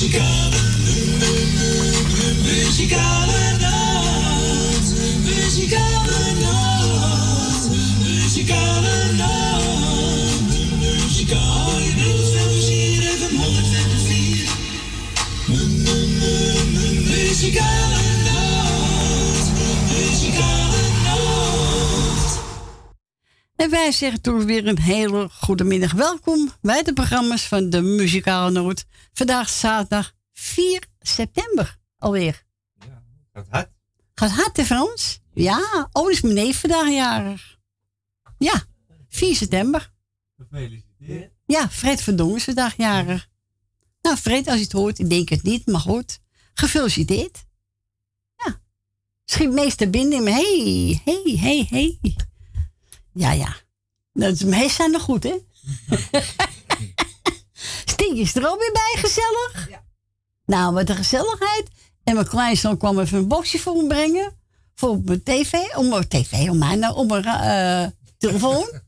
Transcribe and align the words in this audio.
Muzikale, 0.00 0.60
muzikale 2.42 3.58
nacht, 3.60 4.94
muzikale 5.24 5.99
En 23.60 23.70
wij 23.70 23.92
zeggen 23.92 24.20
toch 24.20 24.44
weer 24.44 24.66
een 24.66 24.78
hele 24.78 25.28
goede 25.28 25.64
middag. 25.64 25.92
Welkom 25.92 26.50
bij 26.60 26.82
de 26.82 26.92
programma's 26.92 27.42
van 27.46 27.70
de 27.70 27.80
Muzikale 27.80 28.50
Noot. 28.50 28.84
Vandaag 29.12 29.48
zaterdag 29.48 30.12
4 30.32 30.84
september 31.00 31.78
alweer. 31.98 32.44
Ja, 32.78 33.02
gaat 33.32 33.46
hard. 33.50 33.70
Gaat 34.14 34.30
hard, 34.30 34.56
hè 34.56 34.64
Frans? 34.64 35.20
Ja, 35.34 35.88
oh, 35.92 36.10
is 36.10 36.20
mijn 36.20 36.34
neef 36.34 36.60
vandaag 36.60 36.88
jarig. 36.88 37.58
Ja, 38.38 38.64
4 39.08 39.34
september. 39.34 39.92
Gefeliciteerd. 40.36 41.32
Ja, 41.46 41.68
Fred 41.68 42.02
Verdongen 42.02 42.36
is 42.36 42.44
vandaag 42.44 42.76
jarig. 42.76 43.28
Nou, 44.02 44.16
Fred, 44.16 44.46
als 44.46 44.56
je 44.56 44.62
het 44.62 44.72
hoort, 44.72 44.98
ik 44.98 45.10
denk 45.10 45.28
het 45.28 45.42
niet, 45.42 45.66
maar 45.66 45.80
goed. 45.80 46.20
Gefeliciteerd. 46.54 47.44
Ja. 48.36 48.60
Schiet 49.24 49.50
meester 49.50 49.90
binnen 49.90 50.22
me. 50.22 50.30
Hey, 50.30 51.00
hey, 51.04 51.36
hey, 51.36 51.66
hey. 51.70 52.28
Ja, 53.12 53.32
ja. 53.32 53.56
Dat 54.12 54.32
is 54.32 54.44
meest 54.44 54.76
zijn 54.76 54.90
nog 54.90 55.02
goed, 55.02 55.22
hè? 55.22 55.34
Stink 57.84 58.16
is 58.16 58.34
er 58.34 58.48
ook 58.48 58.58
weer 58.58 58.72
bij, 58.72 58.94
gezellig? 58.96 59.68
Ja. 59.70 59.84
Nou, 60.46 60.74
wat 60.74 60.88
een 60.88 60.96
gezelligheid. 60.96 61.68
En 62.04 62.14
mijn 62.14 62.28
kleinzoon 62.28 62.76
kwam 62.76 62.98
even 62.98 63.18
een 63.18 63.28
boxje 63.28 63.58
voor 63.58 63.76
me 63.76 63.86
brengen. 63.86 64.38
Voor 64.74 65.00
mijn 65.04 65.22
tv. 65.22 65.52
Om 65.76 65.88
mijn 65.88 66.08
tv, 66.08 66.48
om 66.48 66.58
mijn, 66.58 66.90
om 66.90 67.06
mijn 67.06 67.24
uh, 67.24 67.90
telefoon. 68.18 68.80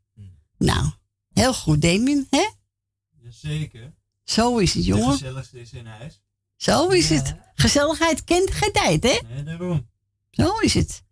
nou, 0.58 0.90
heel 1.32 1.54
goed, 1.54 1.82
Damien, 1.82 2.26
hè? 2.30 2.48
Jazeker. 3.22 3.94
Zo 4.24 4.58
is 4.58 4.74
het, 4.74 4.84
jongen. 4.84 5.08
Het 5.08 5.18
gezelligste 5.18 5.60
is 5.60 5.72
in 5.72 5.86
huis. 5.86 6.20
Zo 6.56 6.88
is 6.88 7.08
het. 7.08 7.34
Gezelligheid 7.54 8.24
kent 8.24 8.50
geen 8.50 8.72
tijd, 8.72 9.02
hè? 9.02 9.18
Nee, 9.28 9.42
daarom. 9.42 9.88
Zo 10.30 10.58
is 10.58 10.74
het. 10.74 11.04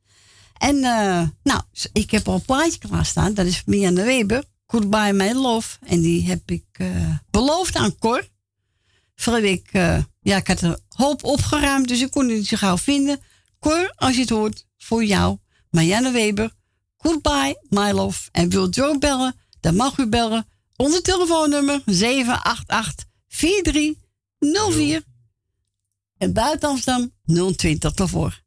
En 0.65 0.77
uh, 0.77 1.23
nou, 1.43 1.61
ik 1.93 2.11
heb 2.11 2.29
al 2.29 2.35
een 2.35 2.45
plaatje 2.45 2.79
klaarstaan. 2.79 3.35
Dat 3.35 3.47
is 3.47 3.63
Mia 3.67 3.91
de 3.91 4.03
Weber. 4.03 4.45
Goodbye 4.67 5.13
My 5.13 5.33
Love. 5.33 5.79
En 5.87 6.01
die 6.01 6.27
heb 6.27 6.51
ik 6.51 6.65
uh, 6.79 7.15
beloofd 7.31 7.77
aan 7.77 7.99
Cor. 7.99 8.29
Vorige 9.15 9.43
week, 9.43 9.69
uh, 9.73 9.99
ja, 10.21 10.37
ik 10.37 10.47
had 10.47 10.61
een 10.61 10.79
hoop 10.89 11.25
opgeruimd, 11.25 11.89
dus 11.89 12.01
ik 12.01 12.11
kon 12.11 12.29
het 12.29 12.37
niet 12.37 12.47
zo 12.47 12.57
gauw 12.57 12.79
vinden. 12.79 13.21
Cor, 13.61 13.93
als 13.97 14.15
je 14.15 14.21
het 14.21 14.31
hoort, 14.31 14.67
voor 14.79 15.05
jou, 15.05 15.39
Marianne 15.71 16.11
Weber. 16.11 16.53
Goodbye, 16.97 17.59
my 17.69 17.91
love. 17.91 18.29
En 18.33 18.49
wilt 18.49 18.77
u 18.77 18.83
ook 18.83 19.01
bellen, 19.01 19.35
dan 19.61 19.77
mag 19.77 19.99
u 19.99 20.07
bellen. 20.07 20.47
Onder 20.77 21.03
telefoonnummer 21.03 21.83
788 21.87 23.05
4304. 23.29 25.03
En 26.19 26.33
buiten 26.33 26.69
Amsterdam 26.69 27.13
020 27.57 27.95
daarvoor. 27.95 28.44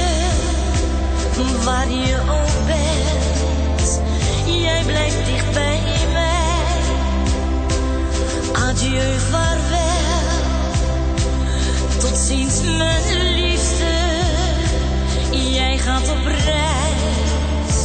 waar 1.64 1.90
je 1.90 2.18
ook 2.20 2.66
bent. 2.66 4.02
Jij 4.46 4.84
blijft 4.86 5.26
dicht 5.26 5.52
bij 5.54 5.82
mij. 6.14 6.82
Adieu, 8.54 9.20
vaarwel. 9.32 10.22
Tot 12.00 12.18
ziens, 12.18 12.62
mijn 12.62 13.24
liefste. 13.36 13.94
Jij 15.32 15.78
gaat 15.78 16.10
op 16.10 16.26
reis. 16.26 17.76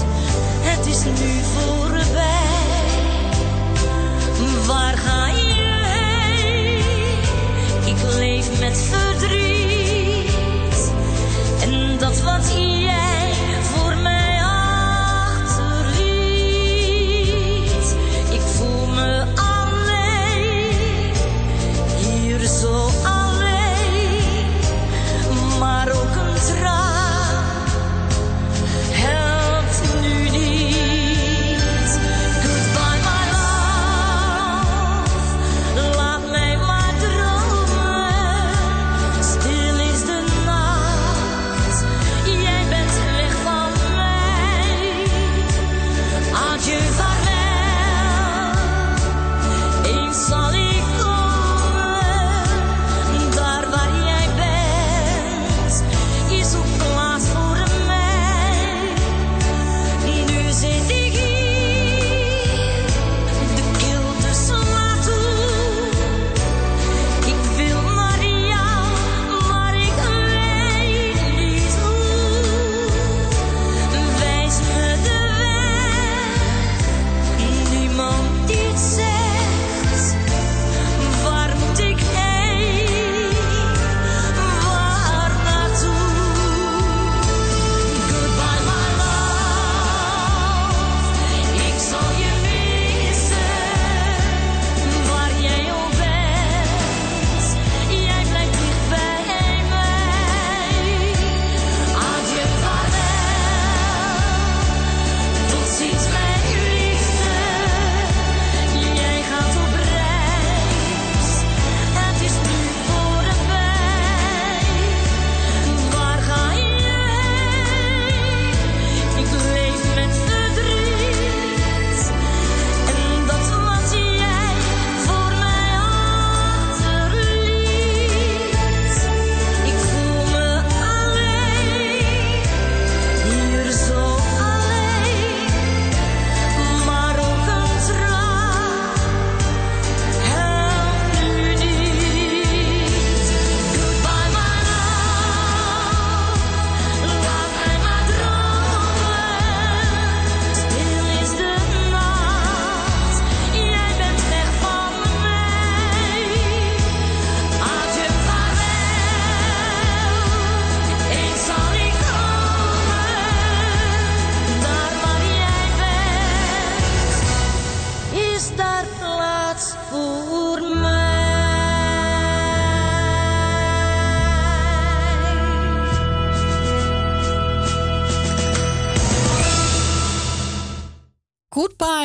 Het 0.60 0.86
is 0.86 1.04
nu 1.04 1.40
voorbij. 1.42 2.46
Waar 4.66 4.96
ga 4.96 5.26
je? 5.26 5.48
leef 8.18 8.60
met 8.60 8.78
verdriet. 8.90 9.57
Dat 11.98 12.20
wat 12.20 12.52
jij 12.52 13.17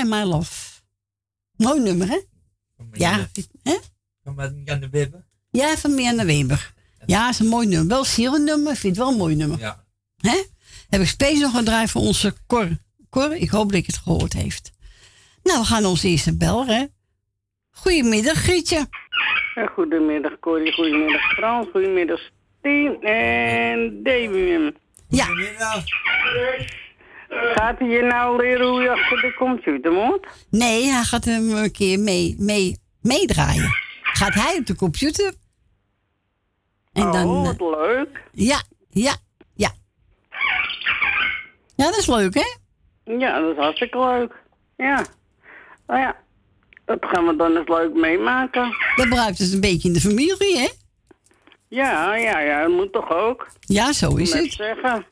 Goodbye, 0.04 0.26
my 0.26 0.32
love. 0.32 0.82
Mooi 1.58 1.80
nummer, 1.80 2.08
hè? 2.08 2.20
Van 2.78 2.88
Ja. 2.92 3.10
Marianne- 3.10 3.30
Hè? 3.64 3.78
Van 4.24 4.62
Jan 4.66 4.80
de 4.80 4.90
Wibbe. 4.90 5.24
Ja, 5.52 5.76
van 5.78 5.94
Mirna 5.96 6.26
Weber. 6.26 6.74
Ja, 7.06 7.30
is 7.30 7.40
een 7.40 7.48
mooi 7.48 7.68
nummer. 7.68 7.88
Wel 7.88 8.04
zielig 8.06 8.40
nummer, 8.40 8.72
ik 8.74 8.78
vind 8.80 8.96
het 8.96 9.06
wel 9.06 9.12
een 9.14 9.18
mooi 9.20 9.36
nummer. 9.36 9.60
Ja. 9.60 9.84
Hè? 10.18 10.44
Heb 10.90 11.02
ik 11.02 11.08
space 11.08 11.40
nog 11.42 11.52
gedraaid 11.56 11.90
voor 11.92 12.02
onze 12.02 12.36
Cor. 12.48 12.68
Cor, 13.10 13.36
ik 13.36 13.50
hoop 13.50 13.70
dat 13.70 13.80
ik 13.80 13.86
het 13.86 13.98
gehoord 13.98 14.34
heeft. 14.34 14.72
Nou, 15.44 15.60
we 15.60 15.66
gaan 15.66 15.86
onze 15.86 16.08
eerste 16.08 16.38
bel, 16.38 16.66
hè? 16.66 16.86
Goedemiddag, 17.70 18.38
Grietje. 18.38 18.88
Ja, 19.56 19.66
goedemiddag 19.68 20.40
Corrie, 20.40 20.74
goedemiddag 20.74 21.32
Frans, 21.34 21.68
goedemiddag 21.72 22.20
Steen 22.60 23.02
en 23.02 24.04
Damien. 24.04 24.76
Ja, 25.10 25.26
Goedemiddag. 25.26 25.84
Gaat 27.34 27.80
hij 27.80 27.88
je 27.88 28.02
nou 28.02 28.38
leren 28.38 28.68
hoe 28.68 28.82
je 28.82 28.90
achter 28.92 29.22
de 29.22 29.34
computer 29.34 29.92
moet? 29.92 30.28
nee, 30.50 30.86
hij 30.86 31.04
gaat 31.04 31.26
hem 31.26 31.52
een 31.52 31.72
keer 31.72 32.00
mee, 32.00 32.36
mee, 32.40 32.78
meedraaien. 33.02 33.70
Gaat 34.02 34.34
hij 34.34 34.56
op 34.60 34.66
de 34.66 34.76
computer? 34.76 35.34
En 36.94 37.04
oh, 37.04 37.12
dan, 37.14 37.28
eh, 37.28 37.44
wat 37.46 37.78
leuk. 37.78 38.24
ja, 38.32 38.62
ja, 38.90 39.14
ja. 39.56 39.72
Ja, 41.76 41.86
dat 41.86 41.98
is 41.98 42.08
leuk, 42.08 42.34
hè? 42.34 42.56
Ja, 43.18 43.40
dat 43.40 43.52
is 43.52 43.58
hartstikke 43.58 44.00
leuk. 44.00 44.34
Ja. 44.78 45.06
Nou 45.88 46.00
ja, 46.00 46.16
dat 46.86 46.98
gaan 47.02 47.26
we 47.28 47.36
dan 47.36 47.58
eens 47.58 47.68
leuk 47.68 47.94
meemaken. 47.94 48.70
Dat 48.96 49.10
bruikt 49.10 49.38
het 49.38 49.54
een 49.54 49.62
beetje 49.62 49.88
in 49.88 49.94
de 49.94 50.00
familie, 50.02 50.58
hè? 50.58 50.68
Ja, 51.68 52.16
ja, 52.16 52.40
ja, 52.40 52.62
dat 52.62 52.72
moet 52.72 52.92
toch 52.94 53.12
ook. 53.12 53.48
Ja, 53.60 53.94
zo 53.94 54.16
is 54.16 54.34
Net 54.34 54.44
het. 54.44 54.52
zeggen. 54.54 55.06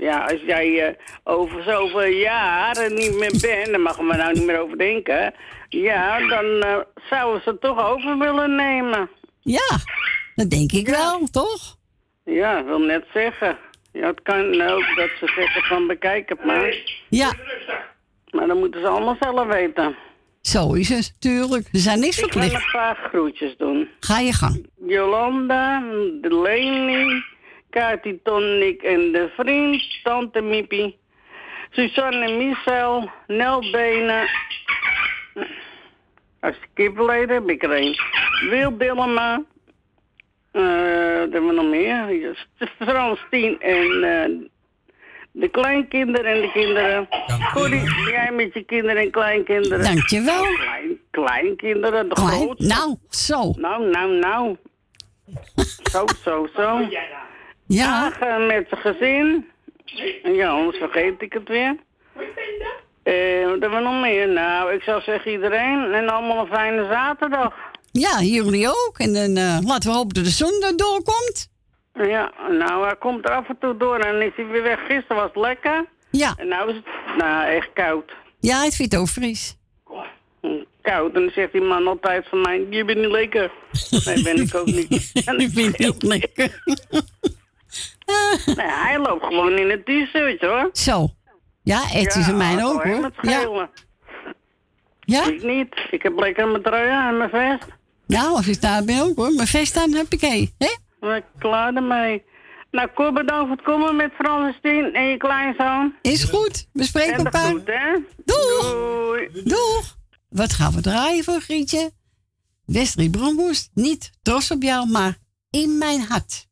Ja, 0.00 0.24
als 0.24 0.40
jij 0.46 0.86
eh, 0.86 0.94
over 1.24 1.62
zoveel 1.62 2.04
jaren 2.12 2.94
niet 2.94 3.14
meer 3.18 3.34
bent, 3.40 3.66
daar 3.70 3.80
mogen 3.80 4.06
we 4.06 4.16
nou 4.16 4.32
niet 4.32 4.46
meer 4.46 4.58
over 4.60 4.78
denken. 4.78 5.34
Ja, 5.68 6.28
dan 6.28 6.44
eh, 6.62 6.76
zouden 7.10 7.42
ze 7.42 7.50
het 7.50 7.60
toch 7.60 7.84
over 7.90 8.18
willen 8.18 8.54
nemen. 8.54 9.10
Ja, 9.40 9.68
dat 10.34 10.50
denk 10.50 10.72
ik 10.72 10.88
wel, 10.88 11.26
toch? 11.30 11.76
Ja, 12.24 12.58
ik 12.58 12.64
wil 12.64 12.78
net 12.78 13.04
zeggen. 13.14 13.58
Ja, 13.92 14.06
het 14.06 14.22
kan 14.22 14.60
ook 14.62 14.96
dat 14.96 15.10
ze 15.20 15.32
zeggen 15.36 15.62
van 15.62 15.86
bekijk 15.86 16.28
het 16.28 16.44
maar. 16.44 16.74
Ja, 17.08 17.32
Maar 18.30 18.46
dan 18.46 18.58
moeten 18.58 18.80
ze 18.80 18.86
allemaal 18.88 19.16
zelf 19.20 19.46
weten. 19.46 19.96
zo 20.40 20.72
is 20.74 20.88
het, 20.88 21.20
tuurlijk. 21.20 21.68
Er 21.72 21.78
zijn 21.78 22.00
niks 22.00 22.18
Ik 22.18 22.32
ga 22.32 22.38
nog 22.38 22.42
verplicht. 22.48 22.68
graag 22.68 22.98
groetjes 22.98 23.56
doen. 23.56 23.88
Ga 24.00 24.18
je 24.18 24.32
gang. 24.32 24.66
Jolanda, 24.86 25.82
Delaney, 26.20 27.24
Kati 27.70 28.20
Tonic 28.22 28.82
en 28.82 29.12
de 29.12 29.30
vriend, 29.36 30.00
Tante 30.02 30.40
Miepie, 30.40 30.98
Suzanne 31.70 32.36
Michel, 32.36 33.10
Nel 33.26 33.70
Benen. 33.70 34.28
Als 36.40 36.56
kippenleden 36.74 37.34
heb 37.34 37.50
ik 37.50 37.62
er 37.62 37.76
een. 37.76 37.96
Wil 38.50 38.78
Dillema. 38.78 39.42
Eh, 40.52 40.62
wat 41.18 41.32
hebben 41.32 41.46
we 41.46 41.52
nog 41.52 41.68
meer? 41.68 42.46
Frans 42.78 43.20
Tien 43.30 43.60
en 43.60 44.02
eh, 44.02 44.48
de 45.32 45.48
kleinkinderen 45.48 46.32
en 46.32 46.40
de 46.40 46.50
kinderen. 46.52 47.08
Corrie, 47.52 48.10
jij 48.10 48.32
met 48.32 48.54
je 48.54 48.62
kinderen 48.62 49.02
en 49.02 49.10
kleinkinderen. 49.10 49.84
Dankjewel. 49.84 50.42
Klein, 50.42 51.00
kleinkinderen, 51.10 52.08
de 52.08 52.14
Klein. 52.14 52.30
grootste. 52.30 52.66
Nou, 52.66 52.96
zo. 53.08 53.52
Nou, 53.56 53.90
nou, 53.90 54.18
nou. 54.18 54.56
zo, 55.82 56.04
zo, 56.24 56.48
zo. 56.56 56.88
Ja, 57.74 58.10
Dagen 58.10 58.46
met 58.46 58.66
zijn 58.68 58.80
gezin. 58.80 59.48
Ja, 60.22 60.48
anders 60.48 60.76
vergeet 60.78 61.22
ik 61.22 61.32
het 61.32 61.48
weer. 61.48 61.76
Eh, 63.02 63.42
wat 63.44 63.60
hebben 63.60 63.70
we 63.70 63.80
nog 63.80 64.00
meer? 64.00 64.28
Nou, 64.28 64.72
ik 64.72 64.82
zou 64.82 65.02
zeggen 65.02 65.30
iedereen. 65.32 65.92
En 65.92 66.08
allemaal 66.08 66.40
een 66.40 66.52
fijne 66.52 66.86
zaterdag. 66.90 67.54
ja 67.92 68.20
jullie 68.22 68.68
ook. 68.68 68.92
En 68.96 69.12
dan 69.12 69.36
eh, 69.36 69.58
laten 69.64 69.90
we 69.90 69.96
hopen 69.96 70.14
dat 70.14 70.24
de 70.24 70.30
zon 70.30 70.62
er 70.62 70.76
doorkomt. 70.76 71.48
Ja, 71.92 72.32
nou, 72.48 72.84
hij 72.84 72.96
komt 72.96 73.24
er 73.24 73.30
af 73.34 73.48
en 73.48 73.56
toe 73.60 73.76
door 73.76 73.98
en 73.98 74.22
is 74.22 74.32
hij 74.36 74.46
weer 74.46 74.62
weg. 74.62 74.78
Gisteren 74.86 75.16
was 75.16 75.26
het 75.26 75.36
lekker. 75.36 75.84
Ja, 76.10 76.34
En 76.36 76.48
nou 76.48 76.70
is 76.70 76.76
het, 76.76 77.16
nou, 77.16 77.46
echt 77.48 77.68
koud. 77.74 78.12
ja 78.40 78.62
het 78.64 78.74
vindt 78.76 78.96
ook 78.96 79.08
fris. 79.08 79.56
Koud. 80.82 81.14
En 81.14 81.20
dan 81.20 81.30
zegt 81.34 81.52
die 81.52 81.60
man 81.62 81.86
altijd 81.86 82.28
van 82.28 82.40
mij, 82.40 82.66
je 82.70 82.84
bent 82.84 82.98
niet 82.98 83.10
lekker. 83.10 83.50
Nee, 84.04 84.22
ben 84.22 84.36
ik 84.42 84.54
ook 84.54 84.66
niet. 84.66 85.22
En 85.26 85.38
Ik 85.38 85.50
vind 85.50 85.78
het 85.78 86.02
lekker. 86.02 86.62
Nee, 88.56 88.66
hij 88.70 88.98
loopt 88.98 89.24
gewoon 89.24 89.58
in 89.58 89.70
het 89.70 89.84
t-shirt 89.84 90.40
hoor. 90.40 90.70
Zo. 90.72 91.08
Ja, 91.62 91.80
het 91.82 92.16
is 92.16 92.28
in 92.28 92.36
mij 92.36 92.64
ook 92.64 92.82
hoor. 92.82 93.00
Met 93.00 93.14
Ja, 93.20 93.68
ja. 95.00 95.26
Ik 95.26 95.42
niet. 95.42 95.74
Ik 95.90 96.02
heb 96.02 96.18
lekker 96.18 96.48
mijn 96.48 96.62
trui 96.62 97.08
en 97.08 97.16
mijn 97.16 97.30
vest. 97.30 97.70
Nou, 98.06 98.36
als 98.36 98.48
ik 98.48 98.60
daar 98.60 98.84
ben 98.84 99.00
ook 99.00 99.16
hoor. 99.16 99.32
Mijn 99.32 99.46
vest 99.46 99.76
aan 99.76 99.92
heb 99.92 100.06
ik 100.08 100.20
hé. 100.20 100.48
Ik 101.08 101.24
klaar 101.38 101.74
ermee. 101.74 102.22
Nou, 102.70 102.88
Cor, 102.94 103.12
bedankt 103.12 103.46
voor 103.46 103.56
het 103.56 103.64
komen 103.64 103.96
met 103.96 104.12
Frans 104.12 104.56
Tien 104.62 104.94
en 104.94 105.04
je 105.04 105.16
kleinzoon. 105.16 105.94
Is 106.02 106.24
goed. 106.24 106.68
We 106.72 106.84
spreken 106.84 107.24
elkaar. 107.24 107.48
groet, 107.48 107.66
hè? 107.66 107.92
Doeg. 108.24 108.72
Doei. 108.72 109.28
Doeg. 109.44 109.96
Wat 110.28 110.52
gaan 110.52 110.72
we 110.72 110.80
draaien 110.80 111.24
voor 111.24 111.40
Grietje? 111.40 111.90
Wesley 112.66 113.08
Bronkhorst. 113.08 113.70
Niet 113.74 114.10
trots 114.22 114.50
op 114.50 114.62
jou, 114.62 114.90
maar 114.90 115.16
in 115.50 115.78
mijn 115.78 116.00
hart. 116.00 116.48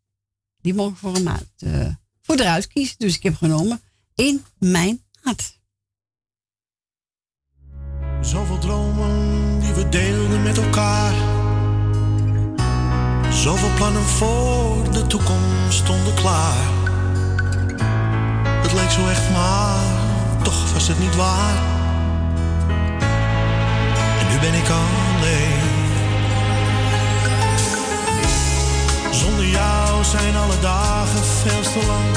Die 0.69 0.77
mogen 0.77 0.97
voor 0.97 1.15
hem 1.15 1.29
uit. 1.29 1.49
eh, 1.59 1.87
voor 2.23 2.37
eruit 2.37 2.67
kiezen. 2.67 2.95
Dus 2.99 3.17
ik 3.17 3.23
heb 3.23 3.37
genomen 3.37 3.81
in 4.15 4.45
mijn 4.59 5.03
hart. 5.21 5.59
Zoveel 8.21 8.59
dromen 8.59 9.61
die 9.61 9.73
we 9.73 9.89
deelden 9.89 10.43
met 10.43 10.59
elkaar. 10.59 11.15
Zoveel 13.33 13.75
plannen 13.75 14.03
voor 14.03 14.93
de 14.93 15.07
toekomst 15.07 15.79
stonden 15.79 16.15
klaar. 16.15 16.73
Het 18.63 18.73
leek 18.73 18.91
zo 18.91 19.09
echt 19.09 19.31
maar, 19.31 20.43
toch 20.43 20.73
was 20.73 20.89
het 20.89 20.99
niet 20.99 21.17
waar. 21.17 21.57
En 24.21 24.29
nu 24.29 24.41
ben 24.41 24.55
ik 24.55 24.69
alleen. 24.69 25.58
Zonder 29.11 29.47
jou 29.47 30.05
zijn 30.05 30.37
alle 30.37 30.61
dagen 30.61 31.25
veel 31.25 31.63
te 31.63 31.87
lang. 31.87 32.17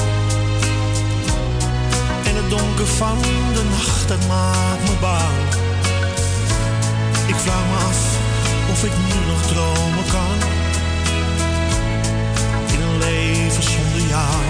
En 2.28 2.36
het 2.36 2.50
donker 2.50 2.88
van 2.88 3.18
de 3.54 3.64
nacht, 3.70 4.08
dat 4.08 4.28
maakt 4.28 4.82
me 4.82 4.96
bang. 5.00 5.38
Ik 7.28 7.36
vraag 7.36 7.66
me 7.72 7.76
af 7.76 8.02
of 8.72 8.84
ik 8.84 8.92
nu 8.92 9.32
nog 9.32 9.42
dromen 9.42 10.06
kan. 10.12 10.38
In 12.74 12.82
een 12.82 12.98
leven 12.98 13.64
zonder 13.64 14.02
jou. 14.10 14.44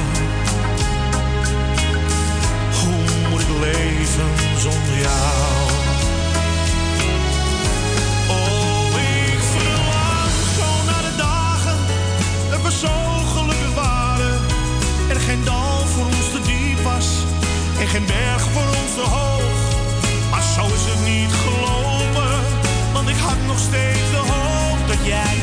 Hoe 2.80 3.30
moet 3.30 3.42
ik 3.42 3.48
leven 3.60 4.30
zonder 4.58 4.98
jou? 5.02 5.71
Geen 15.32 15.44
dal 15.44 15.86
voor 15.94 16.06
ons 16.06 16.32
te 16.32 16.42
diep 16.42 16.80
was 16.84 17.08
en 17.80 17.88
geen 17.88 18.06
berg 18.06 18.42
voor 18.54 18.70
ons 18.82 18.94
te 19.00 19.06
hoog. 19.16 19.60
Maar 20.32 20.44
zo 20.56 20.64
is 20.78 20.86
het 20.92 21.02
niet 21.14 21.34
gelopen, 21.44 22.34
want 22.94 23.10
ik 23.10 23.20
had 23.28 23.40
nog 23.48 23.60
steeds 23.60 24.08
de 24.16 24.24
hoop 24.32 24.80
dat 24.88 25.06
jij 25.06 25.41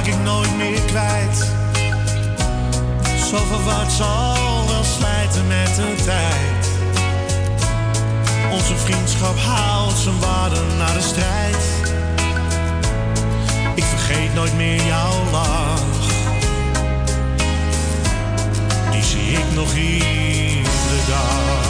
raak 0.00 0.08
ik 0.08 0.24
nooit 0.24 0.56
meer 0.56 0.80
kwijt. 0.80 1.50
Zo 3.30 3.36
verward 3.36 3.92
zal 3.92 4.66
wel 4.66 4.84
slijten 4.84 5.46
met 5.46 5.74
de 5.74 5.94
tijd. 6.04 6.68
Onze 8.52 8.76
vriendschap 8.76 9.38
haalt 9.38 9.96
zijn 9.96 10.18
waarde 10.20 10.60
naar 10.78 10.94
de 10.94 11.00
strijd. 11.00 11.56
Ik 13.74 13.84
vergeet 13.84 14.34
nooit 14.34 14.56
meer 14.56 14.84
jouw 14.84 15.30
lach. 15.30 15.82
Die 18.90 19.02
zie 19.02 19.32
ik 19.32 19.54
nog 19.54 19.74
iedere 19.74 21.00
dag. 21.08 21.69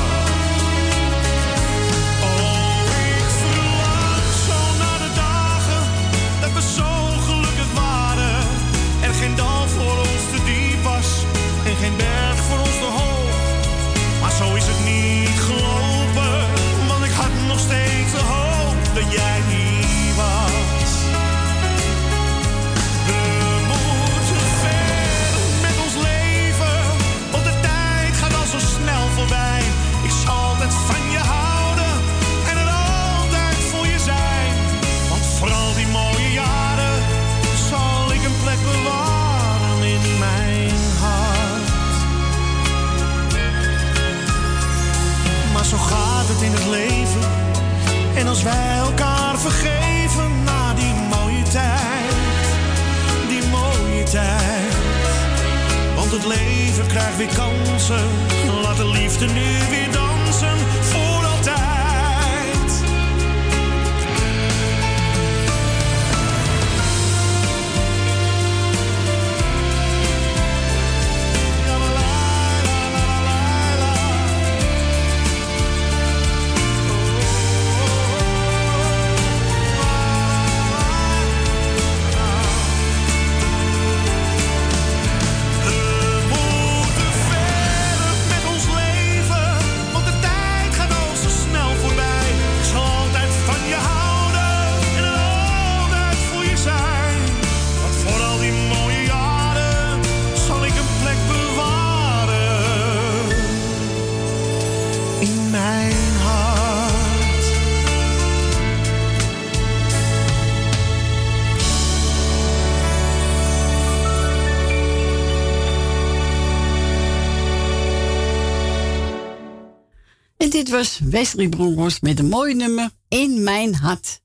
Wesley 121.11 121.49
Bronkhorst 121.49 122.02
met 122.02 122.19
een 122.19 122.29
mooi 122.29 122.55
nummer 122.55 122.90
in 123.09 123.43
mijn 123.43 123.75
hart. 123.75 124.23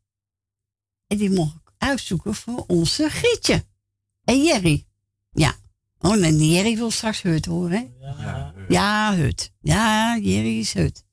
En 1.07 1.17
die 1.17 1.29
mocht 1.29 1.55
ik 1.55 1.71
uitzoeken 1.77 2.35
voor 2.35 2.63
onze 2.67 3.09
Grietje. 3.09 3.65
En 4.23 4.43
Jerry. 4.43 4.85
Ja. 5.31 5.55
Oh, 5.99 6.25
en 6.25 6.47
Jerry 6.47 6.75
wil 6.75 6.91
straks 6.91 7.21
Hut 7.21 7.45
horen, 7.45 7.71
hè? 7.71 8.07
Ja, 8.67 9.15
Hut. 9.15 9.51
Ja, 9.61 10.17
Jerry 10.17 10.59
is 10.59 10.73
Hut. 10.73 11.05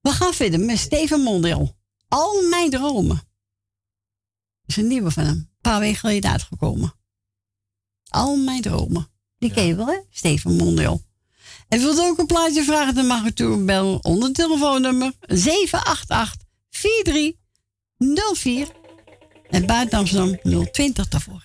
We 0.00 0.10
gaan 0.10 0.32
verder 0.32 0.60
met 0.60 0.78
Steven 0.78 1.20
Mondel. 1.20 1.76
Al 2.08 2.48
mijn 2.48 2.70
dromen. 2.70 3.16
Dat 3.16 3.26
is 4.66 4.76
een 4.76 4.86
nieuwe 4.86 5.10
van 5.10 5.24
hem. 5.24 5.36
Een 5.36 5.48
paar 5.60 5.80
weken 5.80 5.98
geleden 5.98 6.30
uitgekomen. 6.30 6.94
Al 8.08 8.36
mijn 8.36 8.62
dromen. 8.62 9.08
Die 9.38 9.48
ja. 9.48 9.54
ken 9.54 9.66
je 9.66 9.74
wel, 9.74 9.86
hè? 9.86 9.98
Steven 10.10 10.56
Mondel. 10.56 11.02
En 11.74 11.80
wilt 11.80 12.00
ook 12.00 12.18
een 12.18 12.26
plaatje 12.26 12.62
vragen, 12.62 12.94
dan 12.94 13.06
mag 13.06 13.24
u 13.24 13.32
toe 13.32 13.64
bellen 13.64 14.04
onder 14.04 14.32
telefoonnummer 14.32 15.12
788 15.26 16.40
4304 16.70 18.68
en 19.50 19.66
buiten 19.66 19.98
Amsterdam 19.98 20.38
020 20.72 21.08
daarvoor. 21.08 21.43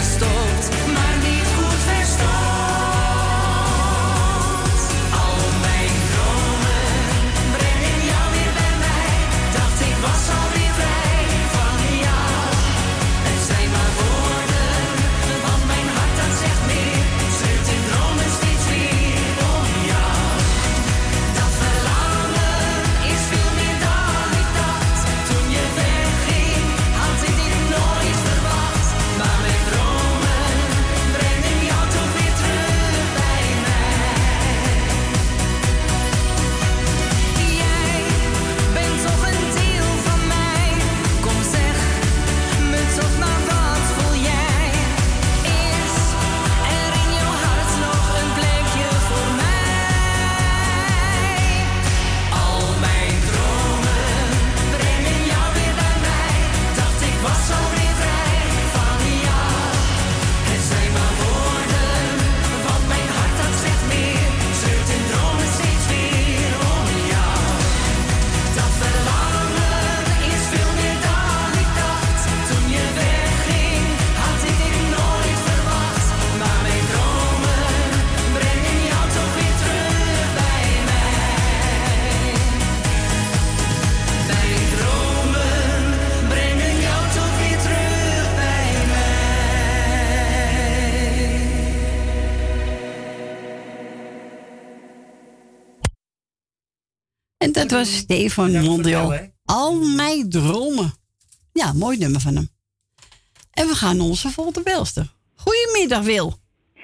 gestopt. 0.00 0.69
Het 97.68 98.64
Mondial. 98.64 99.08
bellen, 99.08 99.18
hè. 99.22 99.28
Al 99.44 99.74
mijn 99.74 100.28
dromen. 100.30 100.92
Ja, 101.52 101.72
mooi 101.72 101.98
nummer 101.98 102.20
van 102.20 102.34
hem. 102.34 102.48
En 103.50 103.66
we 103.66 103.74
gaan 103.74 104.00
onze 104.00 104.28
volgende 104.28 104.62
belster. 104.62 105.12
Goedemiddag, 105.34 106.02
Wil. 106.04 106.34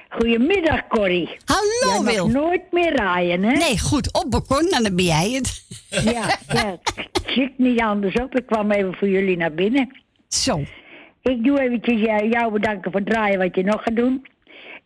Goedemiddag, 0.09 0.87
Corrie. 0.87 1.29
Hallo, 1.45 1.93
Jij 1.93 2.01
mag 2.03 2.13
Wil. 2.13 2.27
nooit 2.27 2.71
meer 2.71 2.95
raaien, 2.95 3.43
hè? 3.43 3.51
Nee, 3.51 3.79
goed, 3.79 4.13
op 4.13 4.31
balkon, 4.31 4.67
en 4.69 4.83
dan 4.83 4.95
ben 4.95 5.05
jij 5.05 5.31
het. 5.31 5.65
Ja, 5.89 6.37
ja, 6.47 6.77
ziet 7.25 7.57
niet 7.57 7.81
anders 7.81 8.15
op. 8.15 8.35
Ik 8.37 8.45
kwam 8.45 8.71
even 8.71 8.93
voor 8.93 9.09
jullie 9.09 9.37
naar 9.37 9.53
binnen. 9.53 10.01
Zo. 10.27 10.63
Ik 11.21 11.43
doe 11.43 11.59
eventjes 11.61 12.01
jou, 12.01 12.29
jou 12.29 12.51
bedanken 12.51 12.91
voor 12.91 12.99
het 12.99 13.09
draaien 13.09 13.39
wat 13.39 13.55
je 13.55 13.63
nog 13.63 13.83
gaat 13.83 13.95
doen. 13.95 14.25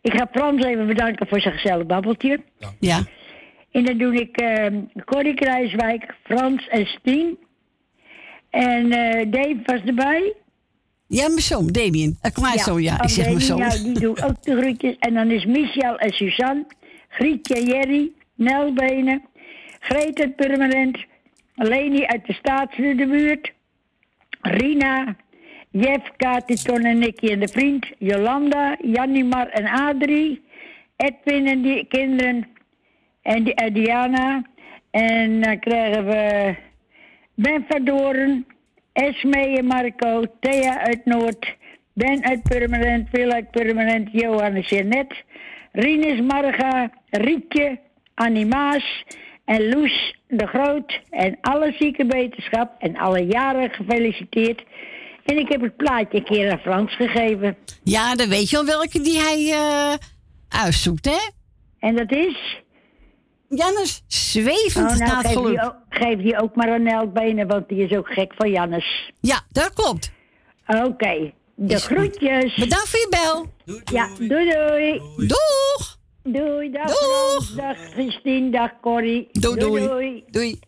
Ik 0.00 0.12
ga 0.12 0.28
Frans 0.32 0.64
even 0.64 0.86
bedanken 0.86 1.26
voor 1.28 1.40
zijn 1.40 1.54
gezellig 1.54 1.86
babbeltje. 1.86 2.42
Ja. 2.78 3.04
En 3.72 3.84
dan 3.84 3.98
doe 3.98 4.14
ik 4.14 4.36
eh 4.36 4.66
Corrie 5.04 5.34
Kruiswijk, 5.34 6.14
Frans 6.22 6.68
en 6.68 6.86
Stien. 6.86 7.38
En 8.50 8.92
eh 8.92 9.30
Dave 9.30 9.60
was 9.64 9.80
erbij. 9.84 10.34
Ja, 11.06 11.28
mijn 11.28 11.40
zoon, 11.40 11.66
Damien. 11.66 12.18
Een 12.22 12.32
kleinzoon, 12.32 12.82
ja. 12.82 13.02
Ik 13.02 13.08
zeg 13.08 13.26
mijn 13.26 13.40
zoon. 13.40 13.58
Ja, 13.58 13.68
die 13.68 14.00
doe 14.00 14.22
ook 14.24 14.42
de 14.42 14.56
groetjes. 14.60 14.96
En 14.98 15.14
dan 15.14 15.30
is 15.30 15.44
Michel 15.44 15.98
en 15.98 16.12
Suzanne, 16.12 16.66
Grietje, 17.08 17.64
Jerry, 17.64 18.12
Nelbenen, 18.34 19.22
Greet 19.80 20.18
het 20.18 20.36
Permanent, 20.36 20.98
Leni 21.54 22.04
uit 22.04 22.26
de 22.26 22.32
Staatsde 22.32 23.06
buurt, 23.06 23.52
Rina, 24.40 25.16
Jeff, 25.70 26.10
Katiton 26.16 26.84
en 26.84 26.98
Nicky 26.98 27.26
en 27.26 27.40
de 27.40 27.48
vriend, 27.48 27.86
Jolanda, 27.98 28.76
Janimar 28.82 29.48
en 29.48 29.66
Adrie, 29.66 30.42
Edwin 30.96 31.46
en 31.46 31.62
die 31.62 31.86
kinderen 31.88 32.46
en, 33.22 33.44
die, 33.44 33.72
Diana. 33.72 34.42
En 34.90 35.40
dan 35.40 35.58
krijgen 35.58 36.06
we 36.06 36.54
Ben 37.34 37.64
van 37.68 37.84
Doorn, 37.84 38.46
Esme 38.92 39.56
en 39.56 39.64
Marco, 39.64 40.24
Thea 40.40 40.78
uit 40.78 41.04
Noord, 41.04 41.56
Ben 41.92 42.24
uit 42.24 42.42
Permanent, 42.42 43.10
Wil 43.10 43.30
uit 43.30 43.50
Permanent, 43.50 44.08
Johan 44.12 44.54
en 44.54 44.60
Jeannette, 44.60 45.14
Rinus 45.72 46.20
Marga, 46.20 46.90
Rietje, 47.10 47.78
Annie 48.14 48.46
Maas 48.46 49.04
en 49.44 49.68
Loes 49.68 50.16
de 50.28 50.46
Groot. 50.46 51.00
En 51.10 51.38
alle 51.40 51.74
zieke 51.78 52.06
wetenschap 52.06 52.74
en 52.78 52.96
alle 52.96 53.24
jaren 53.24 53.70
gefeliciteerd. 53.70 54.62
En 55.24 55.38
ik 55.38 55.48
heb 55.48 55.60
het 55.60 55.76
plaatje 55.76 56.18
een 56.18 56.24
keer 56.24 56.50
aan 56.50 56.58
Frans 56.58 56.96
gegeven. 56.96 57.56
Ja, 57.82 58.14
dan 58.14 58.28
weet 58.28 58.50
je 58.50 58.56
al 58.56 58.64
welke 58.64 59.00
die 59.00 59.18
hij 59.18 59.50
eh 59.52 59.94
uitzoekt, 60.48 61.04
hè? 61.04 61.30
En 61.78 61.96
dat 61.96 62.12
is... 62.12 62.60
Jannes, 63.54 64.02
zwevend 64.06 64.90
Oh, 64.90 64.96
naar 64.98 65.08
nou, 65.08 65.16
het 65.16 65.26
geef 65.26 65.36
geluk. 65.36 65.50
die, 65.50 65.64
ook, 65.64 65.76
geef 65.88 66.18
die 66.18 66.40
ook 66.42 66.54
maar 66.56 66.72
aan 66.72 66.86
Elkbenen, 66.86 67.46
want 67.46 67.68
die 67.68 67.84
is 67.84 67.96
ook 67.96 68.08
gek 68.12 68.32
van 68.36 68.50
Jannes. 68.50 69.12
Ja, 69.20 69.40
dat 69.50 69.72
klopt. 69.74 70.12
Oké, 70.66 71.32
de 71.54 71.74
Is 71.74 71.86
goed. 71.86 71.96
groetjes. 71.96 72.54
Bedankt 72.54 72.88
voor 72.88 72.98
je 73.00 73.06
bel. 73.10 73.46
Doei, 73.64 73.80
doei. 73.84 73.98
Ja, 74.00 74.08
doei 74.28 74.52
doei. 74.52 75.00
Doeg! 75.28 76.00
Doei, 76.22 76.70
dag 76.70 76.86
Doeg. 76.86 77.54
Dag 77.56 77.76
Christine, 77.90 78.50
dag 78.50 78.70
Corrie. 78.80 79.28
Doei, 79.32 79.58
doei. 79.60 79.86
doei. 79.86 80.24
Doei. 80.30 80.58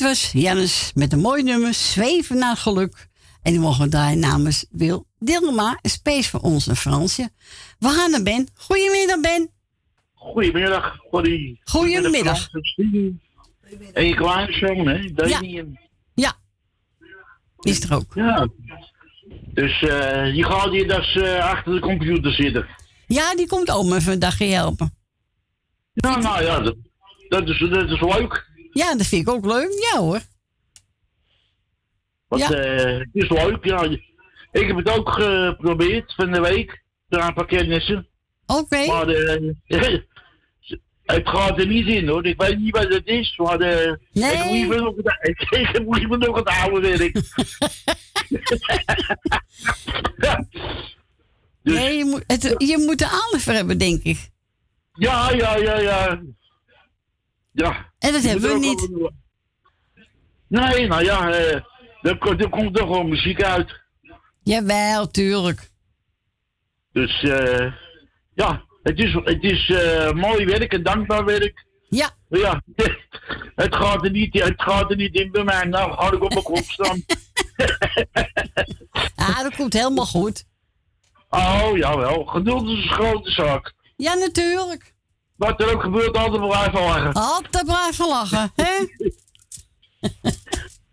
Dit 0.00 0.08
was 0.08 0.32
Jannes 0.32 0.92
met 0.94 1.12
een 1.12 1.20
mooi 1.20 1.42
nummer, 1.42 1.74
Zweven 1.74 2.38
naar 2.38 2.56
geluk. 2.56 3.08
En 3.42 3.52
die 3.52 3.60
mogen 3.60 3.84
we 3.84 3.90
draaien 3.90 4.18
namens 4.18 4.66
Wil 4.70 5.06
Dilma, 5.18 5.78
een 5.82 5.90
space 5.90 6.30
voor 6.30 6.40
ons 6.40 6.66
en 6.66 6.76
Fransje. 6.76 7.28
We 7.78 7.88
gaan 7.88 8.10
naar 8.10 8.22
Ben. 8.22 8.48
Goedemiddag, 8.54 9.20
Ben. 9.20 9.50
Goedemiddag, 10.14 10.96
Corrie. 11.10 11.60
Goedemiddag. 11.64 12.48
En 13.92 14.06
je 14.06 14.14
kleinzoon, 14.14 14.86
hè? 14.86 15.12
Damien. 15.12 15.78
Ja. 16.14 16.32
Is 17.60 17.82
er 17.82 17.94
ook. 17.94 18.14
Ja. 18.14 18.48
Dus 19.54 19.82
eh 19.82 20.32
die 20.32 20.44
gaat 20.44 20.70
hier 20.70 20.88
dus 20.88 21.16
eh, 21.16 21.50
achter 21.50 21.74
de 21.74 21.80
computer 21.80 22.32
zitten. 22.32 22.66
Ja, 23.06 23.34
die 23.34 23.46
komt 23.46 23.70
ook 23.70 23.92
even 23.92 24.12
een 24.12 24.18
dagje 24.18 24.44
helpen. 24.44 24.94
Ja, 25.92 26.18
nou 26.18 26.42
ja, 26.42 26.60
dat, 26.60 26.76
dat, 27.28 27.48
is, 27.48 27.58
dat 27.58 27.90
is 27.90 28.00
leuk. 28.00 28.49
Ja, 28.72 28.94
dat 28.96 29.06
vind 29.06 29.22
ik 29.28 29.34
ook 29.34 29.44
leuk. 29.46 29.88
Ja 29.92 29.98
hoor. 29.98 30.20
Want 32.28 32.42
Ja. 32.42 32.50
eh, 32.52 32.98
het 32.98 33.08
is 33.12 33.28
leuk, 33.28 33.64
ja. 33.64 33.82
Ik 34.52 34.66
heb 34.66 34.76
het 34.76 34.90
ook 34.90 35.08
geprobeerd 35.10 36.14
van 36.14 36.32
de 36.32 36.40
week. 36.40 36.82
Door 37.08 37.22
een 37.22 37.34
paar 37.34 37.46
kennissen. 37.46 38.08
Oké. 38.46 38.86
Maar 38.86 39.08
eh, 39.08 39.52
het 41.04 41.28
gaat 41.28 41.58
er 41.58 41.66
niet 41.66 41.86
in 41.86 42.08
hoor. 42.08 42.26
Ik 42.26 42.40
weet 42.40 42.58
niet 42.58 42.76
wat 42.76 42.88
het 42.94 43.06
is. 43.06 43.36
Maar 43.36 43.60
eh, 43.60 43.92
Nee. 44.12 44.32
ik, 44.32 44.38
heb 44.38 44.50
liever 44.50 44.82
nog 44.82 44.94
het, 44.96 45.16
ik, 45.30 45.68
heb 45.72 45.86
nog 46.18 46.36
het 46.36 46.48
oude 46.48 46.96
werk. 46.96 47.12
Dus, 51.62 51.74
Nee, 51.74 51.96
je 51.96 52.04
moet, 52.04 52.24
het, 52.26 52.42
je 52.58 52.82
moet 52.86 52.98
de 52.98 53.08
aandacht 53.08 53.42
voor 53.42 53.52
hebben, 53.52 53.78
denk 53.78 54.02
ik. 54.02 54.30
ja, 54.94 55.30
ja, 55.32 55.56
ja, 55.56 55.78
ja. 55.80 56.22
Ja. 57.52 57.92
En 57.98 58.12
dat 58.12 58.22
hebben 58.22 58.52
we 58.52 58.58
niet. 58.58 58.88
Nee, 60.46 60.86
nou 60.86 61.04
ja, 61.04 61.30
eh, 61.32 61.54
er, 62.02 62.36
er 62.38 62.48
komt 62.48 62.74
toch 62.76 62.88
wel 62.88 63.02
muziek 63.02 63.42
uit. 63.42 63.80
Jawel, 64.42 65.10
tuurlijk. 65.10 65.70
Dus 66.92 67.22
eh, 67.22 67.72
ja, 68.34 68.64
het 68.82 68.98
is, 68.98 69.12
het 69.12 69.42
is 69.42 69.70
eh, 69.70 70.12
mooi 70.12 70.44
werk 70.44 70.72
en 70.72 70.82
dankbaar 70.82 71.24
werk. 71.24 71.66
Ja. 71.88 72.10
Ja, 72.28 72.62
het 73.64 73.74
gaat 73.74 74.04
er 74.04 74.10
niet, 74.10 74.42
het 74.42 74.62
gaat 74.62 74.90
er 74.90 74.96
niet 74.96 75.14
in 75.14 75.30
bij 75.30 75.44
mij. 75.44 75.64
Nou 75.64 75.92
ga 75.92 76.12
ik 76.12 76.22
op 76.22 76.30
mijn 76.30 76.42
kop 76.42 76.64
staan. 76.64 77.02
Ah, 79.14 79.42
dat 79.42 79.56
komt 79.56 79.72
helemaal 79.72 80.06
goed. 80.06 80.44
oh, 81.30 81.70
jawel. 81.74 82.24
Geduld 82.24 82.68
is 82.68 82.84
een 82.84 82.90
grote 82.90 83.30
zaak. 83.30 83.72
Ja, 83.96 84.14
natuurlijk. 84.14 84.94
Wat 85.40 85.60
er 85.60 85.72
ook 85.74 85.82
gebeurt, 85.82 86.16
altijd 86.16 86.48
blijven 86.48 86.80
lachen. 86.80 87.12
Altijd 87.12 87.64
blijven 87.64 88.08
lachen, 88.08 88.52
hè? 88.56 88.72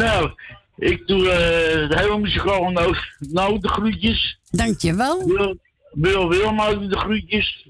Nou, 0.03 0.31
ik 0.75 1.07
doe 1.07 1.29
eh, 1.29 1.89
de 1.89 1.99
hele 1.99 2.19
muzikaal 2.19 2.69
nou, 2.69 2.95
nou 3.19 3.59
de 3.59 3.67
groetjes. 3.67 4.39
Dankjewel. 4.49 5.25
Wil, 5.27 5.57
Wil 5.91 6.29
Wilma 6.29 6.73
doet 6.73 6.91
de 6.91 6.97
groetjes. 6.97 7.67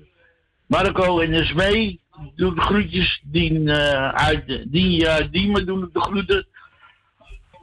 Marco 0.66 1.20
en 1.20 1.46
Smee 1.46 2.00
doet 2.36 2.56
de 2.56 2.62
groetjes. 2.62 3.22
Dien, 3.24 3.68
eh 3.68 4.10
uit 4.10 4.66
die, 4.72 5.02
uh, 5.02 5.18
Diemen 5.32 5.66
doen 5.66 5.90
de 5.94 6.02
groeten. 6.02 6.48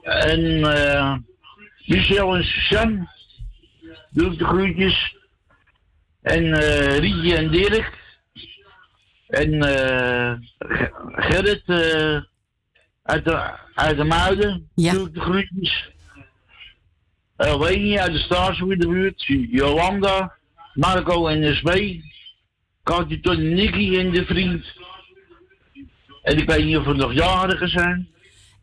En 0.03 0.73
eh 0.73 1.17
Michel 1.87 2.37
en 2.37 2.45
Suzanne 2.45 3.09
doen 4.11 4.37
de 4.37 4.45
groetjes. 4.45 5.17
En 6.29 6.53
eh 6.55 6.99
Rietje 6.99 7.37
en 7.37 7.51
Dirk. 7.51 7.93
En 9.29 9.53
eh 9.63 10.33
Ge- 10.59 10.93
Gerrit 11.15 11.63
eh, 11.67 12.21
uit, 13.03 13.25
de, 13.25 13.51
uit 13.75 13.97
de 13.97 14.05
Muiden 14.05 14.69
Ja. 14.75 14.93
doet 14.93 15.15
de 15.15 15.21
groetjes. 15.21 15.91
Leni 17.37 17.99
uit 17.99 18.13
de 18.13 18.19
Staarshoek 18.19 18.71
in 18.71 18.79
de 18.79 18.89
buurt. 18.89 19.25
Jolanda. 19.51 20.37
Marco 20.75 21.27
en 21.27 21.57
Smee. 21.57 22.05
Katje 22.83 23.21
Ton, 23.21 23.55
Nicky 23.55 23.99
en 23.99 24.11
de 24.11 24.25
vriend. 24.25 24.65
En 26.23 26.39
ik 26.39 26.49
weet 26.51 26.65
niet 26.65 26.77
of 26.77 26.87
er 26.87 26.97
nog 26.97 27.13
jarigen 27.13 27.69
zijn. 27.69 28.09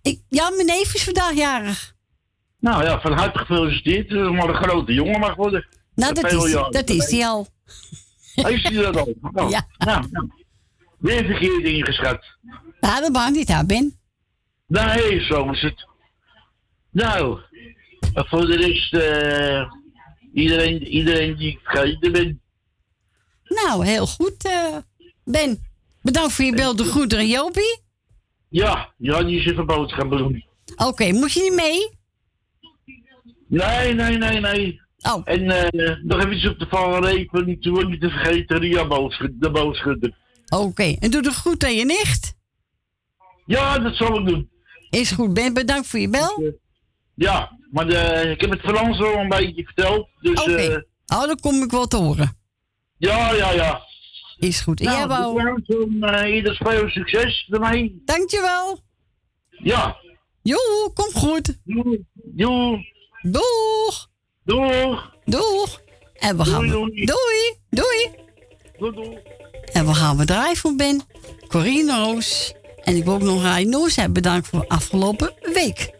Ik, 0.01 0.19
ja, 0.29 0.49
mijn 0.49 0.65
neef 0.65 0.93
is 0.93 1.03
vandaag 1.03 1.33
jarig. 1.33 1.93
Nou 2.59 2.83
ja, 2.83 3.01
van 3.01 3.11
harte 3.11 3.39
gefeliciteerd. 3.39 4.09
Dat 4.09 4.25
is 4.31 4.37
maar 4.37 4.49
een 4.49 4.63
grote 4.63 4.93
jongen 4.93 5.19
mag 5.19 5.35
worden. 5.35 5.65
Nou, 5.95 6.13
dat 6.13 6.31
is, 6.31 6.51
dat 6.69 6.89
is 6.89 7.11
hij 7.11 7.27
al. 7.27 7.47
Hij 8.35 8.53
is 8.53 8.63
hij 8.63 8.73
dat 8.73 8.97
al? 8.97 9.13
Nou, 9.31 9.49
Ja. 9.49 9.67
Nou, 9.77 10.07
nou. 10.11 10.29
Weer 10.97 11.25
verkeerd 11.25 11.63
ingeschat. 11.63 12.25
Ja, 12.79 12.99
dat 13.01 13.11
maakt 13.11 13.35
niet 13.35 13.49
uit, 13.49 13.67
Ben. 13.67 13.99
Nee, 14.67 15.23
zo 15.23 15.51
is 15.51 15.61
het. 15.61 15.87
Nou, 16.91 17.39
voor 18.13 18.45
de 18.45 18.55
rest, 18.55 18.93
eh, 18.93 19.71
iedereen, 20.33 20.87
iedereen 20.87 21.35
die 21.35 21.51
ik 21.51 21.59
vergeten 21.63 22.11
ben. 22.11 22.41
Nou, 23.43 23.85
heel 23.85 24.07
goed, 24.07 24.45
eh, 24.45 24.77
Ben. 25.23 25.59
Bedankt 26.01 26.33
voor 26.33 26.45
je 26.45 26.53
bel 26.55 26.75
de 26.75 26.83
groeten 26.83 27.27
Jopie. 27.27 27.79
Ja, 28.49 28.93
ja, 28.97 29.23
die 29.23 29.39
is 29.39 29.45
even 29.45 29.65
boodschappen 29.65 30.17
doen. 30.17 30.45
Oké, 30.75 31.11
moet 31.11 31.33
je 31.33 31.41
niet 31.41 31.53
mee? 31.53 31.97
Nee, 33.47 33.93
nee, 33.93 34.17
nee, 34.17 34.39
nee. 34.39 34.81
Oh, 35.13 35.21
En 35.25 35.49
eh 35.49 35.95
nog 36.03 36.25
even 36.25 36.51
op 36.51 36.59
de 36.59 36.67
valreep, 36.69 37.31
niet 37.45 37.61
te, 37.61 37.69
niet 37.69 38.01
te 38.01 38.09
vergeten, 38.09 38.57
Ria 38.59 38.83
de 38.83 39.49
boodschutter. 39.51 40.13
oké. 40.49 40.95
En 40.99 41.11
doe 41.11 41.21
de 41.21 41.31
groet 41.31 41.63
aan 41.63 41.75
je 41.75 41.85
nicht. 41.85 42.33
Ja, 43.45 43.79
dat 43.79 43.95
zal 43.95 44.19
ik 44.19 44.27
doen. 44.27 44.49
Is 44.89 45.11
goed, 45.11 45.33
Ben. 45.33 45.53
Bedankt 45.53 45.87
voor 45.87 45.99
je 45.99 46.09
bel. 46.09 46.53
Ja, 47.15 47.57
maar 47.71 47.87
de, 47.87 48.29
ik 48.31 48.41
heb 48.41 48.49
het 48.49 48.59
Frans 48.59 48.99
al 48.99 49.13
een 49.15 49.29
beetje 49.29 49.63
verteld. 49.63 50.09
Dus 50.21 50.41
Oké. 50.41 50.55
eh, 50.55 50.77
Oh, 51.07 51.25
dan 51.27 51.39
kom 51.39 51.63
ik 51.63 51.71
wel 51.71 51.87
te 51.87 51.97
horen. 51.97 52.37
ja, 52.97 53.33
ja, 53.33 53.51
ja. 53.51 53.81
Is 54.37 54.59
goed. 54.61 54.79
En 54.79 54.85
jij 54.91 55.05
Nou, 55.05 55.33
wou... 55.35 56.13
eh, 56.13 56.35
ieder 56.35 56.55
speler 56.55 56.89
succes 56.91 57.47
ermee. 57.51 58.01
Dankjewel. 58.05 58.79
Ja. 59.49 59.97
Joe, 60.41 60.91
kom 60.93 61.11
goed. 61.21 61.57
Doei. 61.63 62.05
Doeg. 63.21 64.07
Doeg. 64.45 65.11
Doeg. 65.25 65.81
En 66.13 66.37
we 66.37 66.45
gaan... 66.45 66.67
Doei, 66.67 67.05
Doei. 67.05 67.05
doei. 67.05 67.57
Doei. 67.69 68.09
Doei, 68.77 68.91
doei. 68.95 69.17
En 69.73 69.85
we 69.85 69.93
gaan 69.93 70.25
draaien 70.25 70.57
voor 70.57 70.75
Ben. 70.75 71.01
Corine 71.47 72.03
Roos. 72.03 72.53
En 72.83 72.95
ik 72.95 73.03
wil 73.03 73.13
ook 73.13 73.21
nog 73.21 73.41
Rai 73.41 73.65
Noors 73.65 73.95
hebben 73.95 74.13
bedankt 74.13 74.47
voor 74.47 74.65
afgelopen 74.67 75.33
week. 75.53 75.93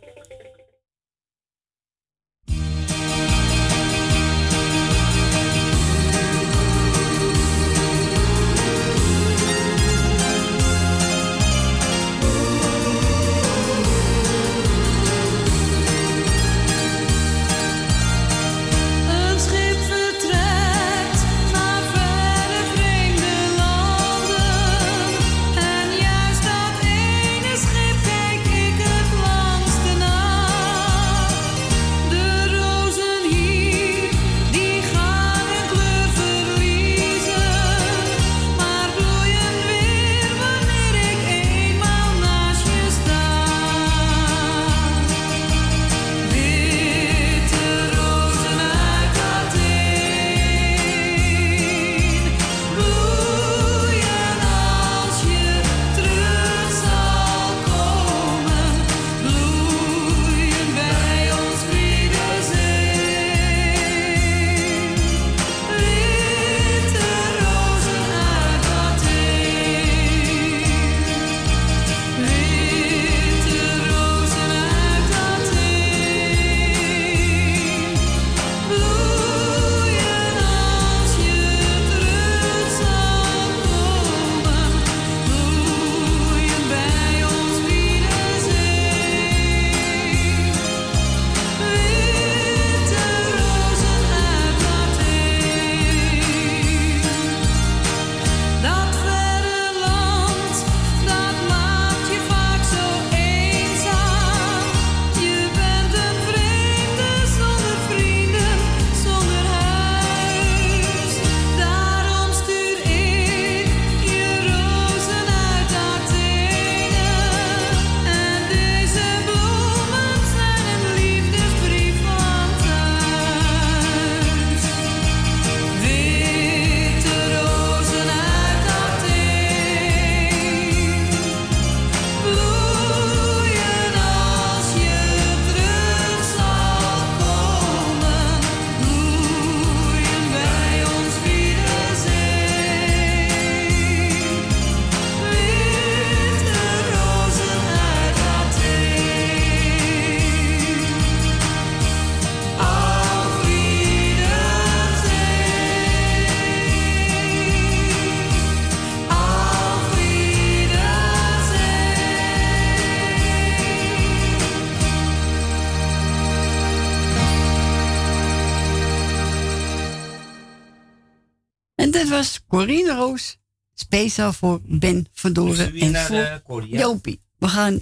Corine 172.55 172.93
Roos. 172.95 173.37
Speciaal 173.73 174.33
voor 174.33 174.59
Ben 174.63 175.07
Verdoren 175.13 175.71
weer 175.71 175.95
en 175.95 176.41
voor 176.45 176.67
ja? 176.67 176.79
Jopie. 176.79 177.21
We 177.37 177.47
gaan... 177.47 177.79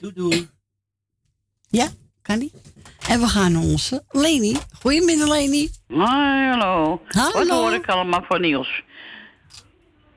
Doei 0.00 0.12
doei. 0.14 0.48
Ja, 1.68 1.86
kan 2.22 2.38
die? 2.38 2.52
En 3.08 3.20
we 3.20 3.26
gaan 3.26 3.52
naar 3.52 3.62
onze 3.62 4.04
Leni. 4.10 4.56
Goedemiddag 4.80 5.28
Leni. 5.28 5.70
Hoi, 5.88 6.48
hallo. 6.48 7.00
Hallo. 7.08 7.32
Wat 7.32 7.48
hoor 7.48 7.72
ik 7.74 7.86
allemaal 7.86 8.22
van 8.28 8.40
Niels? 8.40 8.82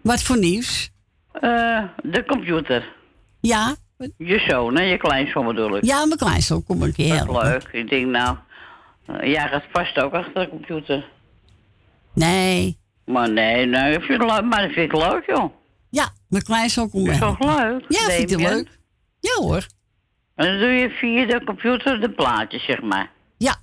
Wat 0.02 0.22
voor 0.22 0.38
nieuws? 0.38 0.92
Eh, 1.32 1.84
de 2.04 2.24
computer. 2.28 2.94
Ja, 3.42 3.76
Je 4.18 4.39
zoon, 4.39 4.76
hè? 4.76 4.84
Je 4.84 4.98
kleinzoon 4.98 5.46
bedoel 5.46 5.78
ik. 5.78 5.84
ja 5.86 6.06
mijn 6.06 6.20
kleinzoon 6.20 6.63
kom 6.63 6.82
een 6.82 6.94
keer 6.94 7.15
helpen. 7.15 7.44
leuk. 7.44 7.70
Ik 7.72 7.89
denk 7.89 8.06
nou, 8.08 8.38
eh, 9.06 9.32
jij 9.34 9.48
gaat 9.48 9.63
vast 9.72 10.00
ook 10.00 10.13
achter 10.13 10.42
de 10.42 10.50
computer. 10.50 11.10
Nee. 12.13 12.78
Maar 13.12 13.32
nee, 13.32 13.65
nee, 13.65 13.93
ik 13.93 14.02
vind 14.04 14.22
het 14.22 14.32
leuk, 14.32 14.43
maar 14.43 14.62
dat 14.62 14.72
vind 14.72 14.93
ik 14.93 15.00
leuk, 15.00 15.24
joh. 15.28 15.54
Ja, 15.89 16.10
mijn 16.28 16.43
kleinzoon 16.43 16.89
komt 16.89 17.06
Dat 17.06 17.13
is 17.13 17.19
toch 17.19 17.39
leuk? 17.39 17.86
Ja, 17.88 18.06
hij 18.06 18.26
Damien? 18.26 18.50
leuk. 18.50 18.67
Ja 19.19 19.34
hoor. 19.43 19.65
En 20.36 20.45
dan 20.48 20.60
doe 20.60 20.69
je 20.69 20.89
via 20.89 21.26
de 21.26 21.43
computer 21.45 22.02
de 22.02 22.10
plaatjes, 22.10 22.65
zeg 22.65 22.82
maar. 22.82 23.10
Ja. 23.38 23.56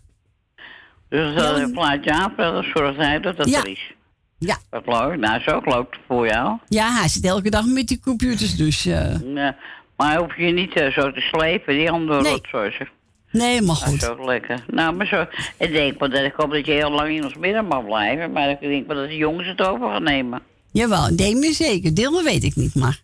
Dus 1.09 1.35
als 1.35 1.56
Ja. 1.56 1.62
een 1.62 1.72
plaatje 1.72 2.12
aanvult, 2.12 2.37
dan 2.37 2.64
zorgt 2.74 2.96
hij 2.96 3.20
dat 3.20 3.37
dat 3.37 3.48
Ja. 3.48 3.59
er 3.59 3.68
is. 3.68 3.92
Ja. 4.38 4.56
Dat 4.70 4.82
is 4.87 4.98
leuk. 4.98 5.16
Nou, 5.18 5.38
is 5.40 5.48
ook 5.48 5.66
leuk 5.66 5.98
voor 6.06 6.26
jou. 6.26 6.59
Ja, 6.68 6.90
hij 6.98 7.09
zit 7.09 7.24
elke 7.24 7.50
dag 7.50 7.64
met 7.66 7.87
die 7.88 8.00
computers, 8.00 8.56
dus... 8.56 8.87
eh, 8.87 9.35
Ja. 9.35 9.56
Maar 9.96 10.16
hoef 10.18 10.37
je 10.37 10.52
niet 10.52 10.74
eh, 10.74 10.90
zo 10.92 11.12
te 11.12 11.20
slepen, 11.20 11.74
die 11.74 11.90
andere 11.90 12.22
Nee. 12.22 12.32
rotzooizen. 12.32 12.88
Nee, 13.32 13.62
maar 13.62 13.78
Dat 13.84 13.92
is 13.92 14.04
goed. 14.04 14.08
ook 14.08 14.24
lekker. 14.26 14.64
Nou, 14.66 14.94
maar 14.96 15.06
zo. 15.06 15.26
Ik 15.58 15.72
denk 15.72 15.98
wel 15.98 16.08
dat 16.10 16.22
ik 16.22 16.32
hoop 16.36 16.50
dat 16.50 16.66
je 16.66 16.72
heel 16.72 16.90
lang 16.90 17.16
in 17.16 17.24
ons 17.24 17.36
midden 17.36 17.66
mag 17.66 17.84
blijven. 17.84 18.32
Maar 18.32 18.50
ik 18.50 18.60
denk 18.60 18.86
wel 18.86 18.96
dat 18.96 19.08
de 19.08 19.16
jongens 19.16 19.48
het 19.48 19.60
over 19.62 19.88
gaan 19.88 20.02
nemen. 20.02 20.42
Jawel, 20.72 21.16
Damien 21.16 21.52
zeker. 21.52 21.94
Dilma 21.94 22.22
weet 22.22 22.44
ik 22.44 22.56
niet, 22.56 22.74
maar... 22.74 23.02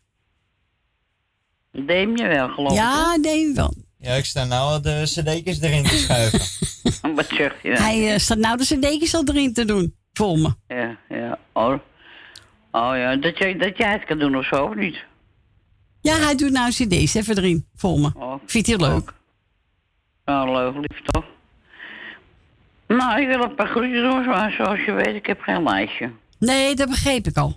Deem 1.86 2.16
je 2.16 2.26
wel, 2.26 2.48
geloof 2.48 2.74
Ja, 2.74 3.18
Damien 3.18 3.54
wel. 3.54 3.74
Ja, 3.98 4.12
ik 4.14 4.24
sta 4.24 4.44
nou 4.44 4.72
al 4.72 4.82
de 4.82 5.02
cd'tjes 5.04 5.60
erin 5.60 5.82
te 5.84 5.96
schuiven. 5.96 6.40
ik. 6.40 7.14
Wat 7.16 7.26
zeg 7.28 7.62
je? 7.62 7.68
nou? 7.68 7.82
Hij 7.82 8.12
eh, 8.12 8.18
staat 8.18 8.38
nou 8.38 8.56
de 8.56 8.64
cd'tjes 8.64 9.14
al 9.14 9.22
erin 9.24 9.52
te 9.52 9.64
doen. 9.64 9.94
Voor 10.12 10.38
me. 10.38 10.54
Ja, 10.68 10.96
ja. 11.08 11.38
Oh. 11.52 11.74
Oh 12.70 12.92
ja, 12.96 13.16
dat 13.16 13.38
jij, 13.38 13.56
dat 13.58 13.76
jij 13.76 13.92
het 13.92 14.04
kan 14.04 14.18
doen 14.18 14.36
of 14.36 14.44
zo, 14.46 14.64
of 14.64 14.74
niet? 14.74 14.96
Ja, 16.00 16.16
hij 16.18 16.34
doet 16.34 16.50
nou 16.50 16.70
cd's 16.70 17.14
even 17.14 17.36
erin. 17.36 17.66
Voor 17.74 17.98
me. 18.00 18.10
Oh. 18.14 18.34
Vindt 18.46 18.68
hij 18.68 18.76
leuk. 18.76 19.12
Nou, 20.24 20.52
leuk, 20.52 20.74
lief 20.74 21.00
toch? 21.02 21.24
Nou, 22.86 23.20
ik 23.20 23.28
wil 23.28 23.42
een 23.42 23.54
paar 23.54 23.66
groetjes 23.68 24.00
doen, 24.00 24.26
maar 24.26 24.52
zoals 24.52 24.84
je 24.84 24.92
weet, 24.92 25.14
ik 25.14 25.26
heb 25.26 25.40
geen 25.40 25.62
lijstje. 25.62 26.10
Nee, 26.38 26.74
dat 26.74 26.88
begreep 26.88 27.26
ik 27.26 27.36
al. 27.36 27.56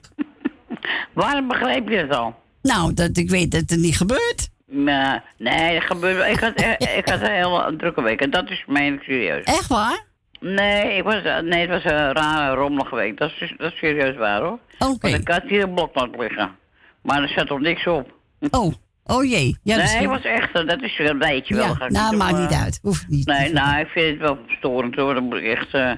Waarom 1.13 1.47
begreep 1.47 1.89
je 1.89 1.95
het 1.95 2.15
al? 2.15 2.35
Nou, 2.61 2.93
dat 2.93 3.17
ik 3.17 3.29
weet 3.29 3.51
dat 3.51 3.69
het 3.69 3.79
niet 3.79 3.97
gebeurt. 3.97 4.49
Nou, 4.67 5.19
nee, 5.37 5.73
dat 5.73 5.83
gebeurt 5.83 6.17
wel. 6.17 6.25
Ik 6.25 6.39
had, 6.39 6.53
eh, 6.53 6.97
ik 6.97 7.09
had 7.09 7.21
een 7.21 7.31
hele 7.31 7.75
drukke 7.77 8.01
week 8.01 8.21
en 8.21 8.29
dat 8.29 8.49
is 8.49 8.65
ik 8.67 8.99
serieus. 9.01 9.43
Echt 9.43 9.67
waar? 9.67 10.03
Nee, 10.39 10.97
ik 10.97 11.03
was, 11.03 11.23
eh, 11.23 11.39
nee, 11.39 11.67
het 11.67 11.69
was 11.69 11.83
een 11.83 12.13
rare, 12.13 12.55
rommelige 12.55 12.95
week. 12.95 13.17
Dat 13.17 13.31
is, 13.39 13.53
dat 13.57 13.71
is 13.71 13.77
serieus 13.77 14.15
waar 14.15 14.41
hoor. 14.41 14.59
Oké. 14.79 15.09
Want 15.09 15.13
ik 15.13 15.27
had 15.27 15.43
hier 15.43 15.63
een 15.63 15.73
blok 15.73 15.95
laten 15.95 16.19
liggen. 16.19 16.55
Maar 17.01 17.21
er 17.21 17.29
zat 17.29 17.47
toch 17.47 17.59
niks 17.59 17.87
op. 17.87 18.13
Oh, 18.51 18.73
oh 19.05 19.23
jee. 19.23 19.57
Ja, 19.63 19.75
nee, 19.75 19.85
het 19.85 20.05
was 20.05 20.21
echt, 20.23 20.53
dat 20.53 20.81
is 20.81 20.99
een 20.99 21.17
beetje 21.17 21.55
wel. 21.55 21.75
Ja, 21.79 21.87
nou, 21.87 22.09
niet 22.09 22.19
maakt 22.19 22.37
niet 22.37 22.51
eh, 22.51 22.63
uit. 22.63 22.79
Hoeft 22.81 23.07
niet. 23.07 23.25
Nee, 23.27 23.53
nou, 23.53 23.79
ik 23.79 23.87
vind 23.87 24.05
het 24.09 24.19
wel 24.19 24.37
storend 24.47 24.95
hoor. 24.95 25.13
Dan 25.13 25.23
moet 25.23 25.37
ik 25.37 25.43
echt. 25.57 25.73
eh 25.73 25.91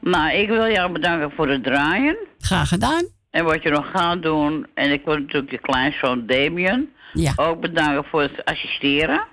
Nou, 0.00 0.32
ik 0.32 0.48
wil 0.48 0.70
jou 0.70 0.92
bedanken 0.92 1.30
voor 1.36 1.48
het 1.48 1.62
draaien. 1.64 2.16
Graag 2.38 2.68
gedaan. 2.68 3.04
En 3.30 3.44
wat 3.44 3.62
je 3.62 3.70
nog 3.70 3.90
gaat 3.90 4.22
doen. 4.22 4.66
En 4.74 4.92
ik 4.92 5.04
wil 5.04 5.18
natuurlijk 5.18 5.50
je 5.50 5.58
kleinzoon 5.58 6.26
Damien 6.26 6.92
Ja. 7.12 7.32
ook 7.36 7.60
bedanken 7.60 8.04
voor 8.04 8.22
het 8.22 8.44
assisteren. 8.44 9.26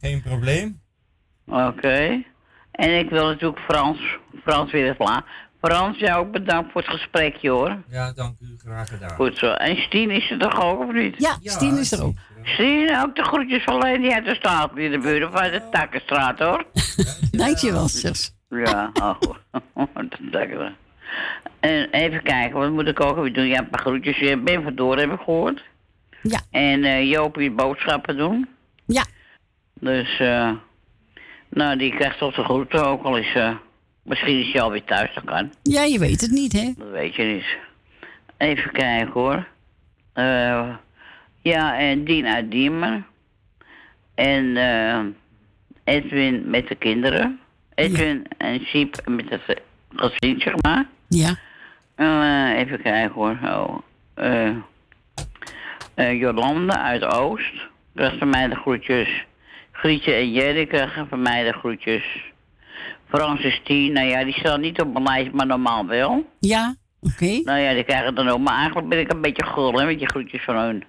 Geen 0.00 0.22
probleem. 0.22 0.80
Oké. 1.46 2.22
En 2.70 2.98
ik 2.98 3.10
wil 3.10 3.26
natuurlijk 3.26 3.60
Frans, 3.60 3.98
Frans 4.42 4.72
weer 4.72 4.94
laat. 4.98 5.24
Frans, 5.64 5.98
jou 5.98 6.26
ook 6.26 6.32
bedankt 6.32 6.72
voor 6.72 6.80
het 6.80 6.90
gesprekje 6.90 7.50
hoor. 7.50 7.76
Ja, 7.88 8.12
dank 8.12 8.36
u. 8.40 8.54
Graag 8.58 8.88
gedaan. 8.88 9.10
Goed 9.10 9.38
zo. 9.38 9.46
En 9.46 9.76
Stien 9.76 10.10
is 10.10 10.30
er 10.30 10.38
toch 10.38 10.62
ook 10.62 10.80
of 10.80 10.92
niet? 10.92 11.14
Ja, 11.18 11.36
Stien 11.42 11.78
is 11.78 11.92
er 11.92 12.04
ook. 12.04 12.16
Stien, 12.42 12.98
ook 13.02 13.16
de 13.16 13.22
groetjes 13.22 13.64
van 13.64 13.78
Leni 13.78 14.10
uit 14.10 14.24
de 14.24 14.34
straat 14.34 14.76
in 14.76 14.90
de 14.90 14.98
buurt 14.98 15.24
of 15.24 15.34
uit 15.34 15.52
de 15.52 15.68
Takkenstraat 15.70 16.38
hoor. 16.38 16.64
Dankjewel, 17.30 17.88
zus. 17.88 18.34
Ja, 18.48 18.90
oh, 19.02 19.20
dat 19.94 20.18
dank 20.20 20.50
je 20.50 20.56
wel. 20.56 20.72
En 21.60 21.90
even 21.90 22.22
kijken, 22.22 22.58
wat 22.58 22.70
moet 22.70 22.88
ik 22.88 23.00
ook 23.00 23.16
weer 23.16 23.32
doen? 23.32 23.46
Ja, 23.46 23.58
een 23.58 23.68
paar 23.68 23.80
groetjes. 23.80 24.18
Je 24.18 24.36
Ben 24.36 24.62
vandoor 24.62 24.98
heb 24.98 25.12
ik 25.12 25.20
gehoord. 25.20 25.62
Ja. 26.22 26.40
En 26.50 26.84
eh 26.84 27.10
Jopie 27.10 27.50
boodschappen 27.50 28.16
doen. 28.16 28.48
Ja. 28.86 29.04
Dus, 29.74 30.20
eh 30.20 30.50
nou, 31.48 31.78
die 31.78 31.94
krijgt 31.94 32.18
toch 32.18 32.34
de 32.34 32.44
groeten 32.44 32.86
ook 32.86 33.04
al 33.04 33.16
is, 33.16 33.34
eh 33.34 33.54
misschien 34.04 34.40
is 34.40 34.52
hij 34.52 34.62
alweer 34.62 34.84
thuis, 34.84 35.14
dat 35.14 35.24
kan. 35.24 35.52
Ja, 35.62 35.82
je 35.82 35.98
weet 35.98 36.20
het 36.20 36.30
niet, 36.30 36.52
hè? 36.52 36.72
Dat 36.76 36.90
weet 36.90 37.14
je 37.14 37.22
niet. 37.22 37.56
Even 38.36 38.70
kijken 38.72 39.12
hoor. 39.12 39.46
Eh 40.12 40.68
ja, 41.42 41.78
en 41.78 42.04
Dien 42.04 42.26
uit 42.26 42.50
Diemen. 42.50 43.06
En 44.14 44.56
eh 44.56 45.00
Edwin 45.84 46.50
met 46.50 46.68
de 46.68 46.74
kinderen. 46.74 47.40
Edwin 47.74 48.26
en 48.38 48.60
Siep 48.64 48.96
met 49.04 49.30
het 49.30 49.60
gezin, 49.94 50.40
zeg 50.40 50.54
maar. 50.62 50.86
Ja. 51.08 51.36
Eh, 51.94 52.58
even 52.58 52.82
kijken 52.82 53.14
hoor. 53.14 53.38
Oh. 53.42 53.78
eh 54.14 54.50
eh, 55.94 56.20
Jolanda 56.20 56.82
uit 56.82 57.04
Oost. 57.04 57.52
Krijgt 57.94 58.18
van 58.18 58.28
mij 58.28 58.48
de 58.48 58.54
groetjes. 58.54 59.24
Grietje 59.72 60.12
en 60.12 60.32
Jerry 60.32 60.66
krijgen 60.66 61.08
van 61.08 61.22
mij 61.22 61.44
de 61.44 61.52
groetjes. 61.52 62.32
Francis 63.14 63.60
Tien, 63.64 63.92
nou 63.92 64.06
ja, 64.06 64.24
die 64.24 64.32
staan 64.32 64.60
niet 64.60 64.80
op 64.80 64.92
mijn 64.92 65.04
lijst, 65.04 65.32
maar 65.32 65.46
normaal 65.46 65.86
wel. 65.86 66.26
Ja, 66.40 66.74
oké. 67.00 67.40
Nou 67.42 67.58
ja, 67.58 67.74
die 67.74 67.84
krijgen 67.84 68.14
dan 68.14 68.28
ook. 68.28 68.38
Maar 68.38 68.56
eigenlijk 68.56 68.88
ben 68.88 68.98
ik 68.98 69.12
een 69.12 69.20
beetje 69.20 69.44
gul, 69.44 69.78
hè, 69.78 69.86
met 69.86 69.98
die 69.98 70.08
groetjes 70.08 70.44
van 70.44 70.56
hun. 70.56 70.84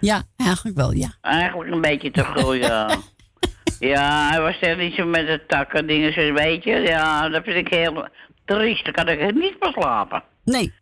Ja, 0.00 0.22
eigenlijk 0.36 0.76
wel, 0.76 0.92
ja. 0.92 1.14
Eigenlijk 1.20 1.70
een 1.70 1.80
beetje 1.80 2.10
te 2.10 2.24
gul, 2.24 2.54
ja. 2.54 2.96
ja, 3.94 4.28
hij 4.28 4.40
was 4.40 4.60
er 4.60 4.76
niet 4.76 4.94
zo 4.94 5.06
met 5.06 5.26
de 5.26 5.46
takken 5.46 5.86
dingen, 5.86 6.12
zo 6.12 6.32
weet 6.32 6.64
je. 6.64 6.76
Ja, 6.76 7.28
dat 7.28 7.44
vind 7.44 7.56
ik 7.56 7.74
heel 7.74 8.08
triest. 8.44 8.84
Dan 8.84 8.92
kan 8.92 9.08
ik 9.08 9.34
niet 9.34 9.60
meer 9.60 9.72
slapen. 9.72 10.22
Nee. 10.44 10.72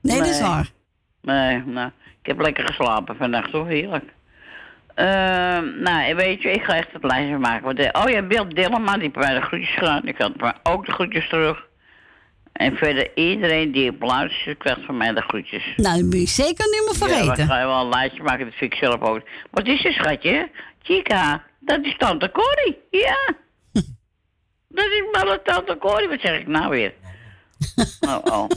Nee, 0.00 0.18
dat 0.18 0.26
is 0.26 0.40
waar. 0.40 0.70
Nee, 1.22 1.62
nou, 1.66 1.90
ik 2.22 2.26
heb 2.26 2.40
lekker 2.40 2.66
geslapen 2.66 3.16
vannacht, 3.16 3.52
hoor, 3.52 3.66
heerlijk. 3.66 4.12
Ehm, 4.94 5.82
nou, 5.82 6.14
weet 6.14 6.42
je, 6.42 6.50
ik 6.50 6.62
ga 6.62 6.74
echt 6.76 6.92
het 6.92 7.04
lijstje 7.04 7.38
maken. 7.38 7.64
Want, 7.64 7.78
eh, 7.78 8.02
oh 8.02 8.10
ja, 8.10 8.22
Bill 8.22 8.48
Dillema, 8.48 8.92
die 8.92 9.02
heeft 9.02 9.14
mij 9.14 9.34
de 9.34 9.40
groetjes 9.40 9.74
gedaan. 9.74 10.06
Ik 10.06 10.18
had 10.18 10.36
maar 10.40 10.56
ook 10.62 10.86
de 10.86 10.92
groetjes 10.92 11.28
terug. 11.28 11.66
En 12.52 12.76
verder 12.76 13.10
iedereen 13.14 13.72
die 13.72 13.90
op 13.90 14.02
luistert, 14.02 14.58
krijgt 14.58 14.84
van 14.84 14.96
mij 14.96 15.12
de 15.12 15.20
groetjes. 15.22 15.72
Nou, 15.76 15.96
dat 15.96 16.04
moet 16.04 16.20
je 16.20 16.26
zeker 16.26 16.64
niet 16.70 16.82
meer 17.00 17.08
Ja, 17.08 17.14
vergeten. 17.16 17.36
dan 17.36 17.46
ga 17.46 17.60
je 17.60 17.66
wel 17.66 17.80
een 17.80 17.88
lijstje 17.88 18.22
maken, 18.22 18.44
dat 18.44 18.54
vind 18.54 18.72
ik 18.72 18.78
zelf 18.78 19.00
ook. 19.00 19.20
Wat 19.50 19.66
is 19.66 19.82
het, 19.82 19.92
schatje? 19.92 20.50
Chica, 20.82 21.44
dat 21.60 21.84
is 21.84 21.96
tante 21.98 22.30
Corrie. 22.30 22.78
Ja. 22.90 23.16
dat 24.78 24.84
is 24.84 25.02
wel 25.12 25.32
een 25.32 25.40
tante 25.44 25.76
Corrie. 25.78 26.08
Wat 26.08 26.20
zeg 26.20 26.40
ik 26.40 26.46
nou 26.46 26.68
weer? 26.70 26.92
Oh, 28.00 28.18
oh. 28.24 28.48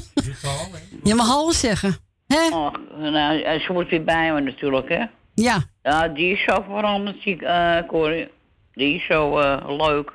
Je 1.03 1.15
mag 1.15 1.29
alles 1.29 1.59
zeggen. 1.59 1.95
Hè? 2.27 2.47
Och, 2.47 2.79
nou, 2.97 3.59
ze 3.59 3.73
moet 3.73 3.89
weer 3.89 4.03
bij 4.03 4.33
me 4.33 4.39
natuurlijk, 4.41 4.89
hè? 4.89 5.03
Ja. 5.35 5.57
Ja, 5.83 6.07
die 6.07 6.31
is 6.33 6.43
zo 6.43 6.63
veranderd, 6.67 7.21
zie 7.21 7.33
ik, 7.33 7.41
eh, 7.41 7.77
Corrie. 7.87 8.27
Die 8.73 8.95
is 8.95 9.05
zo 9.05 9.37
eh, 9.39 9.77
leuk. 9.87 10.11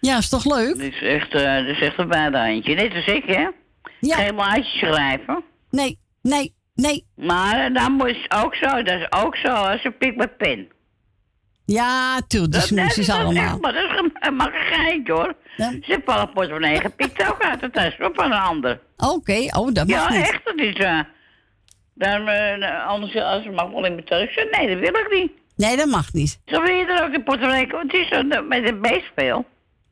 Ja, 0.00 0.16
is 0.16 0.28
toch 0.28 0.44
leuk? 0.44 0.78
Die 0.78 0.90
is 0.90 1.02
echt, 1.02 1.34
eh 1.34 1.54
dat 1.54 1.66
is 1.66 1.80
echt 1.80 1.98
een 1.98 2.08
bijdaantje. 2.08 2.74
Net 2.74 2.94
als 2.94 3.06
ik, 3.06 3.24
hè? 3.24 3.48
Ja. 4.00 4.16
Geen 4.16 4.34
lijstje 4.36 4.78
schrijven. 4.86 5.42
Nee, 5.70 5.98
nee, 6.22 6.54
nee. 6.74 7.04
Maar 7.14 7.72
dan 7.72 7.92
moet 7.92 8.16
ook 8.28 8.54
zo, 8.54 8.66
dat 8.82 9.00
is 9.00 9.06
ook 9.12 9.36
zo 9.36 9.48
als 9.48 9.84
een 9.84 9.96
pik 9.96 10.16
met 10.16 10.36
pen. 10.36 10.68
Ja, 11.64 12.20
tuurlijk, 12.28 12.30
die 12.52 12.60
Dat, 12.60 12.68
dat, 12.68 12.78
smoesjes 12.78 13.06
dat 13.06 13.16
is 13.16 13.22
allemaal. 13.24 13.44
echt, 13.44 13.60
maar 13.60 13.72
dat 13.72 13.84
is 13.90 13.98
een- 13.98 14.40
een 14.40 14.50
geintje, 14.52 15.12
hoor. 15.12 15.34
Ja. 15.56 15.70
Ze 15.70 15.78
heeft 15.80 16.06
wel 16.06 16.18
een 16.20 16.32
portemonnee 16.32 16.80
gepikt 16.80 17.30
ook 17.30 17.42
uit 17.42 17.60
de 17.60 17.70
tas 17.70 17.94
van 17.98 18.24
een 18.24 18.32
ander. 18.32 18.80
Oké, 18.96 19.46
oh, 19.58 19.72
dat 19.72 19.86
mag 19.86 20.10
ja, 20.10 20.16
niet. 20.18 20.28
echt, 20.30 20.44
dat 20.44 20.58
is... 20.58 20.74
eh 20.74 21.00
dan, 21.98 22.28
eh, 22.28 22.86
anders 22.86 23.16
als 23.16 23.42
ze 23.42 23.50
mag 23.50 23.70
wel 23.70 23.84
in 23.84 23.94
mijn 23.94 24.06
zei, 24.08 24.48
nee, 24.50 24.68
dat 24.68 24.78
wil 24.78 25.00
ik 25.00 25.08
niet. 25.10 25.32
Nee, 25.56 25.76
dat 25.76 25.86
mag 25.88 26.12
niet. 26.12 26.40
Zo 26.46 26.62
wil 26.62 26.74
je 26.74 26.84
er 26.86 27.04
ook 27.04 27.12
in 27.12 27.22
portemonnee 27.22 27.66
komen. 27.66 27.86
Het 27.86 27.96
is 27.96 28.08
zo 28.08 28.28
dat 28.28 28.46
met 28.48 28.68
een 28.68 28.80
beestspeel. 28.80 29.44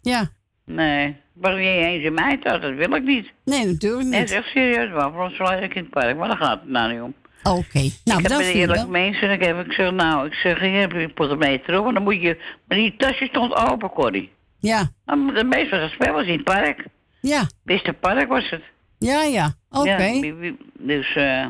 Ja. 0.02 0.28
Nee, 0.64 1.16
breng 1.34 1.58
je 1.58 1.68
eens 1.86 2.04
in 2.04 2.14
mij 2.14 2.36
thuis, 2.36 2.62
dat 2.62 2.74
wil 2.74 2.94
ik 2.94 3.02
niet. 3.02 3.32
Nee, 3.44 3.66
natuurlijk 3.66 4.02
Nee, 4.02 4.10
dat 4.10 4.20
niet. 4.20 4.30
is 4.30 4.36
echt 4.36 4.48
serieus 4.48 4.90
waar. 4.90 5.12
Voor 5.12 5.22
ons 5.24 5.34
sluit 5.34 5.62
ik 5.62 5.74
in 5.74 5.82
het 5.82 5.90
park, 5.90 6.16
maar 6.16 6.28
daar 6.28 6.36
gaat 6.36 6.60
het 6.60 6.68
nou 6.70 6.92
niet 6.92 7.00
om. 7.02 7.14
Oké, 7.42 7.90
nou, 8.04 8.20
ik 8.22 8.28
heb 8.28 8.40
je 8.40 8.52
eerlijk 8.52 8.88
mensen 8.88 9.28
en 9.28 9.34
ik 9.40 9.44
heb 9.44 9.66
ik 9.66 9.72
zeg, 9.72 9.90
nou, 9.92 10.26
ik 10.26 10.34
zeg, 10.34 10.58
hier 10.60 10.80
heb 10.80 10.92
je 10.92 11.08
portemonnee 11.08 11.62
terug, 11.62 11.82
maar 11.82 11.94
dan 11.94 12.02
moet 12.02 12.22
je, 12.22 12.36
maar 12.68 12.78
die 12.78 12.94
tasje 12.96 13.26
stond 13.26 13.54
open, 13.54 13.90
Corrie. 13.90 14.32
Ja, 14.58 14.90
Nou, 15.04 15.34
De 15.34 15.44
meeste 15.44 15.90
was 15.98 16.26
in 16.26 16.32
het 16.32 16.44
park. 16.44 16.84
ja, 17.20 17.46
Beste 17.64 17.92
park 17.92 18.28
was 18.28 18.50
het. 18.50 18.62
Ja, 18.98 19.22
ja. 19.22 19.54
Oké. 19.70 20.04
Ja, 20.04 20.52
dus, 20.78 21.14
eh, 21.16 21.46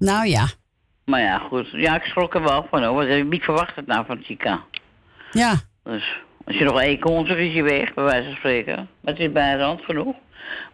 Nou 0.00 0.26
ja. 0.26 0.46
maar 1.04 1.20
ja, 1.20 1.38
goed. 1.38 1.68
Ja, 1.72 1.94
ik 1.94 2.02
schrok 2.04 2.34
er 2.34 2.42
wel 2.42 2.66
van, 2.70 2.84
hoor. 2.84 2.94
Want 2.94 3.08
ik 3.08 3.24
niet 3.28 3.42
verwacht 3.44 3.76
het 3.76 3.86
nou 3.86 4.06
van 4.06 4.22
Chica. 4.22 4.64
Ja. 5.32 5.54
Dus 5.84 6.18
als 6.44 6.56
je 6.58 6.64
nog 6.64 6.80
één 6.80 6.98
komt, 7.00 7.28
dan 7.28 7.36
is 7.36 7.54
je 7.54 7.62
weg, 7.62 7.94
bij 7.94 8.04
wijze 8.04 8.26
van 8.28 8.36
spreken. 8.36 8.74
Maar 8.76 9.12
het 9.14 9.18
is 9.18 9.32
bij 9.32 9.56
de 9.56 9.62
hand 9.62 9.84
genoeg. 9.84 10.14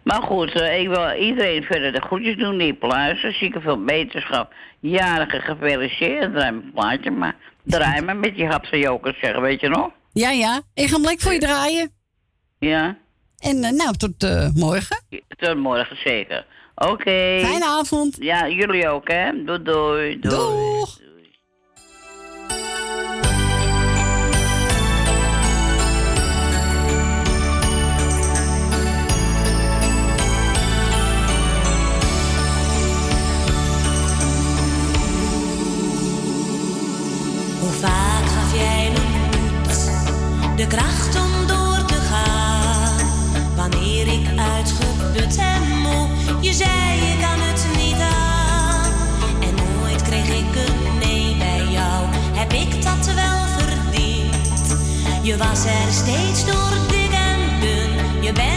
Maar 0.03 0.23
goed, 0.23 0.61
eh, 0.61 0.81
ik 0.81 0.89
wil 0.89 1.13
iedereen 1.13 1.63
verder 1.63 1.93
de 1.93 2.01
groetjes 2.01 2.37
doen 2.37 2.59
die 2.59 2.75
pluizen. 2.75 3.33
Zieke 3.33 3.61
veel 3.61 3.85
beterschap. 3.85 4.55
Jarige 4.81 5.41
gefeliciteerd. 5.41 6.33
Draai 6.33 6.51
mijn 6.51 6.73
plaatje, 6.73 7.11
maar 7.11 7.37
draai 7.63 8.01
maar 8.03 8.17
met 8.17 8.37
je 8.37 8.47
hapse 8.47 8.79
jokers 8.79 9.19
zeggen, 9.21 9.43
weet 9.43 9.61
je 9.61 9.69
nog? 9.69 9.91
Ja, 10.13 10.31
ja. 10.31 10.61
Ik 10.75 10.89
ga 10.89 10.95
hem 10.95 11.05
lekker 11.05 11.23
voor 11.23 11.33
je 11.33 11.39
draaien. 11.39 11.91
Ja, 12.59 12.97
En 13.39 13.65
eh, 13.65 13.71
nou, 13.73 13.97
tot 13.97 14.23
eh, 14.25 14.49
morgen. 14.55 15.05
tot 15.29 15.57
morgen 15.57 15.97
zeker. 15.97 16.47
Oké. 16.77 17.39
Fijne 17.41 17.65
avond. 17.65 18.17
Ja, 18.21 18.49
jullie 18.49 18.89
ook, 18.89 19.09
hè? 19.09 19.45
Doei, 19.45 19.63
doei. 19.63 20.21
doei. 20.21 20.21
Doeg. 20.21 20.99
Hoe 37.61 37.71
vaak 37.71 38.25
gaf 38.27 38.55
jij 38.55 38.91
moed, 38.91 39.91
de 40.57 40.67
kracht 40.67 41.17
om 41.17 41.26
je 46.47 46.53
zei 46.53 47.09
je 47.09 47.17
kan 47.21 47.41
het 47.41 47.67
niet 47.77 48.01
aan. 48.01 48.93
En 49.41 49.55
nooit 49.55 50.03
kreeg 50.03 50.29
ik 50.29 50.55
een 50.67 50.99
nee 50.99 51.37
bij 51.37 51.67
jou, 51.71 52.07
heb 52.13 52.53
ik 52.53 52.83
dat 52.83 53.15
wel 53.15 53.39
verdiend? 53.59 54.77
Je 55.23 55.37
was 55.37 55.65
er 55.65 55.93
steeds 55.93 56.45
door 56.45 56.79
dik 56.89 57.13
en 57.13 57.61
dun, 57.61 58.23
je 58.23 58.33
bent 58.33 58.56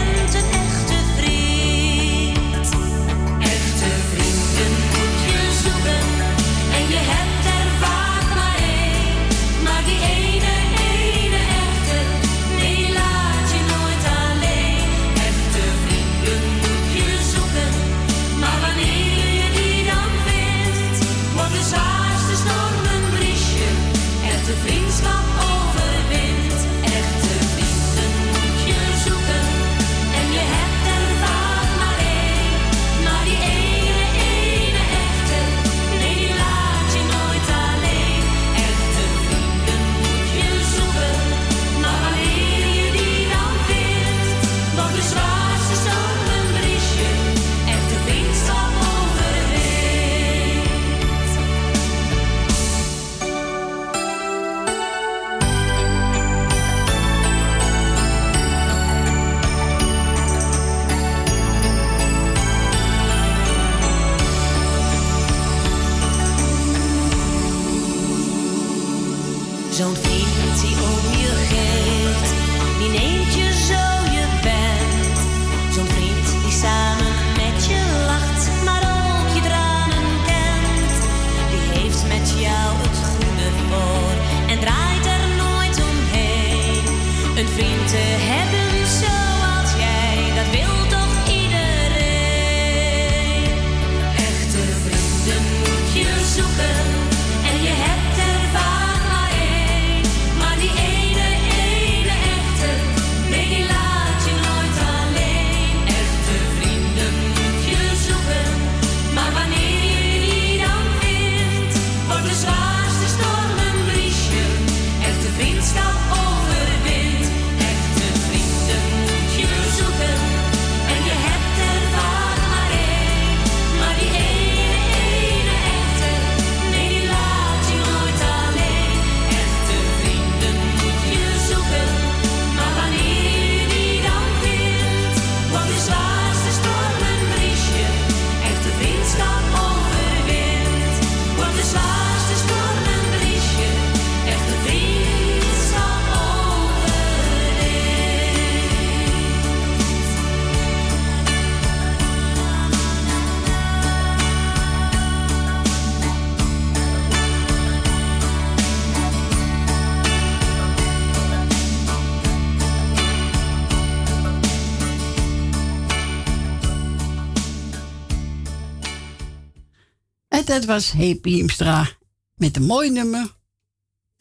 dat 170.50 170.64
was 170.64 170.92
Happy 170.92 171.30
Hiemstra 171.30 171.88
met 172.34 172.56
een 172.56 172.62
mooi 172.62 172.90
nummer. 172.90 173.38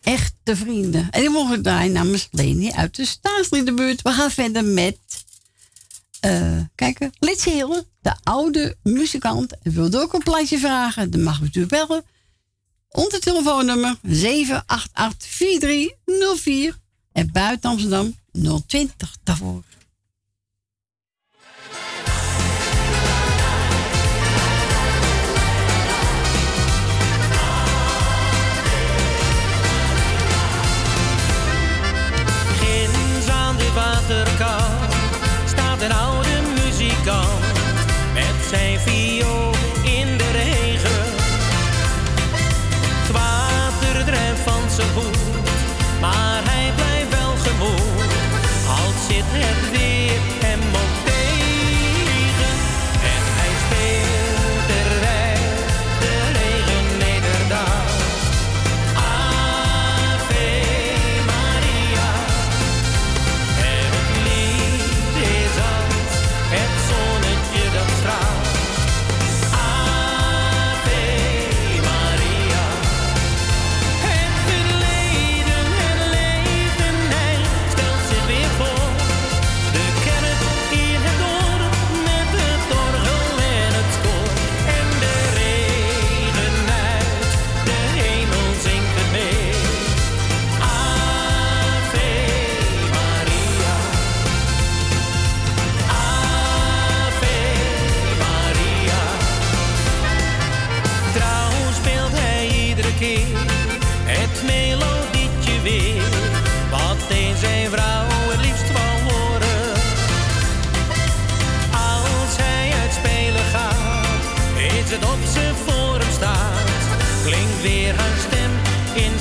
Echte 0.02 0.56
vrienden. 0.56 1.10
En 1.12 1.22
die 1.22 1.30
mogen 1.30 1.62
draaien 1.62 1.92
namens 1.92 2.28
Leni 2.32 2.72
uit 2.72 2.96
de 2.96 3.06
staatsliedenbuurt. 3.06 4.02
We 4.02 4.12
gaan 4.12 4.32
verder 4.32 4.66
met... 4.66 4.98
eh 6.20 6.58
kijken, 6.76 7.12
Litsi 7.20 7.52
Hillen, 7.52 7.86
de 8.02 8.16
oude 8.24 8.78
muzikant. 8.84 9.60
En 9.62 9.72
wilde 9.72 10.00
ook 10.00 10.14
een 10.14 10.24
plaatje 10.24 10.60
vragen. 10.60 11.12
Dan 11.12 11.24
mag 11.24 11.40
u 11.40 11.44
natuurlijk 11.44 11.74
bellen. 11.74 12.06
Onze 12.90 13.20
telefoonnummer 13.20 13.98
788-4304. 13.98 14.02
En 17.12 17.32
buiten 17.32 17.70
Amsterdam 17.70 18.16
020 18.68 19.18
daarvoor. 19.24 19.64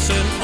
dansen 0.09 0.38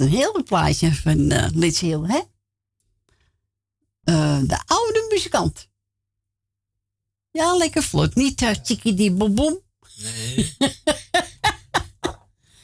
een 0.00 0.08
heel 0.08 0.42
plaatje 0.42 0.94
van 0.94 1.32
uh, 1.32 1.72
Hill, 1.78 2.02
hè? 2.02 2.20
Uh, 4.04 4.40
de 4.48 4.62
oude 4.66 5.06
muzikant. 5.10 5.68
Ja, 7.30 7.56
lekker 7.56 7.82
vlot. 7.82 8.14
Niet 8.14 8.42
uh, 8.42 8.50
Chiki 8.62 8.94
die 8.94 9.12
bom. 9.12 9.60
Nee. 9.96 10.56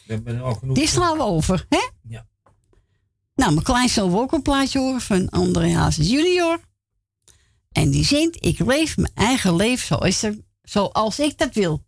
We 0.06 0.12
hebben 0.12 0.40
al 0.40 0.54
genoeg. 0.54 0.76
Die 0.76 0.88
slaan 0.88 1.16
we 1.16 1.22
over, 1.22 1.66
hè? 1.68 1.88
Ja. 2.08 2.26
Nou, 3.34 3.52
mijn 3.52 3.64
kleinzoon 3.64 4.10
wil 4.10 4.20
ook 4.20 4.32
een 4.32 4.42
plaatje 4.42 4.78
horen 4.78 5.00
van 5.00 5.28
André 5.28 5.72
Hazes 5.72 6.08
junior. 6.08 6.60
En 7.72 7.90
die 7.90 8.04
zingt, 8.04 8.44
ik 8.44 8.58
leef 8.58 8.96
mijn 8.96 9.14
eigen 9.14 9.56
leven 9.56 9.86
zoals, 9.86 10.22
er, 10.22 10.38
zoals 10.62 11.18
ik 11.18 11.38
dat 11.38 11.54
wil. 11.54 11.84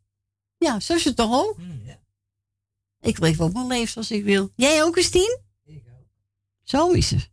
Ja, 0.59 0.81
zo 0.81 0.95
is 0.95 1.05
het 1.05 1.17
toch 1.17 1.33
ook? 1.33 1.59
Mm, 1.59 1.83
ja. 1.85 1.96
Ik 3.07 3.19
leef 3.19 3.41
ook 3.41 3.53
mijn 3.53 3.67
leven 3.67 3.89
zoals 3.89 4.11
ik 4.11 4.25
wil. 4.25 4.51
Jij 4.57 4.83
ook, 4.83 4.93
Christine? 4.93 5.41
Ik 5.65 5.83
ook. 5.89 6.07
Zo 6.63 6.91
is 6.91 7.11
het. 7.11 7.31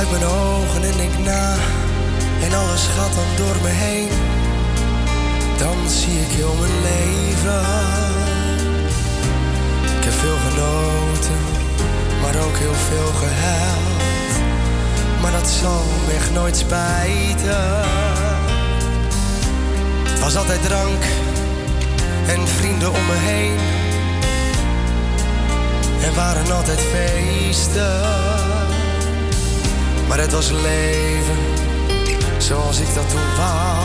Sluit 0.00 0.20
mijn 0.20 0.32
ogen 0.32 0.82
en 0.82 0.96
denk 0.96 1.18
na. 1.18 1.54
En 2.42 2.52
alles 2.54 2.86
gaat 2.86 3.14
dan 3.14 3.30
door 3.36 3.56
me 3.62 3.68
heen. 3.68 4.08
Dan 5.58 5.88
zie 5.88 6.20
ik 6.20 6.30
heel 6.30 6.54
mijn 6.60 6.80
leven. 6.82 7.60
Ik 9.98 10.04
heb 10.04 10.12
veel 10.12 10.38
genoten 10.48 11.40
Maar 12.22 12.42
ook 12.44 12.56
heel 12.56 12.74
veel 12.88 13.12
gehuild. 13.22 14.32
Maar 15.20 15.32
dat 15.32 15.48
zal 15.48 15.82
me 16.06 16.12
echt 16.12 16.32
nooit 16.32 16.56
spijten. 16.56 17.84
Het 20.02 20.20
was 20.20 20.36
altijd 20.36 20.62
drank 20.62 21.02
En 22.26 22.48
vrienden 22.48 22.88
om 22.88 23.06
me 23.06 23.16
heen. 23.16 23.58
Er 26.02 26.14
waren 26.14 26.52
altijd 26.52 26.80
feesten 26.80 28.39
maar 30.10 30.18
het 30.18 30.32
was 30.32 30.50
leven 30.50 31.38
zoals 32.38 32.80
ik 32.80 32.94
dat 32.94 33.08
toen 33.10 33.36
wou. 33.36 33.84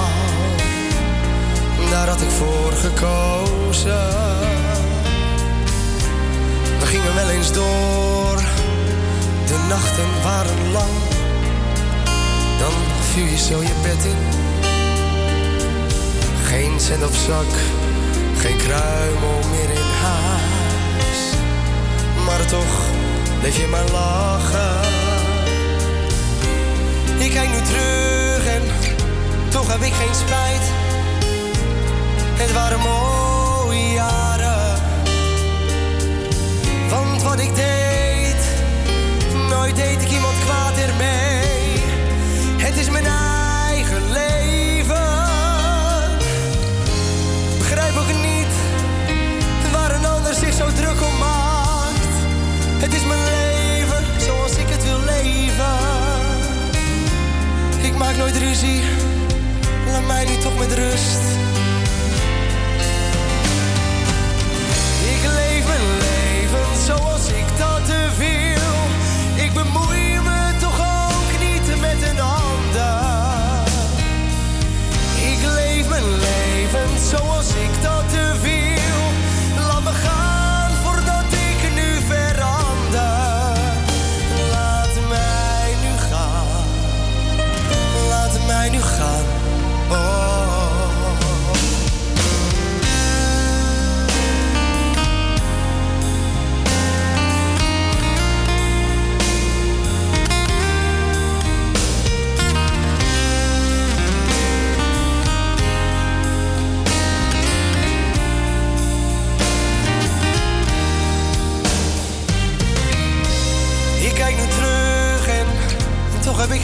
Daar 1.89 2.07
had 2.07 2.21
ik 2.21 2.29
voor 2.29 2.71
gekozen. 2.71 4.09
We 6.79 6.85
gingen 6.85 7.15
wel 7.15 7.29
eens 7.29 7.53
door, 7.53 8.37
de 9.47 9.65
nachten 9.69 10.23
waren 10.23 10.71
lang. 10.71 10.93
Dan 12.59 12.73
viel 13.13 13.25
je 13.25 13.37
zo 13.37 13.61
je 13.61 13.75
bed 13.83 14.05
in. 14.05 14.17
Geen 16.43 16.79
cent 16.79 17.03
op 17.03 17.13
zak, 17.13 17.53
geen 18.37 18.57
kruimel 18.57 19.39
meer 19.51 19.69
in 19.69 19.89
huis. 20.01 21.19
Maar 22.25 22.45
toch 22.45 22.81
bleef 23.39 23.57
je 23.57 23.67
maar 23.67 23.89
lachen. 23.91 24.94
Heb 29.79 29.83
ik 29.83 29.93
geen 29.93 30.15
spijt. 30.15 30.71
Het 32.33 32.53
waren 32.53 32.79
mooie 32.79 33.93
jaren. 33.93 34.77
Want 36.89 37.23
wat 37.23 37.39
ik 37.39 37.55
deed, 37.55 38.41
nooit 39.49 39.75
deed 39.75 40.01
ik 40.01 40.09
iemand 40.09 40.33
kwaad 40.39 40.77
ermee. 40.77 41.83
Het 42.57 42.77
is 42.77 42.89
mijn 42.89 43.05
eigen 43.05 44.11
leven. 44.11 45.13
Begrijp 47.57 47.95
ook 47.97 48.13
niet 48.21 48.53
waar 49.71 49.95
een 49.95 50.05
ander 50.05 50.33
zich 50.33 50.53
zo 50.53 50.67
druk 50.75 51.01
om 51.01 51.17
maakt. 51.17 52.15
Het 52.83 52.93
is 52.93 53.05
mijn 53.05 53.23
leven 53.23 54.21
zoals 54.21 54.57
ik 54.57 54.69
het 54.69 54.83
wil 54.83 54.99
leven. 54.99 55.77
Ik 57.81 57.97
maak 57.97 58.15
nooit 58.15 58.37
ruzie, 58.37 58.81
laat 59.95 60.07
mij 60.07 60.25
nu 60.25 60.37
toch 60.37 60.57
met 60.57 60.73
rust. 60.73 61.44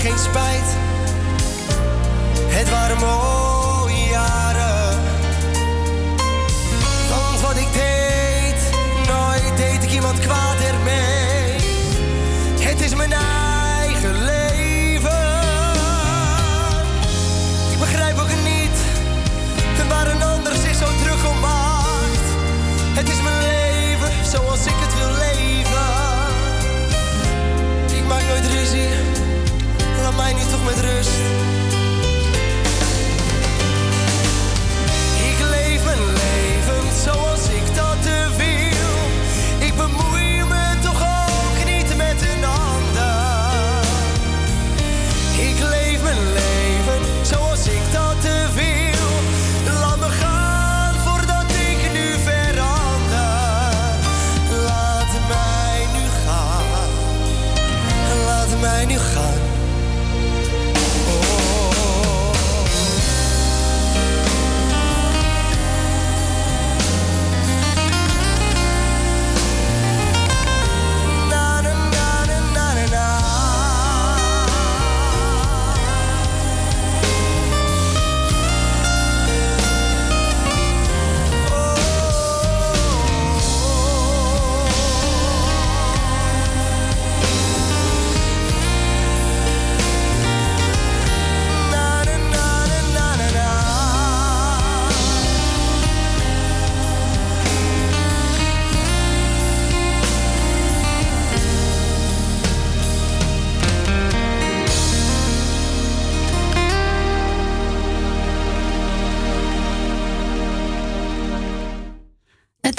Geen 0.02 0.20
spijt. 0.20 0.78
Het 2.48 2.70
waren 2.70 2.98
mooie 2.98 3.31
nooit 30.76 30.86
ruzie, 30.86 31.01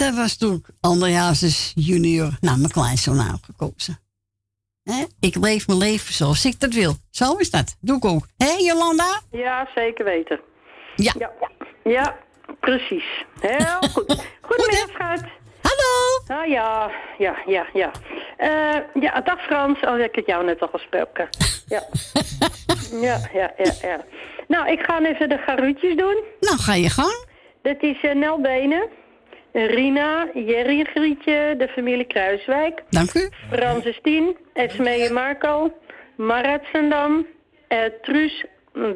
dat 0.02 0.14
was 0.14 0.36
toen 0.36 0.64
anderjaarsjes 0.80 1.72
junior 1.74 2.30
naar 2.40 2.58
mijn 2.58 2.70
kleinzoon 2.70 3.20
aangekozen. 3.20 3.98
Hè? 4.82 5.04
Ik 5.20 5.34
leef 5.34 5.66
mijn 5.66 5.78
leven 5.78 6.14
zoals 6.14 6.44
ik 6.44 6.60
dat 6.60 6.72
wil. 6.72 6.94
Zo 7.10 7.36
is 7.36 7.50
dat. 7.50 7.76
Doe 7.80 7.96
ik 7.96 8.04
ook. 8.04 8.26
Hé, 8.36 8.52
Jolanda? 8.58 9.20
Ja, 9.30 9.68
zeker 9.74 10.04
weten. 10.04 10.40
Ja. 10.96 11.12
Ja, 11.18 11.30
ja 11.84 12.16
precies. 12.60 13.24
Heel 13.40 13.88
goed. 13.94 14.24
Goedemiddag, 14.40 14.88
schat. 14.88 15.20
Hallo. 15.62 16.40
Ah 16.40 16.48
ja, 16.48 16.90
ja, 17.18 17.36
ja, 17.46 17.66
ja. 17.72 17.90
Eh, 18.36 19.02
ja, 19.02 19.20
dag 19.20 19.44
Frans. 19.44 19.80
Oh, 19.80 19.98
ik 19.98 20.14
heb 20.14 20.26
jou 20.26 20.44
net 20.44 20.60
al 20.60 20.68
gesproken. 20.68 21.28
Ja. 21.66 21.82
ja, 23.08 23.20
ja, 23.32 23.52
ja, 23.56 23.72
ja. 23.82 24.04
Nou, 24.48 24.70
ik 24.70 24.80
ga 24.80 25.04
even 25.04 25.28
de 25.28 25.38
garuutjes 25.38 25.96
doen. 25.96 26.22
Nou, 26.40 26.58
ga 26.58 26.74
je 26.74 26.90
gang. 26.90 27.26
Dat 27.62 27.82
is 27.82 28.02
eh, 28.02 28.14
Nel 28.14 28.40
Benen, 28.40 28.88
Rina, 29.52 30.28
Jerry 30.34 30.78
en 30.78 30.86
Grietje, 30.86 31.54
de 31.58 31.68
familie 31.68 32.04
Kruiswijk. 32.04 32.82
Dank 32.90 33.14
u. 33.14 33.28
Francis 33.50 33.98
Tien, 34.02 34.36
Esmee 34.52 35.06
en 35.06 35.14
Marco, 35.14 35.72
Marat 36.16 36.60
Sandam, 36.72 37.26
eh, 37.68 37.78
Truus, 38.02 38.44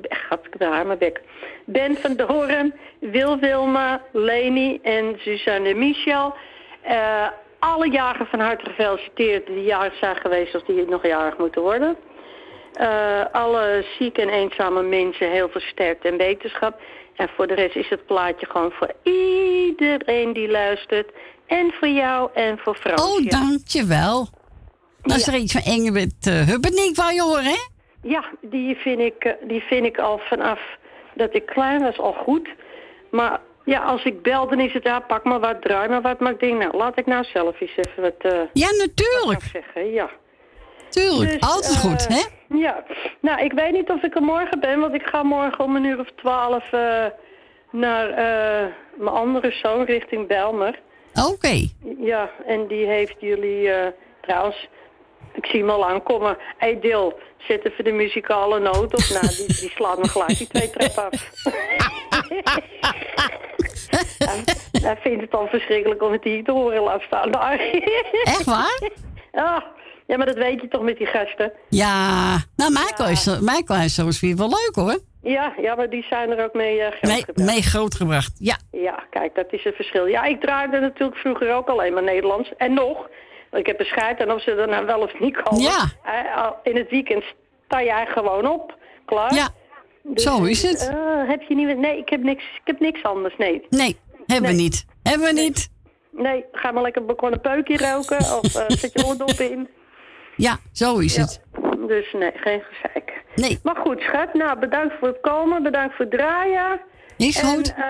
gaat 0.02 0.46
ik 0.46 0.54
haar 0.58 0.86
mijn 0.86 0.98
bek. 0.98 1.20
Ben 1.64 1.96
van 1.96 2.16
Doren, 2.16 2.74
Wil 2.98 3.38
Wilma, 3.38 4.02
Leni 4.12 4.78
en 4.82 5.16
Suzanne 5.18 5.74
Michel. 5.74 6.34
Eh, 6.82 7.28
alle 7.58 7.90
jaren 7.90 8.26
van 8.26 8.40
harte 8.40 8.64
gefeliciteerd 8.64 9.46
die 9.46 9.64
jarig 9.64 9.94
zijn 9.94 10.16
geweest 10.16 10.54
of 10.54 10.62
die 10.62 10.86
nog 10.88 11.06
jarig 11.06 11.38
moeten 11.38 11.62
worden. 11.62 11.96
Eh, 12.72 13.24
alle 13.32 13.84
zieke 13.98 14.22
en 14.22 14.28
eenzame 14.28 14.82
mensen 14.82 15.30
heel 15.30 15.48
veel 15.48 15.60
sterkte 15.60 16.08
en 16.08 16.16
wetenschap. 16.16 16.80
En 17.16 17.28
voor 17.36 17.46
de 17.46 17.54
rest 17.54 17.76
is 17.76 17.88
het 17.88 18.06
plaatje 18.06 18.46
gewoon 18.46 18.72
voor 18.72 18.92
iedereen 19.02 20.32
die 20.32 20.48
luistert. 20.50 21.10
En 21.46 21.72
voor 21.78 21.88
jou 21.88 22.30
en 22.34 22.58
voor 22.58 22.74
Fransje. 22.74 23.04
Oh, 23.06 23.40
dankjewel. 23.40 24.28
Dat 25.02 25.16
is 25.16 25.26
er 25.26 25.34
iets 25.34 25.52
van 25.52 25.72
Engelbert 25.72 26.26
uh, 26.26 26.40
Hubbenink 26.40 26.96
waar 26.96 27.14
je 27.14 27.22
horen, 27.22 27.44
hè? 27.44 27.58
Ja, 28.02 28.24
die 28.40 28.76
vind, 28.76 29.00
ik, 29.00 29.24
eh, 29.24 29.32
die 29.48 29.60
vind 29.60 29.86
ik 29.86 29.98
al 29.98 30.20
vanaf 30.28 30.60
dat 31.14 31.34
ik 31.34 31.46
klein 31.46 31.82
was 31.82 31.98
al 31.98 32.12
goed. 32.12 32.48
Maar 33.10 33.40
ja, 33.64 33.82
als 33.82 34.04
ik 34.04 34.22
bel, 34.22 34.48
dan 34.48 34.60
is 34.60 34.72
het, 34.72 34.82
ja, 34.82 35.00
pak 35.00 35.24
maar 35.24 35.40
wat, 35.40 35.62
draai 35.62 35.88
maar 35.88 36.02
wat. 36.02 36.20
Maar 36.20 36.32
ik 36.32 36.40
denk, 36.40 36.58
nou, 36.62 36.76
laat 36.76 36.98
ik 36.98 37.06
nou 37.06 37.24
zelf 37.24 37.60
eens 37.60 37.76
even 37.76 38.02
wat... 38.02 38.32
eh, 38.32 38.40
Ja, 38.52 38.68
natuurlijk. 38.78 39.42
wat 39.42 39.50
zeggen, 39.52 39.90
ja. 39.92 40.10
Tuurlijk, 40.88 41.30
Dus, 41.30 41.40
altijd 41.40 41.74
eh, 41.74 41.80
goed, 41.80 42.08
hè? 42.08 42.22
Ja, 42.48 42.84
nou, 43.20 43.44
ik 43.44 43.52
weet 43.52 43.72
niet 43.72 43.90
of 43.90 44.02
ik 44.02 44.14
er 44.14 44.22
morgen 44.22 44.60
ben, 44.60 44.80
want 44.80 44.94
ik 44.94 45.06
ga 45.06 45.22
morgen 45.22 45.64
om 45.64 45.76
een 45.76 45.84
uur 45.84 45.98
of 45.98 46.10
twaalf 46.16 46.72
eh, 46.72 47.04
naar 47.70 48.10
eh, 48.10 48.66
mijn 48.96 49.14
andere 49.14 49.50
zoon 49.50 49.84
richting 49.84 50.26
Belmer. 50.26 50.80
Oké. 51.32 51.68
Ja, 51.98 52.30
en 52.46 52.66
die 52.66 52.86
heeft 52.86 53.16
jullie 53.18 53.70
eh, 53.70 53.86
trouwens, 54.20 54.68
ik 55.32 55.46
zie 55.46 55.60
hem 55.60 55.70
al 55.70 55.86
aankomen. 55.88 56.36
Hé 56.56 56.70
hey 56.70 56.80
Dil, 56.80 57.18
zet 57.38 57.64
even 57.64 57.84
de 57.84 57.92
muzikale 57.92 58.58
noot 58.58 58.94
op. 58.94 59.04
Nou, 59.12 59.26
die, 59.26 59.46
die 59.46 59.72
slaat 59.74 59.98
me 59.98 60.08
gelijk 60.08 60.38
die 60.38 60.46
twee 60.46 60.70
trappen 60.70 61.04
af. 61.04 61.32
hij, 64.18 64.44
hij 64.82 64.96
vindt 64.96 65.20
het 65.20 65.34
al 65.34 65.46
verschrikkelijk 65.46 66.02
om 66.02 66.12
het 66.12 66.24
hier 66.24 66.44
te 66.44 66.52
horen, 66.52 66.82
laat 66.82 67.02
staan 67.02 67.30
daar. 67.30 67.60
Echt 68.24 68.44
waar? 68.44 68.90
Ja, 69.32 69.64
ja, 70.06 70.16
maar 70.16 70.26
dat 70.26 70.36
weet 70.36 70.60
je 70.60 70.68
toch 70.68 70.82
met 70.82 70.96
die 70.98 71.06
gasten. 71.06 71.52
Ja, 71.68 72.36
nou, 72.56 72.70
Michael 72.72 73.08
is, 73.08 73.38
Michael 73.40 73.80
is 73.82 74.20
weer 74.20 74.36
wel 74.36 74.48
leuk, 74.48 74.72
hoor. 74.74 74.98
Ja, 75.22 75.54
ja, 75.60 75.74
maar 75.74 75.90
die 75.90 76.06
zijn 76.10 76.30
er 76.30 76.44
ook 76.44 76.54
mee 76.54 76.80
eh, 76.80 76.96
geld 77.00 77.36
Mee, 77.36 77.46
mee 77.46 77.62
grootgebracht, 77.62 78.32
ja. 78.38 78.56
Ja, 78.70 79.04
kijk, 79.10 79.34
dat 79.34 79.46
is 79.52 79.64
het 79.64 79.74
verschil. 79.74 80.06
Ja, 80.06 80.22
ik 80.24 80.40
draaide 80.40 80.80
natuurlijk 80.80 81.18
vroeger 81.18 81.54
ook 81.54 81.68
alleen 81.68 81.92
maar 81.92 82.02
Nederlands. 82.02 82.52
En 82.56 82.74
nog, 82.74 82.96
want 83.50 83.62
ik 83.62 83.66
heb 83.66 83.80
een 83.80 83.86
scheid 83.86 84.20
en 84.20 84.32
of 84.32 84.42
ze 84.42 84.50
er 84.50 84.68
nou 84.68 84.86
wel 84.86 85.00
of 85.00 85.20
niet 85.20 85.42
komen. 85.42 85.62
Ja. 85.62 85.84
eh, 86.04 86.50
in 86.62 86.76
het 86.76 86.90
weekend 86.90 87.24
sta 87.64 87.82
jij 87.82 88.06
gewoon 88.06 88.46
op. 88.48 88.78
Klaar? 89.04 89.34
Ja, 89.34 89.48
zo 90.14 90.44
is 90.44 90.62
het. 90.62 90.88
eh, 90.88 91.28
heb 91.28 91.42
je 91.42 91.54
niet... 91.54 91.76
Nee, 91.78 91.98
ik 91.98 92.08
heb 92.08 92.22
niks, 92.22 92.42
ik 92.42 92.60
heb 92.64 92.80
niks 92.80 93.02
anders, 93.02 93.36
nee. 93.36 93.66
Nee, 93.70 93.96
hebben 94.26 94.50
we 94.50 94.56
niet. 94.56 94.84
Hebben 95.02 95.26
we 95.34 95.40
niet. 95.40 95.68
Nee, 96.10 96.44
ga 96.52 96.70
maar 96.70 96.82
lekker 96.82 97.02
een 97.06 97.40
peukje 97.40 97.76
roken 97.76 98.16
of 98.18 98.54
eh, 98.54 98.64
zet 98.80 98.92
je 98.92 99.06
oordop 99.06 99.30
in. 99.30 99.68
Ja, 100.36 100.58
zo 100.72 100.98
is 100.98 101.14
Ja. 101.14 101.20
het. 101.22 101.40
Dus 101.88 102.12
nee, 102.12 102.30
geen 102.34 102.62
gezeik. 102.70 103.12
Nee. 103.34 103.58
Maar 103.62 103.76
goed, 103.76 104.00
schat. 104.00 104.34
Nou, 104.34 104.58
bedankt 104.58 104.94
voor 104.98 105.08
het 105.08 105.20
komen. 105.20 105.62
Bedankt 105.62 105.94
voor 105.96 106.04
het 106.04 106.14
draaien. 106.14 106.80
Is 107.16 107.40
en, 107.40 107.46
goed. 107.48 107.74
eh, 107.76 107.84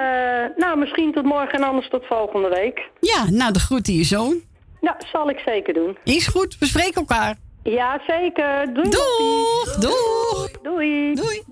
nou, 0.57 0.79
misschien 0.79 1.13
tot 1.13 1.25
morgen 1.25 1.53
en 1.53 1.63
anders 1.63 1.89
tot 1.89 2.07
volgende 2.07 2.49
week. 2.49 2.91
Ja, 3.01 3.25
nou, 3.31 3.53
de 3.53 3.59
groeten 3.59 3.95
je 3.95 4.05
zoon. 4.05 4.41
Nou, 4.81 4.97
zal 5.13 5.31
ik 5.31 5.39
zeker 5.39 5.75
doen. 5.75 5.97
Is 6.05 6.27
goed, 6.27 6.57
we 6.59 6.67
spreken 6.67 6.95
elkaar. 6.95 7.35
Ja, 7.63 8.01
zeker. 8.07 8.75
Doei. 8.75 8.89
Doeg, 8.91 9.77
doeg. 9.79 10.51
Doei. 10.63 11.15
Doei. 11.15 11.43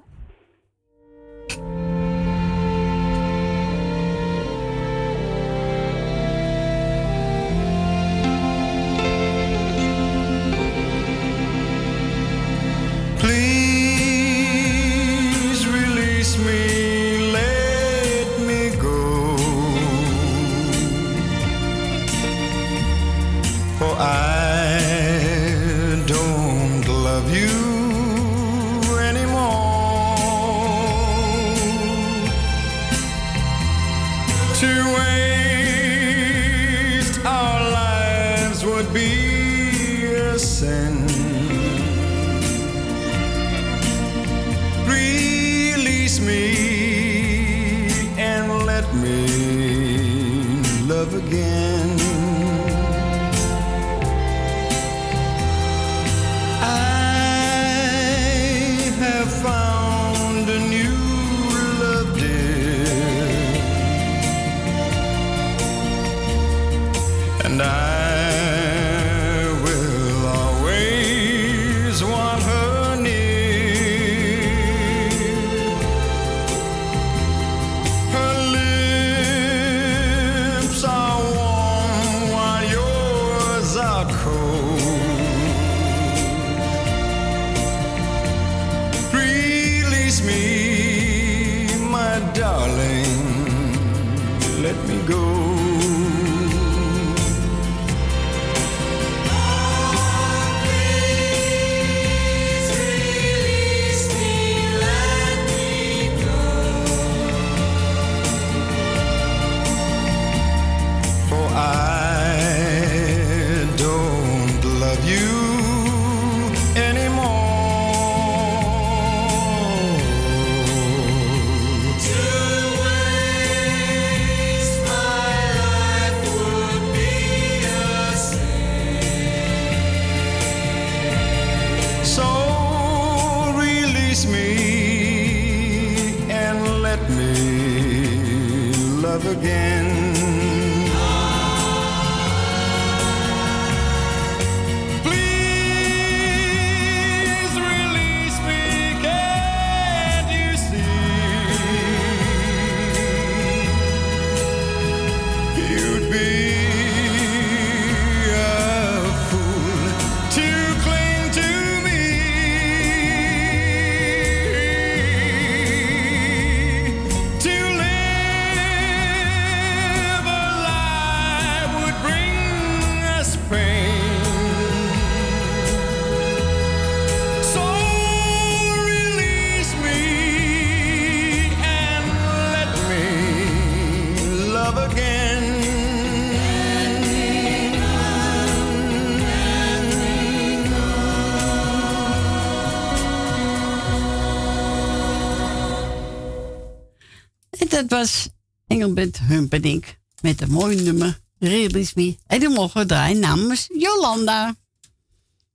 Was 198.05 198.29
Engelbert 198.67 199.19
Humperdinck 199.19 199.99
met 200.21 200.41
een 200.41 200.51
mooi 200.51 200.83
nummer, 200.83 201.21
Release 201.39 201.93
Me. 201.95 202.17
En 202.27 202.41
die 202.41 202.49
mogen 202.49 202.81
we 202.81 202.87
draaien 202.87 203.19
namens 203.19 203.67
Jolanda. 203.79 204.57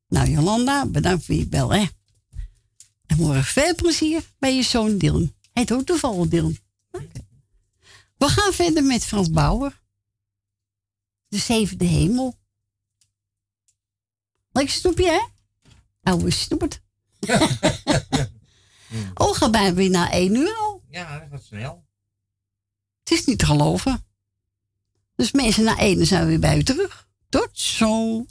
Nou, 0.07 0.29
Jolanda, 0.29 0.85
bedankt 0.85 1.25
voor 1.25 1.35
je 1.35 1.47
bel, 1.47 1.73
hè. 1.73 1.85
En 3.05 3.17
morgen 3.17 3.43
veel 3.43 3.75
plezier 3.75 4.23
bij 4.39 4.55
je 4.55 4.63
zoon 4.63 4.97
Dylan. 4.97 5.21
Hij 5.21 5.49
heet 5.51 5.71
ook 5.71 5.85
toevallig 5.85 6.27
Dylan. 6.27 6.57
We 8.17 8.27
gaan 8.27 8.53
verder 8.53 8.83
met 8.83 9.05
Frans 9.05 9.29
Bauer. 9.29 9.81
De 11.27 11.37
zevende 11.37 11.85
hemel. 11.85 12.37
Lekker 14.51 14.73
snoepje, 14.73 15.09
hè? 15.09 15.21
Oude 16.03 16.31
snoepert. 16.31 16.81
oh, 19.13 19.35
ga 19.35 19.49
bijna 19.49 19.73
weer 19.73 19.89
naar 19.89 20.09
één 20.09 20.35
uur 20.35 20.55
al. 20.57 20.83
Ja, 20.87 21.19
dat 21.19 21.27
gaat 21.31 21.43
snel. 21.43 21.87
Het 23.09 23.19
is 23.19 23.25
niet 23.25 23.39
te 23.39 23.45
geloven. 23.45 24.05
Dus 25.15 25.31
mensen, 25.31 25.63
na 25.63 25.77
één 25.77 26.05
zijn 26.05 26.21
we 26.21 26.27
weer 26.27 26.39
bij 26.39 26.57
u 26.57 26.63
terug. 26.63 27.07
Tot 27.29 27.49
zo. 27.51 28.25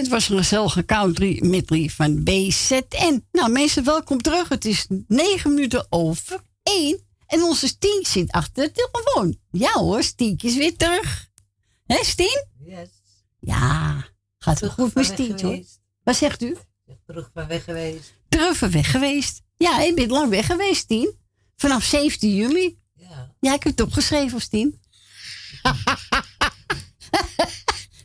Het 0.00 0.08
was 0.08 0.28
een 0.28 0.36
gezellige 0.36 0.84
country 0.84 1.46
medley 1.46 1.88
van 1.88 2.22
BZN. 2.22 3.24
Nou 3.32 3.50
mensen, 3.52 3.84
welkom 3.84 4.22
terug. 4.22 4.48
Het 4.48 4.64
is 4.64 4.86
negen 5.06 5.54
minuten 5.54 5.86
over 5.88 6.42
één. 6.62 7.00
En 7.26 7.42
onze 7.42 7.66
Stien 7.66 8.04
zit 8.06 8.30
achter 8.30 8.64
de 8.64 8.72
telefoon. 8.72 9.38
Ja 9.50 9.72
hoor, 9.72 10.02
Stientje 10.02 10.48
is 10.48 10.56
weer 10.56 10.76
terug. 10.76 11.28
Hé 11.86 12.04
Stien? 12.04 12.46
Yes. 12.64 12.88
Ja, 13.38 14.04
gaat 14.38 14.60
het 14.60 14.72
goed 14.72 14.94
met 14.94 15.04
Stientje 15.04 15.46
hoor. 15.46 15.64
Wat 16.02 16.16
zegt 16.16 16.42
u? 16.42 16.56
Terug 17.06 17.30
van 17.34 17.46
weg 17.46 17.64
geweest. 17.64 18.12
Terug 18.28 18.56
van 18.56 18.70
weg 18.70 18.90
geweest. 18.90 19.42
Ja, 19.56 19.80
je 19.80 19.94
bent 19.94 20.10
lang 20.10 20.30
weg 20.30 20.46
geweest, 20.46 20.88
Tien. 20.88 21.14
Vanaf 21.56 21.84
17 21.84 22.34
juli. 22.34 22.78
Ja. 22.94 23.34
Ja, 23.40 23.54
ik 23.54 23.62
heb 23.62 23.76
het 23.76 23.86
opgeschreven, 23.86 24.48
Tien. 24.48 24.80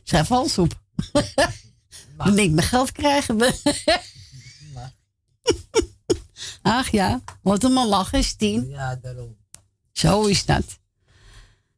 Schrijf 0.04 0.30
alles 0.30 0.58
op. 0.58 0.84
Dan 2.16 2.34
denk 2.34 2.48
ik, 2.48 2.54
mijn 2.54 2.66
geld 2.66 2.92
krijgen 2.92 3.38
we. 3.38 3.54
Ach 6.62 6.90
ja, 6.90 7.22
wat 7.42 7.64
een 7.64 7.72
lachen, 7.72 8.24
Stien. 8.24 8.68
Ja, 8.68 8.96
daarom. 9.02 9.36
Zo 9.92 10.24
is 10.24 10.44
dat. 10.44 10.78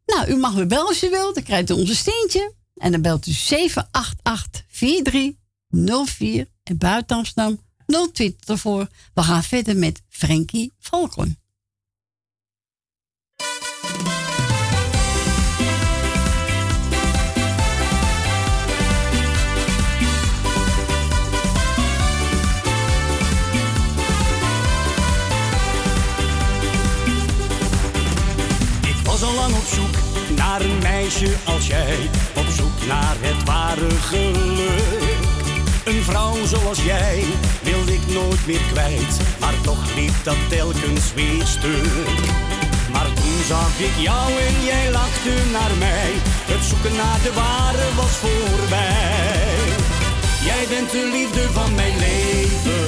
Nou, 0.06 0.30
u 0.30 0.36
mag 0.36 0.54
weer 0.54 0.66
bellen 0.66 0.86
als 0.86 1.04
u 1.04 1.10
wilt. 1.10 1.34
Dan 1.34 1.44
krijgt 1.44 1.70
u 1.70 1.72
onze 1.72 1.96
steentje. 1.96 2.54
En 2.74 2.92
dan 2.92 3.02
belt 3.02 3.26
u 3.26 3.32
788-4304. 3.32 3.36
En 6.62 6.78
buiten 6.78 7.16
Amsterdam 7.16 7.60
020 8.12 8.48
ervoor. 8.48 8.88
We 9.14 9.22
gaan 9.22 9.42
verder 9.42 9.76
met 9.76 10.02
Frankie 10.08 10.72
Valkon. 10.78 11.36
Op 29.54 29.66
zoek 29.74 29.96
naar 30.36 30.60
een 30.60 30.78
meisje 30.82 31.34
als 31.44 31.66
jij. 31.66 32.10
Op 32.34 32.46
zoek 32.56 32.86
naar 32.86 33.16
het 33.20 33.44
ware 33.44 33.90
geluk. 33.90 35.16
Een 35.84 36.02
vrouw 36.02 36.46
zoals 36.46 36.82
jij 36.82 37.24
wilde 37.62 37.92
ik 37.92 38.06
nooit 38.06 38.46
meer 38.46 38.64
kwijt. 38.72 39.20
Maar 39.40 39.60
toch 39.62 39.94
liep 39.94 40.14
dat 40.22 40.36
telkens 40.48 41.14
weer 41.14 41.46
stuk. 41.46 42.18
Maar 42.92 43.12
toen 43.14 43.38
zag 43.46 43.78
ik 43.78 43.96
jou 43.98 44.32
en 44.32 44.64
jij 44.64 44.90
lachte 44.90 45.34
naar 45.52 45.74
mij. 45.78 46.12
Het 46.50 46.64
zoeken 46.64 46.96
naar 46.96 47.20
de 47.22 47.32
ware 47.32 47.88
was 47.96 48.14
voorbij. 48.22 49.58
Jij 50.44 50.64
bent 50.68 50.90
de 50.90 51.10
liefde 51.12 51.52
van 51.52 51.74
mijn 51.74 51.96
leven. 51.98 52.86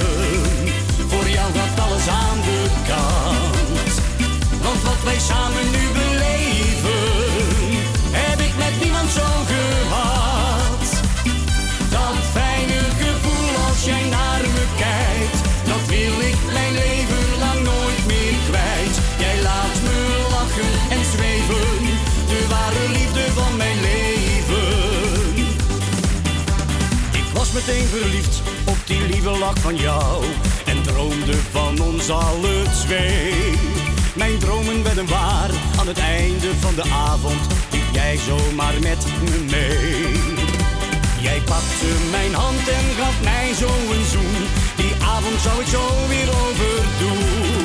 Voor 1.07 1.29
jou 1.29 1.53
gaat 1.53 1.79
alles 1.85 2.07
aan 2.07 2.39
de 2.47 2.59
kant. 2.87 3.93
Want 4.63 4.81
wat 4.81 5.03
wij 5.03 5.19
samen 5.19 5.65
nu 5.71 5.83
beleven, 5.93 6.10
meteen 27.65 27.87
verliefd 27.87 28.41
op 28.65 28.77
die 28.85 29.01
lieve 29.01 29.29
lach 29.29 29.59
van 29.59 29.75
jou 29.75 30.23
en 30.65 30.81
droomde 30.81 31.35
van 31.51 31.79
ons 31.79 32.09
alle 32.09 32.63
twee. 32.83 33.33
Mijn 34.15 34.37
dromen 34.37 34.83
werden 34.83 35.07
waar 35.07 35.49
aan 35.79 35.87
het 35.87 35.97
einde 35.97 36.49
van 36.59 36.75
de 36.75 36.83
avond 36.83 37.41
liep 37.71 37.89
jij 37.91 38.17
zomaar 38.17 38.73
met 38.81 39.05
me 39.23 39.37
mee. 39.49 40.11
Jij 41.19 41.41
pakte 41.41 41.91
mijn 42.11 42.33
hand 42.33 42.67
en 42.69 42.85
gaf 42.99 43.21
mij 43.23 43.53
zo 43.53 43.67
een 43.67 44.05
zoen. 44.05 44.35
Die 44.75 44.93
avond 45.15 45.41
zou 45.41 45.61
ik 45.61 45.67
zo 45.67 45.83
weer 46.07 46.29
overdoen. 46.43 47.63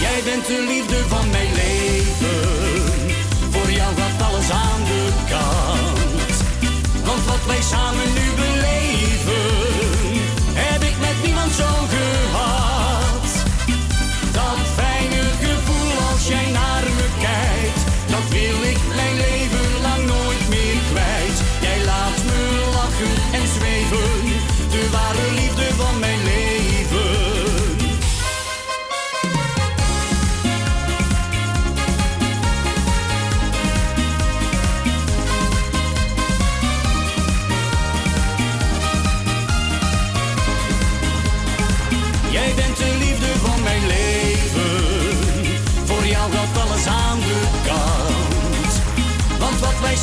Jij 0.00 0.20
bent 0.24 0.46
de 0.46 0.64
liefde 0.68 1.08
van 1.08 1.30
mijn 1.30 1.52
leven. 1.54 2.48
Voor 3.50 3.70
jou 3.70 3.94
gaat 3.96 4.28
alles 4.28 4.50
aan 4.50 4.82
de 4.84 5.08
kant. 5.28 6.34
Want 7.04 7.24
wat 7.24 7.46
wij 7.46 7.62
samen 7.62 8.12
nu 8.14 8.26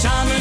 samen 0.04 0.33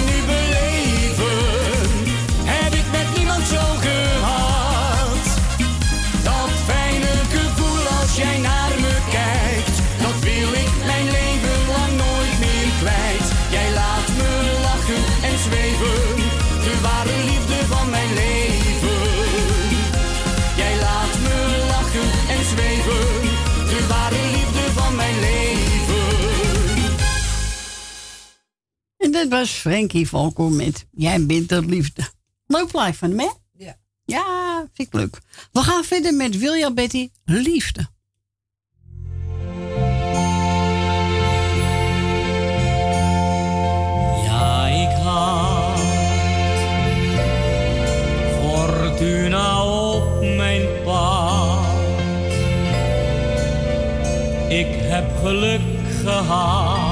dat 29.22 29.38
was 29.38 29.50
Frankie 29.50 30.08
Valko 30.08 30.48
met 30.48 30.86
Jij 30.90 31.26
bent 31.26 31.48
de 31.48 31.64
liefde. 31.64 32.02
Leuk 32.46 32.66
plaatje 32.66 32.94
van 32.94 33.08
hem, 33.08 33.18
hè? 33.18 33.28
Ja. 33.52 33.76
Ja, 34.04 34.58
vind 34.72 34.88
ik 34.88 34.94
leuk. 34.94 35.18
We 35.52 35.60
gaan 35.60 35.84
verder 35.84 36.14
met 36.14 36.38
Wilja 36.38 36.72
Betty, 36.72 37.10
Liefde. 37.24 37.86
Ja, 44.24 44.66
ik 44.66 45.02
had 45.02 45.80
fortuna 48.40 49.64
op 49.64 50.36
mijn 50.36 50.82
pad. 50.84 51.64
Ik 54.48 54.66
heb 54.68 55.16
geluk 55.22 55.60
gehad 56.02 56.91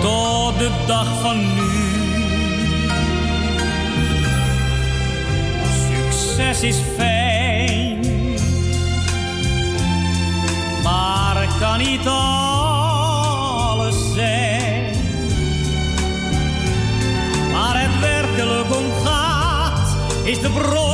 tot 0.00 0.58
de 0.58 0.70
dag 0.86 1.06
van 1.20 1.38
nu. 1.38 1.94
Succes 5.88 6.62
is 6.62 6.76
fijn, 6.96 8.00
maar 10.82 11.46
kan 11.58 11.78
niet 11.78 12.06
alles 12.06 13.94
zijn. 14.14 14.94
Waar 17.52 17.80
het 17.80 18.00
werkelijk 18.00 18.76
om 18.76 18.92
gaat, 19.04 19.96
is 20.24 20.40
de 20.40 20.50
bron 20.50 20.85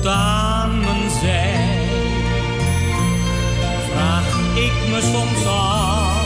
voorspoed 0.00 0.06
aan 0.06 0.80
mijn 0.80 1.10
zij? 1.10 1.78
Vraag 3.90 4.38
ik 4.54 4.88
me 4.90 5.00
soms 5.00 5.46
af. 5.46 6.18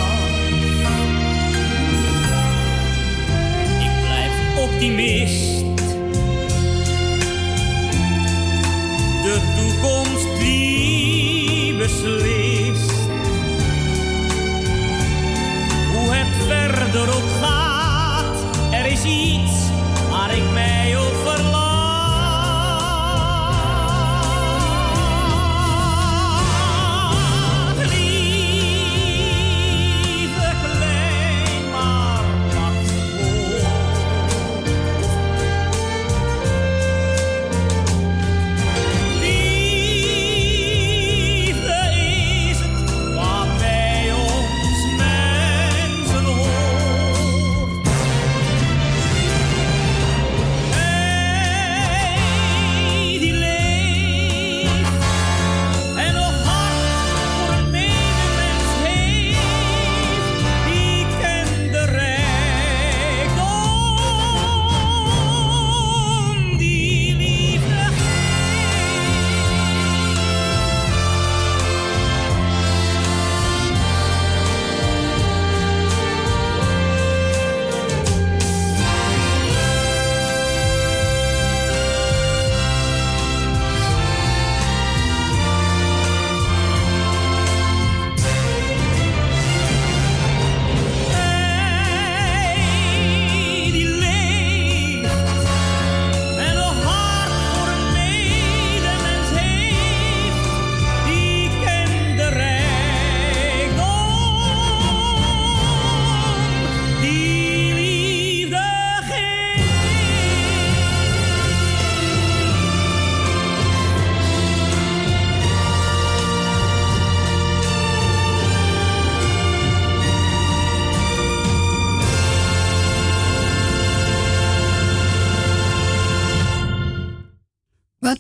Ik 3.81 4.01
blijf 4.03 4.59
optimist. 4.59 5.54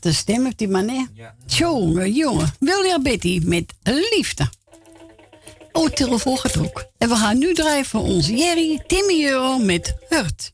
Een 0.04 0.14
stem 0.14 0.44
heeft 0.44 0.58
die 0.58 0.68
man, 0.68 0.88
hè? 0.88 1.04
Jongen, 1.46 2.12
jongen. 2.12 2.54
Wilja 2.58 2.98
Betty 2.98 3.40
met 3.44 3.74
liefde. 3.82 4.48
Oh, 5.72 5.88
telefoon 5.88 6.38
gaat 6.38 6.58
ook. 6.58 6.86
En 6.98 7.08
we 7.08 7.16
gaan 7.16 7.38
nu 7.38 7.54
draaien 7.54 7.84
voor 7.84 8.00
ons 8.00 8.28
Jerry 8.28 8.82
Timmy 8.86 9.24
Euro 9.24 9.58
met 9.58 9.94
Hurt. 10.08 10.53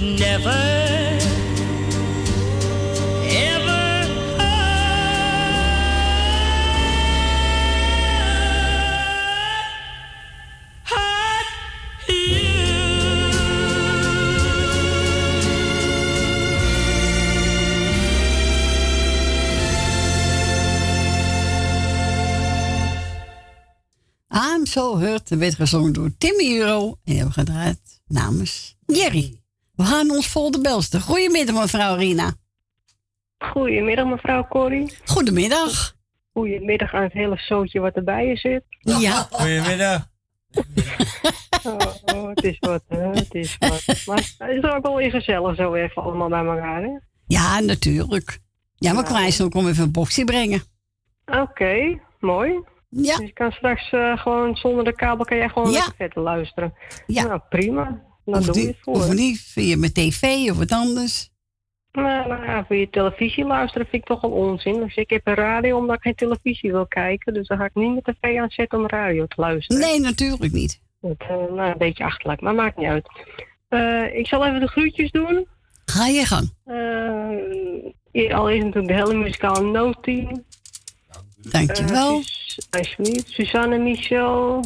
would 0.00 0.18
never 0.18 0.48
ever 3.24 4.06
hurt 10.76 11.46
I'm 24.30 24.66
So 24.66 24.98
Hurt 24.98 25.28
werd 25.28 25.54
gezongen 25.54 25.92
door 25.92 26.10
Timmy 26.18 26.58
Euro. 26.58 26.98
En 27.04 27.16
hebben 27.16 27.32
gedraaid 27.32 28.00
namens 28.06 28.76
Jerry. 28.86 29.40
We 29.78 29.84
gaan 29.84 30.10
ons 30.10 30.28
vol 30.28 30.50
de 30.50 30.60
belsten. 30.60 31.00
Goedemiddag 31.00 31.54
mevrouw 31.60 31.96
Rina. 31.96 32.32
Goedemiddag, 33.38 34.06
mevrouw 34.06 34.46
Corrie. 34.48 34.92
Goedemiddag. 35.04 35.94
Goedemiddag 36.32 36.94
aan 36.94 37.02
het 37.02 37.12
hele 37.12 37.36
zootje 37.36 37.80
wat 37.80 37.94
erbij 37.94 38.26
je 38.26 38.36
zit. 38.36 38.62
Ja. 38.80 39.26
Goedemiddag. 39.30 40.06
Oh, 41.64 41.76
oh, 42.04 42.28
het 42.28 42.44
is 42.44 42.58
wat, 42.58 42.82
hè, 42.88 43.08
het 43.10 43.34
is 43.34 43.56
wat. 43.58 43.84
Maar 44.06 44.16
het 44.38 44.64
is 44.64 44.70
ook 44.70 44.82
wel 44.82 44.96
weer 44.96 45.10
gezellig 45.10 45.56
zo 45.56 45.74
even 45.74 46.02
allemaal 46.02 46.28
bij 46.28 46.44
elkaar, 46.44 46.82
hè? 46.82 46.98
Ja, 47.26 47.60
natuurlijk. 47.60 48.38
Ja, 48.76 48.92
maar 48.92 49.04
Kwijs 49.04 49.40
ook 49.40 49.54
om 49.54 49.68
even 49.68 49.82
een 49.84 49.92
boxje 49.92 50.24
brengen. 50.24 50.62
Oké, 51.26 52.00
mooi. 52.20 52.52
Ja. 52.88 53.16
Dus 53.16 53.26
je 53.26 53.32
kan 53.32 53.52
straks 53.52 53.90
eh, 53.90 54.18
gewoon 54.18 54.56
zonder 54.56 54.84
de 54.84 54.94
kabel 54.94 55.24
kan 55.24 55.36
jij 55.36 55.48
gewoon 55.48 55.70
Ja. 55.70 55.74
lekker 55.74 55.94
verder 55.96 56.22
luisteren. 56.22 56.74
Ja. 57.06 57.22
Nou, 57.26 57.40
prima. 57.48 58.02
Of, 58.36 58.46
die, 58.46 58.76
of 58.84 59.12
niet, 59.12 59.40
via 59.40 59.76
mijn 59.76 59.92
tv 59.92 60.50
of 60.50 60.58
wat 60.58 60.72
anders. 60.72 61.30
Nou, 61.92 62.28
nou 62.28 62.44
ja, 62.44 62.64
voor 62.66 62.76
je 62.76 62.90
televisie 62.90 63.44
luisteren 63.44 63.86
vind 63.86 64.02
ik 64.02 64.08
toch 64.08 64.20
wel 64.20 64.30
onzin. 64.30 64.80
Dus 64.80 64.96
ik 64.96 65.10
heb 65.10 65.26
een 65.26 65.34
radio 65.34 65.76
omdat 65.76 65.96
ik 65.96 66.02
geen 66.02 66.14
televisie 66.14 66.72
wil 66.72 66.86
kijken. 66.86 67.34
Dus 67.34 67.46
dan 67.46 67.58
ga 67.58 67.64
ik 67.64 67.74
niet 67.74 67.90
mijn 67.90 68.16
tv 68.20 68.38
aanzetten 68.38 68.78
om 68.78 68.86
radio 68.86 69.26
te 69.26 69.40
luisteren. 69.40 69.82
Nee, 69.82 70.00
natuurlijk 70.00 70.52
niet. 70.52 70.80
Dat, 71.00 71.16
eh, 71.18 71.28
nou, 71.28 71.60
een 71.70 71.78
beetje 71.78 72.04
achterlijk, 72.04 72.40
maar 72.40 72.54
maakt 72.54 72.76
niet 72.76 72.86
uit. 72.86 73.08
Eh, 73.68 74.18
ik 74.18 74.26
zal 74.26 74.46
even 74.46 74.60
de 74.60 74.68
groetjes 74.68 75.10
doen. 75.10 75.46
Ga 75.84 76.06
je 76.06 76.24
gang. 76.24 76.52
Uh, 76.66 78.34
al 78.34 78.50
is 78.50 78.58
natuurlijk 78.58 78.86
de 78.86 78.94
hele 78.94 79.14
muzikale 79.14 79.70
noodteam. 79.70 80.44
Dankjewel. 81.36 82.22
Sus- 82.22 82.66
alsjeblieft. 82.70 83.28
Suzanne 83.30 83.78
Michel. 83.78 84.64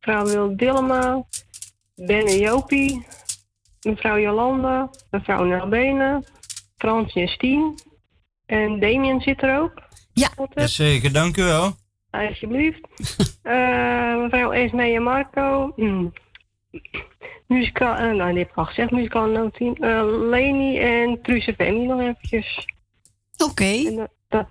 Mevrouw 0.00 0.24
Wil 0.26 0.56
Dillema. 0.56 1.26
Ben 2.06 2.26
en 2.26 2.38
Jopie. 2.38 3.06
Mevrouw 3.82 4.18
Jolanda. 4.18 4.90
Mevrouw 5.10 5.44
Nelbenen. 5.44 6.24
Fransje 6.76 7.20
en 7.20 7.28
Stien. 7.28 7.74
En 8.46 8.80
Damien 8.80 9.20
zit 9.20 9.42
er 9.42 9.58
ook. 9.60 9.72
Ja. 10.12 10.28
Jazeker, 10.54 11.12
dank 11.12 11.36
u 11.36 11.42
wel. 11.42 11.72
Alsjeblieft. 12.10 12.80
Eh, 13.42 14.16
mevrouw 14.16 14.50
Esmee 14.52 14.94
en 14.94 15.02
Marco. 15.02 15.72
Hmm. 15.76 16.12
Muzikaal, 17.46 17.94
eh, 17.94 18.14
nou, 18.14 18.30
die 18.30 18.38
heb 18.38 18.48
ik 18.50 18.56
al 18.56 18.64
gezegd, 18.64 18.90
muzikaal 18.90 19.26
noodteam. 19.26 19.74
Eh 19.74 20.02
Leni 20.30 20.78
en 20.78 21.22
Truus 21.22 21.50
Femi 21.56 21.86
nog 21.86 22.00
eventjes. 22.00 22.66
Oké. 23.50 23.64
En 23.64 24.08
dat- 24.28 24.46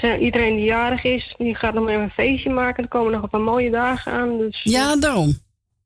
zijn 0.00 0.22
iedereen 0.22 0.56
die 0.56 0.64
jarig 0.64 1.04
is, 1.04 1.34
die 1.38 1.54
gaat 1.54 1.74
nog 1.74 1.88
even 1.88 2.02
een 2.02 2.10
feestje 2.10 2.50
maken. 2.50 2.82
Er 2.82 2.88
komen 2.88 3.12
nog 3.12 3.22
een 3.22 3.28
paar 3.28 3.40
mooie 3.40 3.70
dagen 3.70 4.12
aan. 4.12 4.38
Dus, 4.38 4.60
Ja, 4.62 4.96
daarom. 4.96 5.32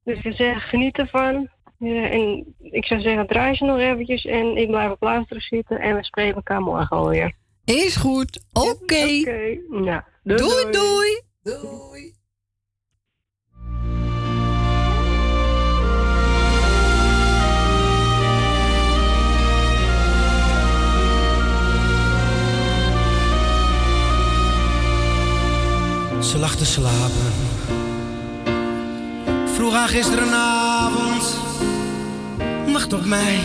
Dus 0.06 0.22
we 0.22 0.32
zeggen, 0.32 0.60
geniet 0.60 0.98
ervan. 0.98 1.48
Ja, 1.78 2.08
en 2.08 2.54
ik 2.60 2.84
zou 2.86 3.00
zeggen, 3.00 3.26
draai 3.26 3.54
ze 3.54 3.64
nog 3.64 3.78
eventjes. 3.78 4.24
En 4.24 4.56
ik 4.56 4.68
blijf 4.68 4.90
op 4.90 5.02
luisteren 5.02 5.42
zitten. 5.42 5.80
En 5.80 5.94
we 5.96 6.04
spreken 6.04 6.34
elkaar 6.34 6.60
morgen 6.60 6.96
alweer. 6.96 7.32
Is 7.64 7.96
goed. 7.96 8.40
Oké. 8.52 8.70
Oké. 9.20 9.58
Nou, 9.70 10.02
doei, 10.22 10.38
Doei, 10.38 10.70
doei. 10.70 11.22
doei. 11.42 12.14
Ze 26.20 26.38
lag 26.38 26.56
te 26.56 26.64
slapen. 26.64 27.45
Vroeg 29.56 29.72
haar 29.72 29.88
gisterenavond. 29.88 31.36
Wacht 32.72 32.92
op 32.92 33.04
mij. 33.04 33.38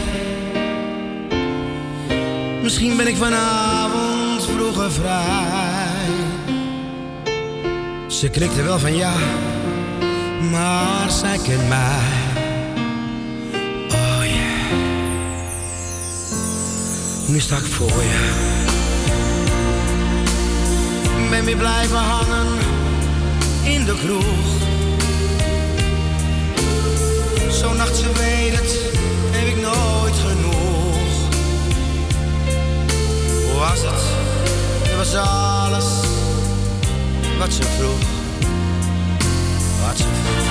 Misschien 2.64 2.98
ben 2.98 3.08
ik 3.08 3.16
vanavond 3.16 4.46
vroeger 4.46 4.92
vrij. 4.92 6.10
Ze 8.08 8.30
knikte 8.30 8.64
wel 8.64 8.80
van 8.80 8.96
ja, 8.96 9.14
maar 10.52 11.12
zij 11.12 11.38
kent 11.38 11.68
mij. 11.68 12.00
Oh 13.88 14.24
yeah. 14.24 14.80
Nu 17.28 17.40
sta 17.40 17.56
ik 17.56 17.64
voor 17.64 18.02
je. 18.02 18.30
Ben 21.30 21.46
weer 21.46 21.58
blijven 21.58 21.98
hangen 21.98 22.48
in 23.64 23.86
de 23.86 23.96
kroeg. 24.04 24.70
Zo'n 27.62 27.78
nacht, 27.78 27.96
ze 27.96 28.12
weet 28.12 28.56
het, 28.60 28.80
heb 29.32 29.48
ik 29.48 29.62
nooit 29.62 30.16
genoeg. 30.16 31.30
Hoe 33.50 33.60
was 33.60 33.82
het? 33.82 34.02
Het 34.84 34.98
was 34.98 35.16
alles 35.16 35.86
wat 37.40 37.54
ze 37.54 37.64
vroeg. 37.64 38.08
Wat 39.88 39.98
ze 39.98 40.04
vroeg. 40.04 40.51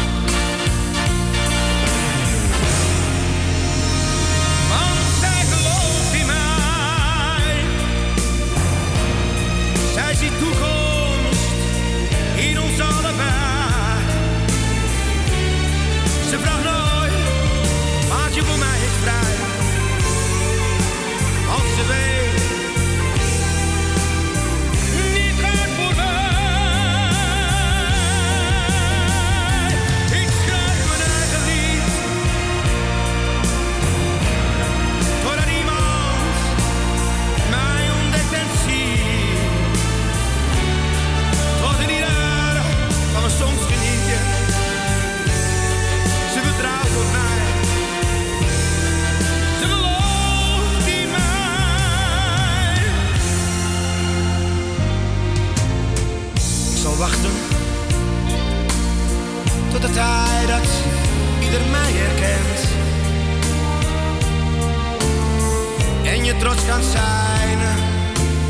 Je 66.30 66.36
trots 66.36 66.66
kan 66.66 66.82
zijn 66.82 67.58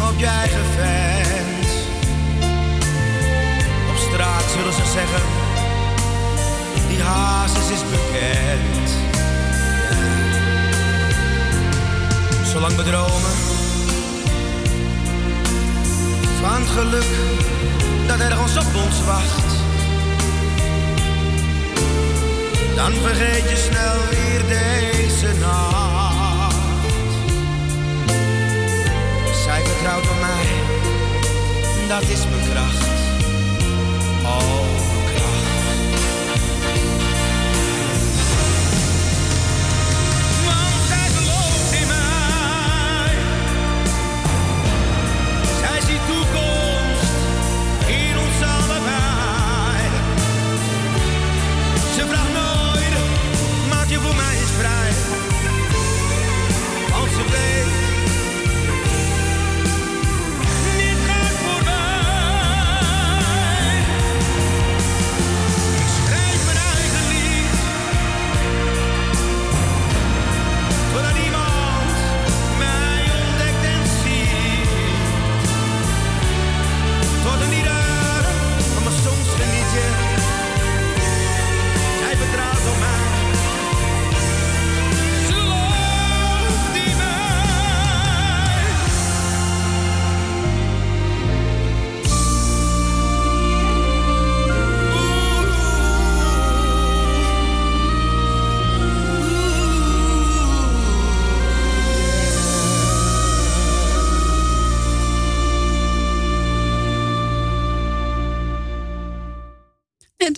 op 0.08 0.18
je 0.18 0.26
eigen 0.26 0.64
fans. 0.76 1.68
Op 3.90 3.96
straat 3.96 4.44
zullen 4.56 4.72
ze 4.72 4.84
zeggen, 4.92 5.22
die 6.88 7.02
hazes 7.02 7.70
is 7.70 7.82
bekend. 7.90 8.88
Zolang 12.52 12.76
we 12.76 12.82
dromen 12.82 13.36
van 16.40 16.60
het 16.60 16.70
geluk 16.70 17.10
dat 18.06 18.20
ergens 18.20 18.56
op 18.56 18.74
ons 18.84 19.04
wacht. 19.04 19.48
Dan 22.76 22.92
vergeet 22.92 23.50
je 23.50 23.56
snel 23.56 23.96
weer 24.10 24.42
deze 24.48 25.38
nacht. 25.40 26.09
Vertrouwt 29.80 30.10
op 30.10 30.20
mij, 30.20 30.46
dat 31.88 32.02
is 32.02 32.24
mijn 32.28 32.50
kracht. 32.50 32.86
Oh, 34.22 34.79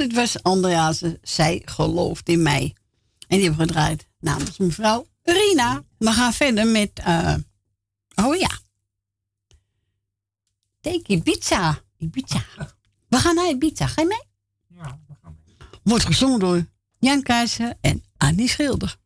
Het 0.03 0.13
was 0.13 0.43
Andrease, 0.43 1.19
zij 1.23 1.63
gelooft 1.65 2.29
in 2.29 2.43
mij. 2.43 2.75
En 3.29 3.39
die 3.39 3.41
hebben 3.49 3.67
we 3.67 3.67
gedraaid 3.67 4.09
namens 4.21 4.59
mevrouw 4.59 5.07
Rina. 5.23 5.85
We 5.99 6.13
gaan 6.13 6.33
verder 6.33 6.67
met, 6.67 6.91
eh, 6.95 7.35
oh 8.15 8.37
ja. 8.37 8.51
Take 10.81 11.03
Ibiza. 11.07 11.83
Ibiza. 11.99 12.45
We 13.09 13.17
gaan 13.17 13.35
naar 13.35 13.49
Ibiza. 13.49 13.87
Ga 13.87 14.03
je 14.03 14.09
mee? 14.09 14.23
Ja, 14.79 14.99
we 15.07 15.15
gaan 15.23 15.37
mee. 15.45 15.57
Wordt 15.83 16.05
gezongen 16.05 16.39
door 16.39 16.67
Jan 16.99 17.23
Keizer 17.23 17.75
en 17.81 18.05
Annie 18.17 18.49
Schilder. 18.49 18.97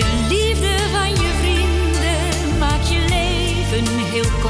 De 0.00 0.26
liefde 0.28 0.76
van 0.92 1.10
je 1.10 1.30
vrienden 1.40 2.58
maakt 2.58 2.88
je 2.88 2.98
leven 2.98 3.98
heel 4.12 4.30
kort. 4.42 4.49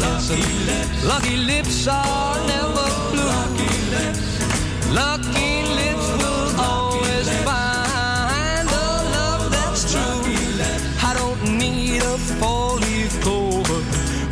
Lucky 0.00 0.42
lips. 0.66 1.04
Lucky 1.04 1.36
lips 1.36 1.86
are 1.86 2.36
never 2.46 2.88
blue. 3.10 3.28
Lucky 3.36 3.72
lips. 3.94 4.24
Lucky 4.90 5.52
lips 5.80 6.06
will 6.20 6.60
always 6.60 7.28
find 7.44 8.68
a 8.68 8.88
love 9.16 9.50
that's 9.50 9.92
true. 9.92 10.22
I 11.02 11.14
don't 11.14 11.58
need 11.58 12.02
a 12.02 12.16
four-leaf 12.40 13.20
clover, 13.22 13.82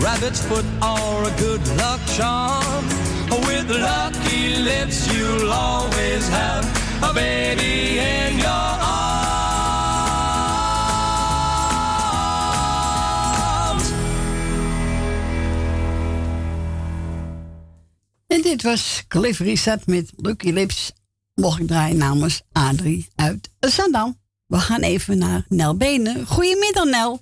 rabbit's 0.02 0.40
foot, 0.47 0.66
or 0.82 1.24
a 1.24 1.32
good 1.39 1.62
luck 1.76 2.01
charm. 2.16 2.84
With 3.47 3.70
lucky 3.70 4.56
lips, 4.56 5.06
you'll 5.12 5.52
always 5.52 6.28
have 6.28 6.64
a 7.02 7.12
baby 7.14 7.98
in 7.98 8.39
your 8.39 8.48
arms. 8.48 9.01
Dit 18.52 18.62
was 18.62 19.04
Cliff 19.08 19.38
Richard 19.38 19.86
met 19.86 20.12
Lucky 20.16 20.50
Lips. 20.50 20.92
Mocht 21.34 21.60
ik 21.60 21.66
draaien 21.66 21.96
namens 21.96 22.42
Adrie 22.52 23.08
uit 23.16 23.50
Zandam. 23.60 24.16
We 24.46 24.58
gaan 24.58 24.80
even 24.80 25.18
naar 25.18 25.44
Nel 25.48 25.76
Benen. 25.76 26.26
Goedemiddag 26.26 26.84
Nel. 26.84 27.20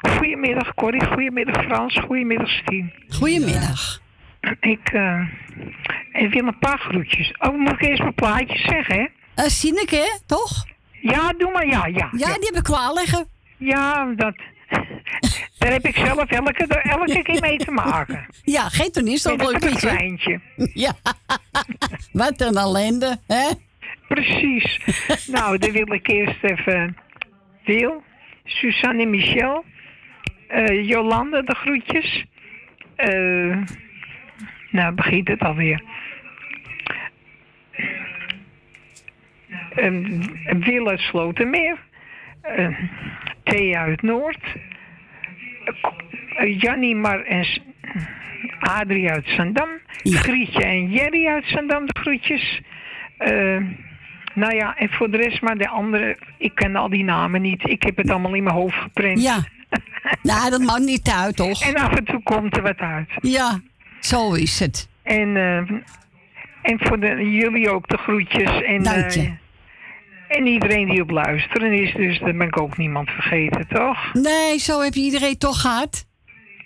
Goedemiddag 0.00 0.74
Corrie, 0.74 1.06
goedemiddag 1.06 1.64
Frans, 1.64 1.98
goedemiddag 2.06 2.48
Stien. 2.48 2.92
Goedemiddag. 3.08 4.00
Ik, 4.60 4.88
eh, 4.92 5.20
ik 6.12 6.32
wil 6.32 6.46
een 6.46 6.58
paar 6.58 6.78
groetjes. 6.78 7.34
Oh, 7.38 7.56
moet 7.56 7.72
ik 7.72 7.82
eerst 7.82 8.02
mijn 8.02 8.14
plaatjes 8.14 8.62
zeggen, 8.62 8.94
hè? 8.94 9.06
Uh, 9.42 9.48
Sineke, 9.48 9.96
hè? 9.96 10.18
toch? 10.26 10.64
Ja, 11.00 11.32
doe 11.32 11.50
maar, 11.52 11.66
ja, 11.66 11.86
ja. 11.86 12.08
Ja, 12.16 12.34
die 12.34 12.50
heb 12.52 12.56
ik 12.56 12.68
liggen. 12.94 13.26
Ja, 13.56 14.12
dat... 14.16 14.34
Daar 15.58 15.72
heb 15.72 15.86
ik 15.86 15.96
zelf 15.96 16.30
elke, 16.30 16.66
elke 16.66 17.22
keer 17.22 17.40
mee 17.40 17.58
te 17.58 17.70
maken. 17.70 18.26
Ja, 18.42 18.68
geen 18.68 18.92
toen 18.92 19.06
is 19.06 19.22
dat 19.22 19.50
leuk 19.50 19.64
een 19.64 19.76
kleintje. 19.76 20.40
Ja, 20.84 20.92
wat 22.12 22.40
een 22.40 22.56
ellende, 22.56 23.18
hè? 23.26 23.48
Precies. 24.08 24.80
nou, 25.26 25.58
dan 25.58 25.72
wil 25.72 25.92
ik 25.92 26.08
eerst 26.08 26.44
even 26.44 26.96
Wil, 27.64 28.02
Suzanne 28.44 29.02
en 29.02 29.10
Michel, 29.10 29.64
Jolande 30.82 31.42
de 31.44 31.54
groetjes. 31.54 32.24
Eh, 32.96 33.56
nou, 34.70 34.94
begint 34.94 35.28
het 35.28 35.40
alweer. 35.40 35.82
Um, 39.76 40.20
Wil 40.60 40.88
uit 40.88 41.00
Slotermeer, 41.00 41.78
eh, 42.40 42.78
Thea 43.42 43.80
uit 43.80 44.02
Noord, 44.02 44.56
uh, 46.40 46.60
Jannie 46.60 46.96
Mar 46.96 47.22
en 47.24 47.46
Adrie 48.60 49.10
uit 49.10 49.26
Zandam, 49.26 49.68
Grietje 50.02 50.64
en 50.64 50.90
Jerry 50.90 51.26
uit 51.26 51.44
Zandam 51.46 51.86
de 51.86 51.96
groetjes. 52.00 52.60
Eh, 53.18 53.56
nou 54.34 54.54
ja, 54.54 54.76
en 54.76 54.88
voor 54.90 55.10
de 55.10 55.16
rest 55.16 55.42
maar 55.42 55.56
de 55.58 55.68
andere, 55.68 56.18
ik 56.38 56.54
ken 56.54 56.76
al 56.76 56.88
die 56.88 57.04
namen 57.04 57.42
niet. 57.42 57.68
Ik 57.68 57.82
heb 57.82 57.96
het 57.96 58.10
allemaal 58.10 58.34
in 58.34 58.42
mijn 58.42 58.54
hoofd 58.56 58.76
geprint. 58.76 59.22
Ja. 59.22 59.44
Nou, 60.22 60.50
dat 60.50 60.60
maakt 60.60 60.84
niet 60.84 61.10
uit, 61.10 61.36
toch? 61.36 61.62
En 61.62 61.74
af 61.76 61.94
en 61.96 62.04
toe 62.04 62.22
komt 62.22 62.56
er 62.56 62.62
wat 62.62 62.78
uit. 62.78 63.08
Ja, 63.20 63.60
zo 64.00 64.32
is 64.34 64.60
het. 64.60 64.88
En, 65.02 65.36
eh, 65.36 65.56
en 66.62 66.78
voor 66.78 67.00
de, 67.00 67.30
jullie 67.30 67.70
ook 67.70 67.88
de 67.88 67.96
groetjes. 67.96 68.62
En, 68.62 68.82
Dank 68.82 69.10
je. 69.10 69.20
eh, 69.20 69.30
en 70.28 70.46
iedereen 70.46 70.88
die 70.88 71.02
op 71.02 71.10
luisteren 71.10 71.72
is, 71.72 71.94
dus 71.94 72.18
daar 72.18 72.36
ben 72.36 72.46
ik 72.46 72.60
ook 72.60 72.76
niemand 72.76 73.10
vergeten, 73.10 73.66
toch? 73.68 74.12
Nee, 74.12 74.58
zo 74.58 74.80
heb 74.80 74.94
je 74.94 75.00
iedereen 75.00 75.38
toch 75.38 75.60
gehad. 75.60 76.06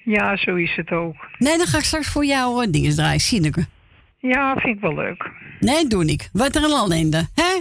Ja, 0.04 0.36
zo 0.36 0.54
is 0.54 0.76
het 0.76 0.90
ook. 0.90 1.16
Nee, 1.38 1.56
dan 1.58 1.66
ga 1.66 1.78
ik 1.78 1.84
straks 1.84 2.08
voor 2.08 2.24
jou 2.24 2.66
uh, 2.66 2.72
dingen 2.72 2.94
draaien, 2.94 3.20
Sineke. 3.20 3.66
Ja, 4.18 4.56
vind 4.56 4.76
ik 4.76 4.82
wel 4.82 4.94
leuk. 4.94 5.30
Nee, 5.60 5.86
doe 5.86 6.04
ik. 6.04 6.28
Wat 6.32 6.56
een 6.56 6.62
ellende, 6.62 7.28
hè? 7.34 7.42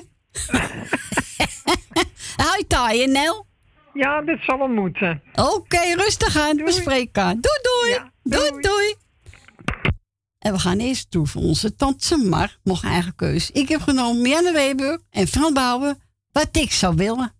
Hou 2.43 2.57
je 2.57 2.65
taai, 2.67 3.01
hè, 3.01 3.07
Nel? 3.07 3.45
Ja, 3.93 4.21
dat 4.21 4.37
zal 4.41 4.57
wel 4.57 4.67
moeten. 4.67 5.21
Oké, 5.35 5.79
rustig 5.95 6.37
aan. 6.37 6.55
We 6.55 6.71
spreken 6.71 7.23
aan. 7.23 7.39
Doei, 7.41 7.59
doei. 7.61 8.09
doei, 8.23 8.61
doei. 8.61 8.95
En 10.41 10.53
we 10.53 10.59
gaan 10.59 10.79
eerst 10.79 11.11
toe 11.11 11.27
voor 11.27 11.41
onze 11.41 11.75
tante 11.75 12.17
Mar. 12.17 12.57
Mocht 12.63 12.83
eigen 12.83 13.15
keus. 13.15 13.51
Ik 13.51 13.69
heb 13.69 13.81
genomen 13.81 14.21
Mianne 14.21 14.51
Weber 14.51 15.01
en 15.09 15.27
Frans 15.27 15.53
Bouwen. 15.53 16.01
Wat 16.31 16.47
ik 16.51 16.71
zou 16.71 16.95
willen. 16.95 17.33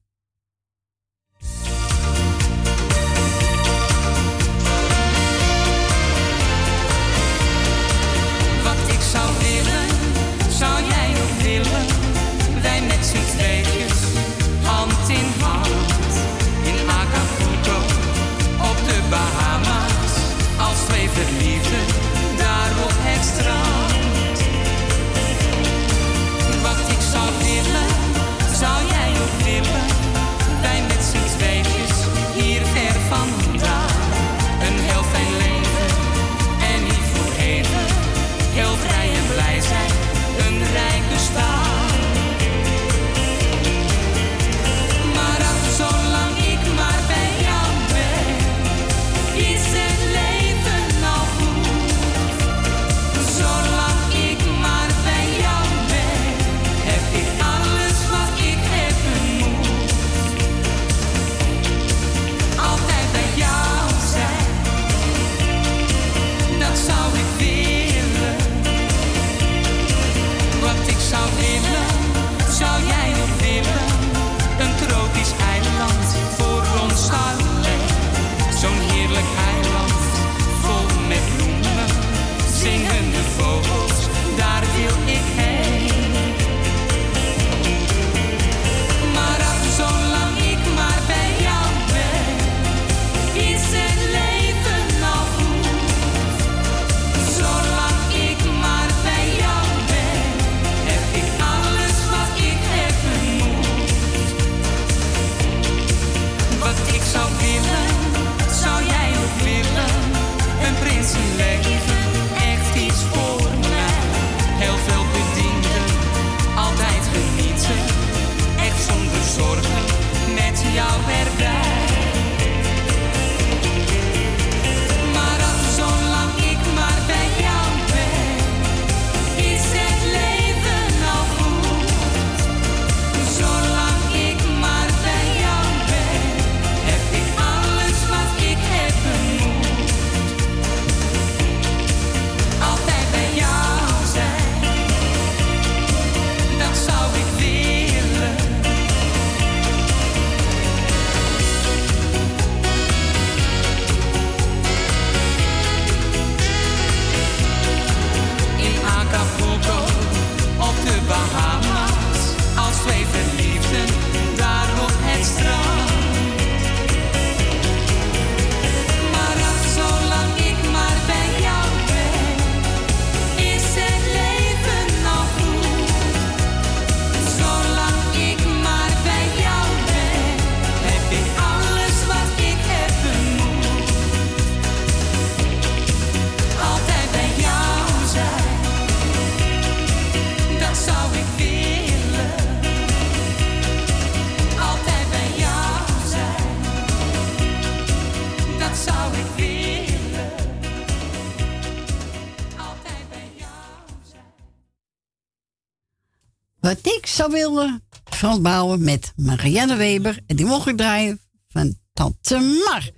Wat 206.61 206.79
ik 206.85 207.07
zou 207.07 207.31
willen 207.31 207.83
Frans 208.09 208.41
bouwen 208.41 208.83
met 208.83 209.13
Marianne 209.15 209.75
Weber. 209.75 210.19
En 210.27 210.35
die 210.35 210.45
mocht 210.45 210.67
ik 210.67 210.77
draaien 210.77 211.19
van 211.47 211.75
Tante 211.93 212.39
Mar. 212.39 212.89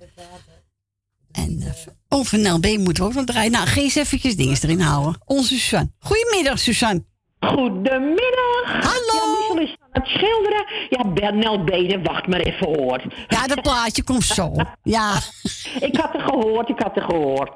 En 1.32 1.60
uh, 1.60 1.70
over 2.08 2.38
NLB 2.38 2.78
moeten 2.78 3.02
we 3.02 3.08
ook 3.08 3.14
nog 3.14 3.24
draaien. 3.24 3.50
Nou, 3.50 3.66
ga 3.66 3.80
eens 3.80 3.94
eventjes 3.94 4.36
dingen 4.36 4.56
erin 4.62 4.80
houden. 4.80 5.20
Onze 5.24 5.54
Suzanne. 5.54 5.90
Goedemiddag, 5.98 6.58
Suzanne. 6.58 7.04
Goedemiddag. 7.40 8.64
Hallo. 8.64 9.54
Ja, 9.54 9.60
is 9.60 9.76
aan 9.80 10.02
het 10.02 10.06
schilderen. 10.06 10.66
Ja, 10.90 11.08
Bernel 11.08 11.64
Benen, 11.64 12.02
wacht 12.02 12.26
maar 12.26 12.40
even 12.40 12.66
hoor. 12.66 13.02
Ja, 13.28 13.46
dat 13.46 13.62
plaatje 13.62 14.02
komt 14.02 14.24
zo. 14.24 14.52
Ja. 14.82 15.14
ik 15.88 15.96
had 15.96 16.14
er 16.14 16.20
gehoord, 16.20 16.68
ik 16.68 16.78
had 16.78 16.96
er 16.96 17.02
gehoord. 17.02 17.52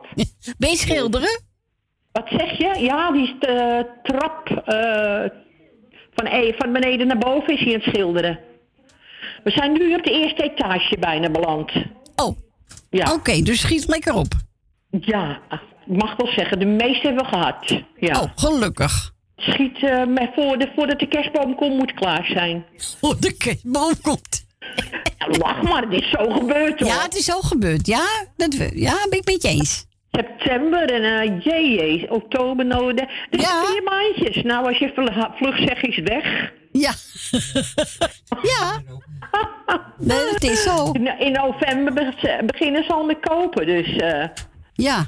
Ben 0.59 0.70
je 0.70 0.76
schilderen? 0.76 1.43
Wat 2.12 2.28
zeg 2.28 2.59
je? 2.59 2.78
Ja, 2.80 3.12
die 3.12 3.22
is 3.22 3.35
de 3.39 3.86
trap 4.02 4.48
eh, 4.48 5.48
van, 6.19 6.27
e- 6.27 6.53
van 6.57 6.73
beneden 6.73 7.07
naar 7.07 7.19
boven 7.19 7.55
is 7.55 7.61
hij 7.61 7.74
aan 7.74 7.81
het 7.81 7.95
schilderen. 7.95 8.39
We 9.45 9.51
zijn 9.51 9.73
nu 9.73 9.95
op 9.95 10.05
de 10.05 10.11
eerste 10.11 10.43
etage 10.43 10.97
bijna 10.99 11.31
beland. 11.31 11.73
Oh. 12.16 12.36
Ja. 12.90 13.12
Oké, 13.12 13.43
dus 13.43 13.61
schiet 13.61 13.89
lekker 13.89 14.15
op. 14.15 14.32
Ja, 14.90 15.40
ik 15.86 15.97
mag 15.97 16.16
wel 16.16 16.32
zeggen, 16.32 16.59
de 16.59 16.66
meeste 16.66 17.07
hebben 17.07 17.24
we 17.24 17.31
gehad. 17.31 17.82
Ja. 17.97 18.20
Oh, 18.20 18.31
gelukkig. 18.35 19.12
Schiet 19.36 19.81
maar 19.82 20.31
voor 20.35 20.59
de, 20.59 20.73
voordat 20.77 20.99
de 20.99 21.09
kerstboom 21.09 21.55
komt, 21.55 21.77
moet 21.77 21.95
klaar 21.95 22.24
zijn. 22.24 22.65
Voor 23.01 23.20
de 23.20 23.36
kerstboom 23.36 24.01
komt. 24.03 24.47
Lach 25.19 25.62
maar, 25.62 25.82
het 25.82 26.03
is 26.03 26.11
zo 26.11 26.31
gebeurd 26.31 26.81
hoor. 26.81 26.89
Ja, 26.89 27.03
het 27.03 27.16
is 27.16 27.24
zo 27.24 27.40
gebeurd. 27.40 27.86
Ja, 27.86 28.07
dat, 28.36 28.55
ja 28.74 29.07
ben 29.09 29.19
ik 29.19 29.24
met 29.24 29.43
je 29.43 29.49
eens. 29.49 29.86
September 30.10 30.90
en 30.93 31.05
eh 31.05 31.44
jee, 31.44 32.10
oktober, 32.10 32.66
nou, 32.66 32.94
de, 32.94 33.06
de 33.30 33.39
vier 33.39 33.82
maandjes. 33.82 34.43
Nou, 34.43 34.66
als 34.66 34.78
je 34.78 34.93
vlug, 35.36 35.59
zegt, 35.59 35.86
is 35.86 35.98
weg. 35.98 36.52
Ja. 36.72 36.93
ja. 38.52 38.82
Nee, 39.98 40.24
dat 40.32 40.43
is 40.43 40.62
zo. 40.62 40.93
In, 41.18 41.32
november 41.32 41.93
be- 41.93 42.43
beginnen 42.47 42.85
ze 42.85 42.93
al 42.93 43.05
met 43.05 43.20
kopen, 43.20 43.66
dus... 43.66 43.97
eh, 43.97 44.24
ja. 44.72 45.06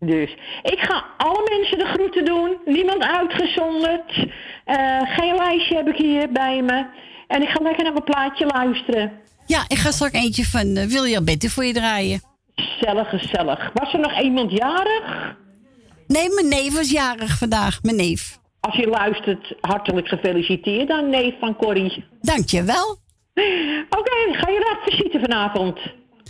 Dus 0.00 0.30
ik 0.62 0.78
ga 0.78 1.04
alle 1.16 1.46
mensen 1.58 1.78
de 1.78 1.84
groeten 1.84 2.24
doen. 2.24 2.56
Niemand 2.64 3.02
uitgezonderd. 3.02 4.26
Eh, 4.64 5.00
geen 5.04 5.34
lijstje 5.34 5.76
heb 5.76 5.88
ik 5.88 5.96
hier 5.96 6.32
bij 6.32 6.62
me. 6.62 6.86
En 7.26 7.42
ik 7.42 7.48
ga 7.48 7.62
lekker 7.62 7.82
naar 7.82 7.92
mijn 7.92 8.04
plaatje 8.04 8.46
luisteren. 8.46 9.12
Ja, 9.46 9.64
ik 9.68 9.76
ga 9.76 9.90
straks 9.90 10.12
eentje 10.14 10.44
van 10.44 10.66
uh, 10.76 10.84
William 10.84 11.24
Better 11.24 11.50
voor 11.50 11.64
je 11.64 11.72
draaien. 11.72 12.22
Gezellig, 12.58 13.08
gezellig. 13.08 13.70
Was 13.74 13.92
er 13.92 14.00
nog 14.00 14.20
iemand 14.20 14.50
jarig? 14.50 15.36
Nee, 16.06 16.28
mijn 16.34 16.48
neef 16.48 16.74
was 16.74 16.90
jarig 16.90 17.38
vandaag. 17.38 17.82
Mijn 17.82 17.96
neef. 17.96 18.38
Als 18.60 18.76
je 18.76 18.86
luistert, 18.86 19.54
hartelijk 19.60 20.08
gefeliciteerd 20.08 20.90
aan 20.90 21.10
neef 21.10 21.34
van 21.40 21.56
Corrie. 21.56 22.04
Dankjewel. 22.20 22.98
Oké, 23.88 24.32
ga 24.32 24.50
je 24.50 24.58
raad 24.58 24.92
visite 24.92 25.20
vanavond? 25.20 25.78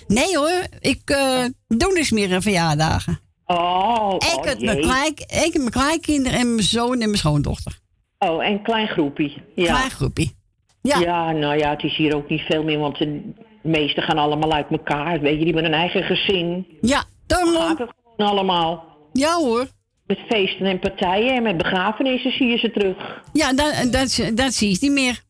Nee 0.07 0.37
hoor, 0.37 0.67
ik 0.81 1.01
eh, 1.05 1.45
doe 1.67 1.95
dus 1.95 2.11
meer 2.11 2.43
verjaardagen. 2.43 3.21
Oh, 3.47 4.15
ik, 4.19 4.39
oh, 4.39 4.45
heb 4.45 4.61
mijn 4.61 4.81
klein, 4.81 5.13
ik 5.17 5.51
heb 5.53 5.57
mijn 5.57 5.71
kleinkinderen 5.71 6.39
en 6.39 6.55
mijn 6.55 6.67
zoon 6.67 6.93
en 6.93 6.99
mijn 6.99 7.17
schoondochter. 7.17 7.79
Oh, 8.19 8.45
en 8.45 8.63
klein 8.63 8.89
groepie. 8.89 9.43
Ja. 9.55 9.65
Klein 9.65 9.91
groepie. 9.91 10.37
Ja. 10.83 11.33
nou 11.33 11.59
ja, 11.59 11.71
het 11.71 11.83
is 11.83 11.97
hier 11.97 12.17
ook 12.17 12.29
niet 12.29 12.41
veel 12.41 12.63
meer, 12.63 12.79
want 12.79 13.01
de 13.73 13.79
meesten 13.79 14.03
gaan 14.03 14.19
allemaal 14.19 14.53
uit 14.53 14.67
elkaar. 14.71 15.21
Weet 15.21 15.39
je, 15.39 15.45
die 15.45 15.55
hebben 15.55 15.65
een 15.65 15.79
eigen 15.79 16.03
gezin. 16.03 16.67
Ja, 16.81 17.05
daarom. 17.27 17.55
Gaat 17.55 17.79
het 17.79 17.91
gewoon 18.05 18.31
allemaal. 18.31 18.85
Ja 19.13 19.35
hoor. 19.35 19.67
Met 20.07 20.19
feesten 20.29 20.67
en 20.67 20.79
partijen 20.79 21.35
en 21.35 21.43
met 21.43 21.57
begrafenissen 21.57 22.33
zie 22.33 22.47
je 22.47 22.59
ze 22.59 22.71
terug. 22.71 23.23
Ja, 23.33 23.53
dat, 23.53 23.93
dat, 23.93 24.31
dat 24.35 24.53
zie 24.53 24.71
je 24.71 24.77
niet 24.81 24.93
meer. 24.93 25.23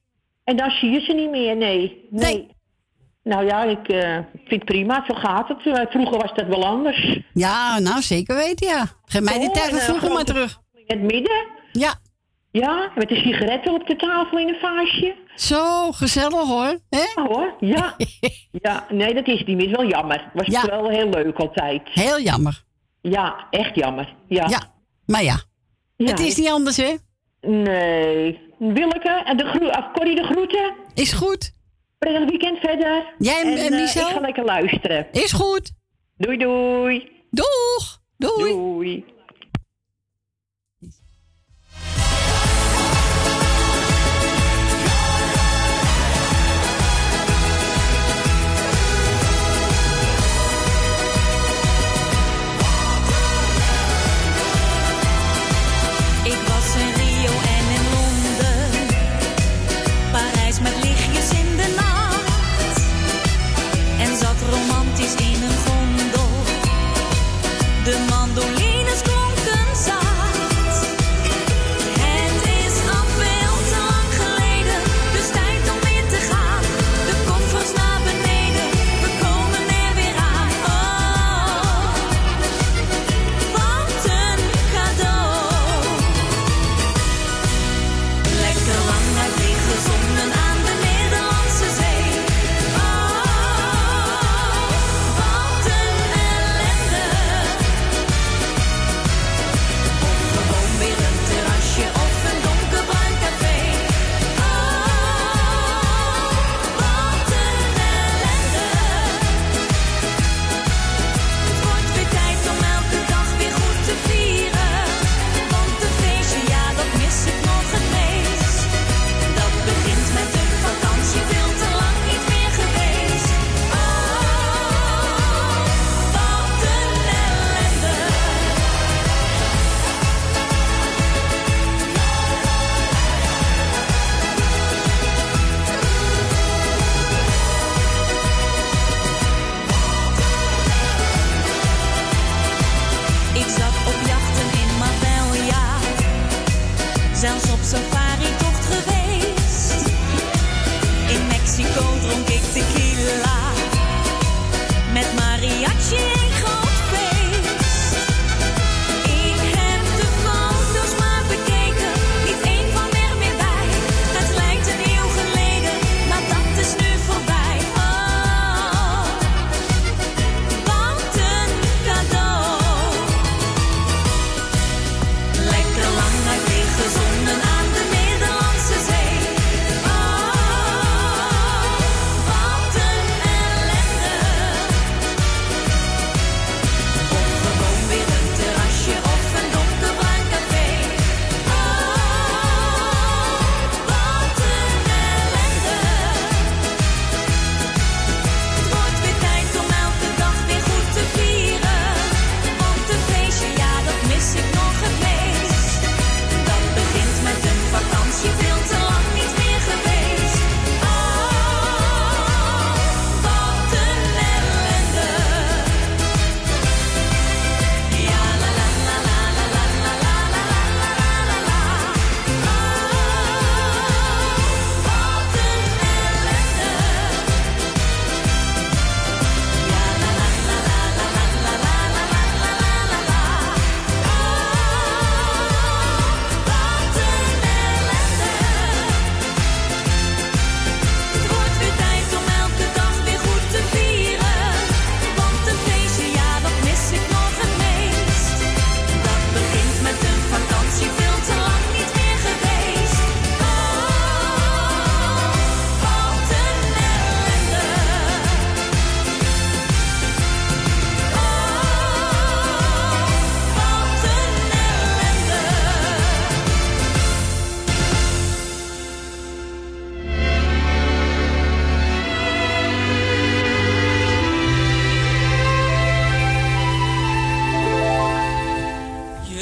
En 0.44 0.56
dan 0.56 0.70
zie 0.70 0.90
je 0.90 1.00
ze 1.00 1.12
niet 1.12 1.30
meer, 1.30 1.56
nee. 1.56 2.06
Nee. 2.10 2.56
Nou 3.22 3.46
ja, 3.46 3.64
ik 3.64 3.88
eh, 3.88 4.18
vind 4.34 4.50
het 4.60 4.64
prima, 4.64 5.04
zo 5.06 5.14
gaat 5.14 5.48
het. 5.48 5.66
Eh, 5.66 5.86
vroeger 5.90 6.18
was 6.18 6.32
dat 6.34 6.46
wel 6.46 6.64
anders. 6.64 7.18
Ja, 7.32 7.78
nou 7.78 8.02
zeker 8.02 8.36
weten, 8.36 8.66
ja. 8.66 8.86
Geef 9.04 9.22
mij 9.22 9.38
die 9.38 9.50
tijd 9.50 9.68
van 9.68 9.78
eh, 9.78 9.84
vroeger 9.84 10.12
maar 10.12 10.24
terug. 10.24 10.60
In 10.74 10.84
het 10.86 11.12
midden? 11.12 11.46
Ja. 11.72 11.94
Ja, 12.50 12.90
met 12.94 13.08
de 13.08 13.14
sigaretten 13.14 13.72
op 13.74 13.86
de 13.86 13.96
tafel 13.96 14.38
in 14.38 14.48
een 14.48 14.60
vaasje. 14.60 15.14
Zo, 15.34 15.92
gezellig 15.92 16.46
hoor. 16.46 16.78
Hè? 16.90 16.98
Ja 17.16 17.26
hoor, 17.26 17.54
ja. 17.60 17.96
ja, 18.62 18.86
nee, 18.90 19.14
dat 19.14 19.26
is 19.28 19.44
niet 19.44 19.56
meer. 19.56 19.70
Wel 19.70 19.86
jammer. 19.86 20.30
Was 20.34 20.46
Ja. 20.46 20.66
wel 20.66 20.88
heel 20.88 21.08
leuk 21.08 21.36
altijd. 21.38 21.82
Heel 21.84 22.20
jammer. 22.20 22.62
Ja, 23.00 23.46
echt 23.50 23.74
jammer. 23.74 24.14
Ja. 24.28 24.46
Ja, 24.48 24.62
maar 25.06 25.22
ja. 25.22 25.36
Ja, 25.96 26.06
het 26.10 26.20
is 26.20 26.36
niet 26.36 26.48
anders, 26.48 26.76
hè? 26.76 26.94
Nee. 27.40 28.40
Willeke, 28.58 29.22
en 29.24 29.36
de 29.36 29.44
gro 29.44 29.90
Corrie 29.92 30.14
de 30.16 30.24
groeten. 30.24 30.74
Is 30.94 31.12
goed. 31.12 31.52
Prettig 31.98 32.28
weekend 32.28 32.58
verder. 32.58 33.14
Jij 33.18 33.40
en, 33.42 33.56
en 33.56 33.72
eh, 33.72 33.80
Michel? 33.80 34.08
Ik 34.08 34.14
ga 34.14 34.20
lekker 34.20 34.44
luisteren. 34.44 35.06
Is 35.12 35.32
goed. 35.32 35.72
Doei 36.16 36.36
doei. 36.36 37.10
Doeg. 37.30 37.98
Doei. 38.16 38.52
Doei. 38.52 39.04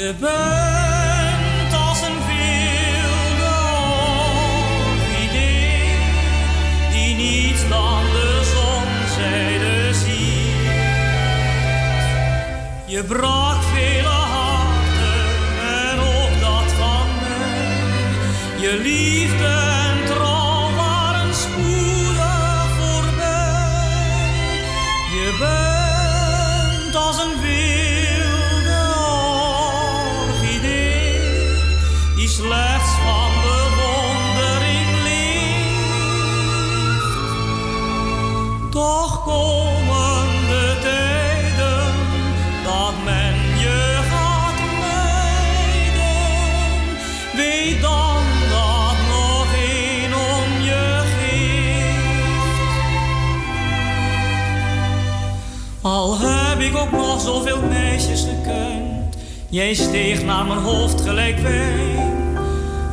Je 0.07 0.13
bent 0.13 1.73
als 1.87 2.01
een 2.01 2.17
wilde 2.27 3.55
orchidee 4.87 5.91
die 6.91 7.15
niets 7.15 7.69
dan 7.69 8.03
de 8.11 8.41
zonzijde 8.53 9.93
ziet. 9.93 10.71
Je 12.85 13.03
brak 13.03 13.63
vele 13.63 14.07
harten 14.07 15.29
en 15.81 15.99
ook 15.99 16.39
dat 16.41 16.71
van 16.77 17.07
mij. 17.21 18.59
Je 18.59 18.79
liefde 18.81 19.66
zoveel 57.27 57.61
meisjes 57.61 58.21
gekund, 58.21 59.15
jij 59.49 59.73
steeg 59.73 60.23
naar 60.23 60.45
mijn 60.45 60.59
hoofd 60.59 61.01
gelijk 61.01 61.39
wijn. 61.39 62.37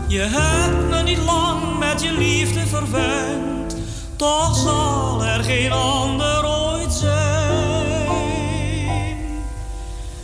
Je 0.08 0.20
hebt 0.20 0.88
me 0.90 1.02
niet 1.02 1.18
lang 1.18 1.78
met 1.78 2.02
je 2.02 2.12
liefde 2.12 2.66
verwend, 2.66 3.76
toch 4.16 4.56
zal 4.56 5.24
er 5.24 5.44
geen 5.44 5.72
ander 5.72 6.46
ooit 6.46 6.92
zijn. 6.92 8.06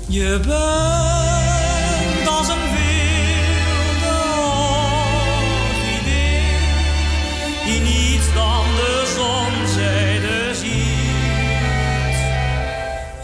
Je 0.07 0.41
bent 0.47 1.40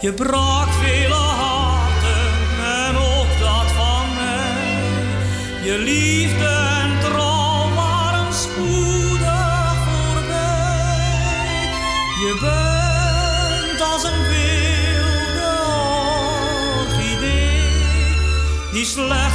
Je 0.07 0.13
brak 0.13 0.69
vele 0.69 1.13
harten 1.13 2.31
en 2.85 2.97
ook 2.97 3.39
dat 3.39 3.71
van 3.71 4.05
mij. 4.15 4.83
Je 5.63 5.77
liefde 5.77 6.45
en 6.81 6.99
trouw 6.99 7.73
waren 7.75 8.33
spoedig 8.33 9.75
voorbij. 9.85 11.19
Je 12.23 12.37
bent 12.41 13.81
als 13.81 14.03
een 14.03 14.21
wilde 14.27 15.55
orchidee 16.79 17.61
die 18.71 18.85
slechts 18.85 19.26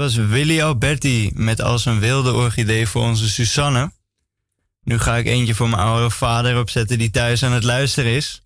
was 0.00 0.16
Willy 0.16 0.60
Alberti 0.60 1.30
met 1.34 1.60
als 1.60 1.84
een 1.84 1.98
wilde 1.98 2.32
orchidee 2.32 2.86
voor 2.86 3.02
onze 3.02 3.28
Susanne. 3.28 3.92
Nu 4.82 4.98
ga 4.98 5.16
ik 5.16 5.26
eentje 5.26 5.54
voor 5.54 5.68
mijn 5.68 5.82
oude 5.82 6.10
vader 6.10 6.58
opzetten 6.58 6.98
die 6.98 7.10
thuis 7.10 7.42
aan 7.42 7.52
het 7.52 7.64
luisteren 7.64 8.12
is. 8.12 8.42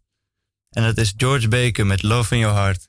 En 0.70 0.82
dat 0.82 0.96
is 0.96 1.14
George 1.16 1.48
Baker 1.48 1.86
met 1.86 2.02
Love 2.02 2.34
in 2.34 2.40
Your 2.40 2.56
Heart. 2.56 2.88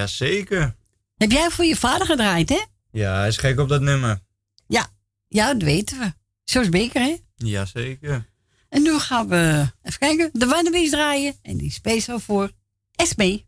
Jazeker. 0.00 0.74
Heb 1.16 1.30
jij 1.30 1.50
voor 1.50 1.64
je 1.64 1.76
vader 1.76 2.06
gedraaid, 2.06 2.48
hè? 2.48 2.64
Ja, 2.90 3.18
hij 3.18 3.28
is 3.28 3.36
gek 3.36 3.58
op 3.58 3.68
dat 3.68 3.80
nummer. 3.80 4.20
Ja, 4.66 4.86
ja 5.28 5.52
dat 5.52 5.62
weten 5.62 5.98
we. 5.98 6.12
Zoals 6.44 6.68
Beker, 6.68 7.02
hè? 7.02 7.16
Jazeker. 7.34 8.28
En 8.68 8.82
nu 8.82 8.98
gaan 8.98 9.28
we 9.28 9.70
even 9.82 9.98
kijken, 9.98 10.30
de 10.32 10.46
Wannabies 10.46 10.90
draaien. 10.90 11.34
En 11.42 11.56
die 11.56 11.66
is 11.66 11.74
speciaal 11.74 12.20
voor 12.20 12.50
Esme. 12.94 13.44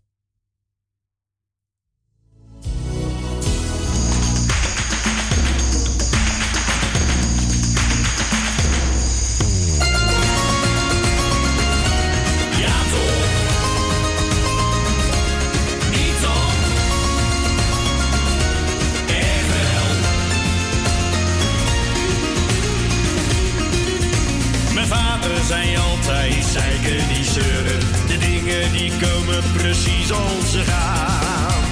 Precies 29.40 30.12
als 30.12 30.50
ze 30.50 30.62
gaan. 30.64 31.62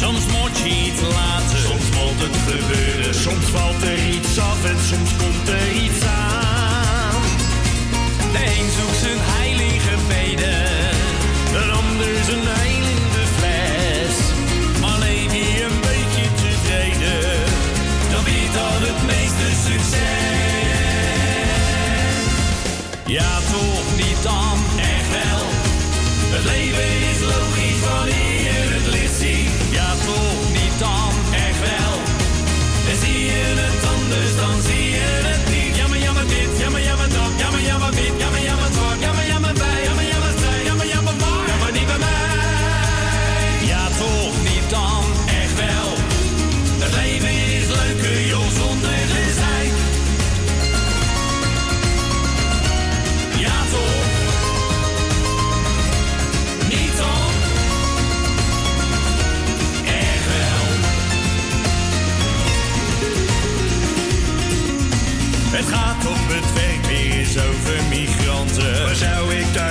Soms 0.00 0.26
moet 0.26 0.58
je 0.58 0.68
iets 0.86 1.00
laten, 1.00 1.58
soms 1.58 1.88
moet 1.96 2.20
het 2.24 2.36
gebeuren. 2.46 3.14
Soms 3.14 3.46
valt 3.46 3.82
er 3.82 4.08
iets 4.08 4.38
af 4.38 4.64
en 4.64 4.78
soms 4.90 5.10
komt 5.16 5.48
er 5.48 5.70
iets 5.84 6.04
aan. 6.04 7.22
De 8.32 8.38
een 8.38 8.70
zoekt 8.78 9.00
zijn 9.04 9.20
heilige 9.20 9.94
beden, 10.08 10.66
Een 11.60 11.70
ander 11.70 12.14
zijn 12.28 12.46
heil 12.58 12.84
in 12.96 13.04
de 13.16 13.24
fles. 13.36 14.16
maar 14.80 14.98
leef 14.98 15.32
een 15.66 15.80
beetje 15.80 16.24
tevreden, 16.40 17.40
dan 18.10 18.24
biedt 18.24 18.54
dat 18.54 18.80
het 18.88 19.00
meeste 19.06 19.48
succes. 19.66 20.28
Ja 23.06 23.32
toch, 23.52 23.77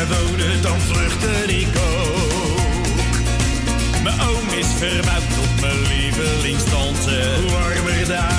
wonen, 0.07 0.61
dan 0.61 0.79
vluchtte 0.79 1.57
ik 1.57 1.67
ook. 1.67 2.67
Mijn 4.03 4.21
oom 4.21 4.49
is 4.57 4.67
verbouwd 4.77 5.33
tot 5.35 5.61
mijn 5.61 5.81
lievelingstante. 5.87 7.35
Hoe 7.41 7.51
warmer 7.51 8.05
de 8.05 8.36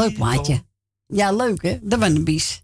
Leuk 0.00 0.14
plaatje. 0.14 0.64
Ja, 1.06 1.32
leuk 1.32 1.62
hè? 1.62 1.78
De 1.82 1.98
Wannabies. 1.98 2.62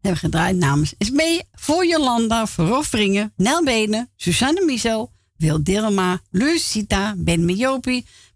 Hebben 0.00 0.20
gedraaid 0.20 0.56
namens 0.56 0.94
Esmee, 0.98 1.42
voor 1.52 1.86
Jolanda, 1.86 2.46
voor 2.46 2.66
Rolf 2.66 2.86
Vringen, 2.86 3.32
Nel 3.36 3.64
Benen, 3.64 4.10
Susanne 4.16 4.64
Michel, 4.64 5.12
Wil 5.36 5.62
Dilma, 5.62 6.20
Lucita, 6.30 7.14
Ben 7.16 7.44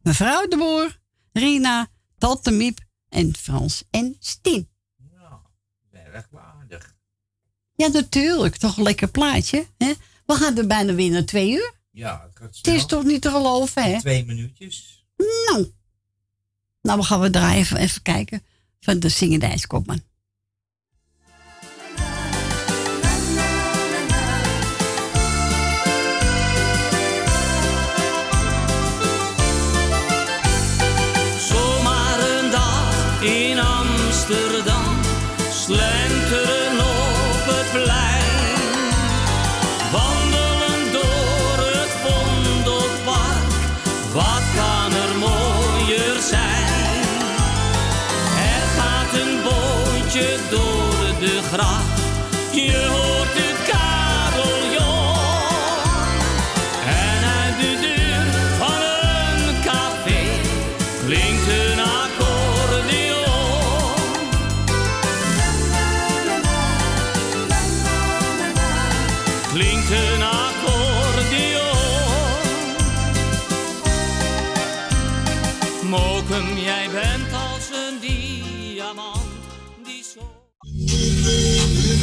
mevrouw 0.03 0.49
de 0.49 0.57
Boer, 0.57 0.99
Rina, 1.33 1.89
Tante 2.19 2.51
Miep 2.51 2.79
en 3.09 3.37
Frans 3.37 3.85
en 3.91 4.17
Stien. 4.19 4.69
Erg 5.93 6.29
waardig. 6.31 6.97
Ja, 7.75 7.89
natuurlijk. 7.89 8.57
Toch 8.57 8.77
een 8.77 8.83
lekker 8.83 9.09
plaatje. 9.09 9.67
Hè? 9.79 9.93
We 10.27 10.35
gaan 10.35 10.59
er 10.59 10.67
bijna 10.67 10.95
weer 10.95 11.11
naar 11.11 11.25
twee 11.25 11.53
uur. 11.53 11.75
Ja, 11.91 12.31
het 12.35 12.57
Het 12.57 12.67
is 12.67 12.87
toch 12.87 13.05
niet 13.05 13.23
te 13.23 13.31
geloven, 13.31 13.83
hè? 13.83 13.99
Twee 13.99 14.25
minuutjes. 14.25 15.07
Nou. 15.17 15.77
Nou, 16.89 17.01
we 17.01 17.07
gaan 17.07 17.21
we 17.21 17.31
draaien 17.31 17.59
even, 17.59 17.77
even 17.77 18.03
kijken 18.03 18.43
van 18.81 18.99
de 18.99 19.09
zingende 19.09 19.47
ijskopman. 19.47 20.01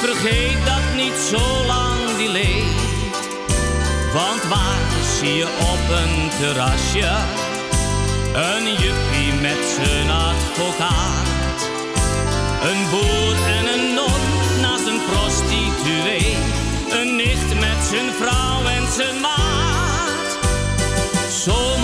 vergeet 0.00 0.66
dat 0.66 0.94
niet 0.96 1.18
zolang 1.30 2.16
die 2.16 2.28
leeft. 2.28 2.88
Want 4.12 4.42
waar 4.42 4.78
zie 5.18 5.34
je 5.34 5.46
op 5.46 5.96
een 6.00 6.28
terrasje 6.38 7.12
een 8.32 8.64
juppie 8.64 9.32
met 9.40 9.62
zijn 9.76 10.10
advocaat? 10.10 11.28
Een 12.62 12.90
boer 12.90 13.34
en 13.56 13.66
een 13.74 13.94
non 13.94 14.20
naast 14.60 14.86
een 14.86 15.00
prostituee, 15.12 16.36
een 16.90 17.16
nicht 17.16 17.54
met 17.54 17.86
zijn 17.90 18.10
vrouw 18.20 18.64
en 18.64 18.92
zijn 18.92 19.20
maat. 19.20 20.38
Zomaar 21.44 21.79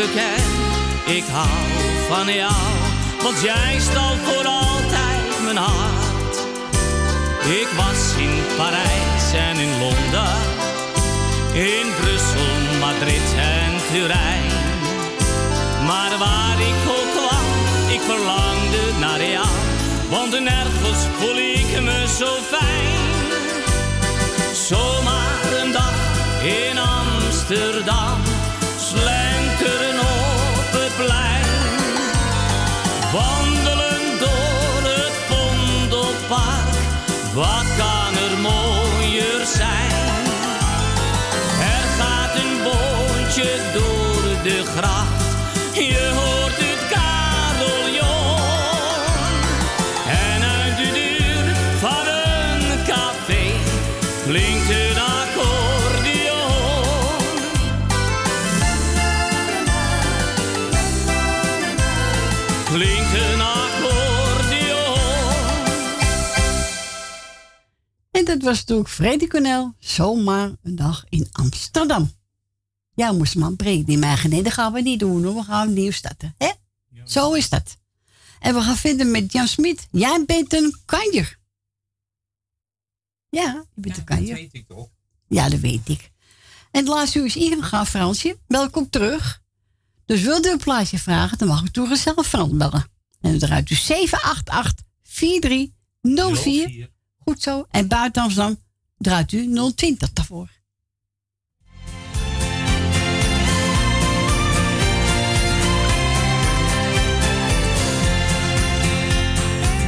ik 0.00 1.24
hou 1.30 1.48
van 2.08 2.34
jou, 2.34 2.52
want 3.22 3.40
jij 3.40 3.78
stal 3.80 4.16
voor 4.24 4.46
altijd 4.46 5.42
mijn 5.44 5.56
hart. 5.56 6.36
Ik 7.44 7.68
was 7.76 8.14
in 8.16 8.42
Parijs 8.56 9.32
en 9.34 9.56
in 9.56 9.78
Londen, 9.78 10.36
in 11.52 11.86
Brussel, 12.00 12.78
Madrid 12.80 13.28
en 13.36 13.72
Turijn. 13.92 14.50
Maar 15.86 16.18
waar 16.18 16.60
ik 16.60 16.80
ook 16.88 17.10
kwam, 17.16 17.46
ik 17.88 18.00
verlangde 18.00 18.98
naar 18.98 19.22
jou, 19.24 19.48
want 20.10 20.40
nergens 20.40 21.02
voel 21.18 21.36
ik 21.36 21.80
me 21.82 22.06
zo 22.18 22.36
fijn. 22.50 23.00
Zomaar 24.54 25.62
een 25.62 25.72
dag 25.72 25.94
in 26.42 26.78
Amsterdam, 26.78 28.20
slenteren 28.78 29.79
op 31.00 31.08
het 33.16 33.59
dat 68.30 68.42
was 68.42 68.58
natuurlijk 68.58 68.88
Freddy 68.88 69.26
Cornel, 69.26 69.74
zomaar 69.78 70.50
een 70.62 70.76
dag 70.76 71.04
in 71.08 71.28
Amsterdam. 71.32 72.12
Ja, 72.94 73.12
moest 73.12 73.34
man 73.34 73.56
breek 73.56 73.86
die 73.86 73.98
mij 73.98 74.18
nee, 74.28 74.42
dat 74.42 74.52
gaan 74.52 74.72
we 74.72 74.80
niet 74.80 74.98
doen 74.98 75.24
hoor. 75.24 75.34
We 75.34 75.42
gaan 75.42 75.72
nieuw 75.72 75.90
starten. 75.90 76.34
Hè? 76.38 76.50
Zo 77.04 77.32
is 77.32 77.48
dat. 77.48 77.76
En 78.40 78.54
we 78.54 78.60
gaan 78.60 78.76
verder 78.76 79.06
met 79.06 79.32
Jan 79.32 79.48
Smit. 79.48 79.88
Jij 79.90 80.24
bent 80.26 80.52
een 80.52 80.76
kanjer. 80.84 81.38
Ja, 83.28 83.64
je 83.74 83.80
bent 83.80 83.96
een 83.96 84.04
kanjer. 84.04 84.34
weet 84.34 84.54
ik 84.54 84.66
toch? 84.68 84.88
Ja, 85.28 85.48
dat 85.48 85.60
weet 85.60 85.88
ik. 85.88 86.10
En 86.70 86.80
het 86.80 86.88
laatste 86.88 87.18
uur 87.18 87.24
is 87.24 87.36
ingegaan, 87.36 87.86
Fransje. 87.86 88.38
Welkom 88.46 88.90
terug. 88.90 89.42
Dus 90.06 90.22
wilt 90.22 90.46
u 90.46 90.50
een 90.50 90.58
plaatje 90.58 90.98
vragen, 90.98 91.38
dan 91.38 91.48
mag 91.48 91.62
u 91.62 91.70
toen 91.70 91.96
zelf 91.96 92.26
Frans 92.26 92.56
bellen. 92.56 92.84
En 93.20 93.30
dan 93.30 93.38
draait 93.38 93.70
u 93.70 93.74
788 93.74 94.86
4304. 95.02 96.90
Goed 97.24 97.42
zo. 97.42 97.66
En 97.70 97.88
buiten 97.88 98.22
Amsterdam 98.22 98.56
draait 98.98 99.32
u 99.32 99.72
020 99.74 100.12
daarvoor. 100.12 100.48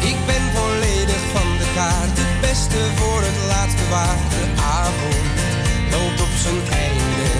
Ik 0.01 0.17
ben 0.27 0.43
volledig 0.55 1.23
van 1.33 1.49
de 1.59 1.73
kaart, 1.75 2.19
het 2.19 2.41
beste 2.41 2.79
voor 2.97 3.21
het 3.23 3.39
laatst 3.47 3.77
bewaard. 3.77 4.31
De 4.31 4.47
avond 4.63 5.31
loopt 5.91 6.21
op 6.21 6.35
zijn 6.45 6.63
einde. 6.85 7.31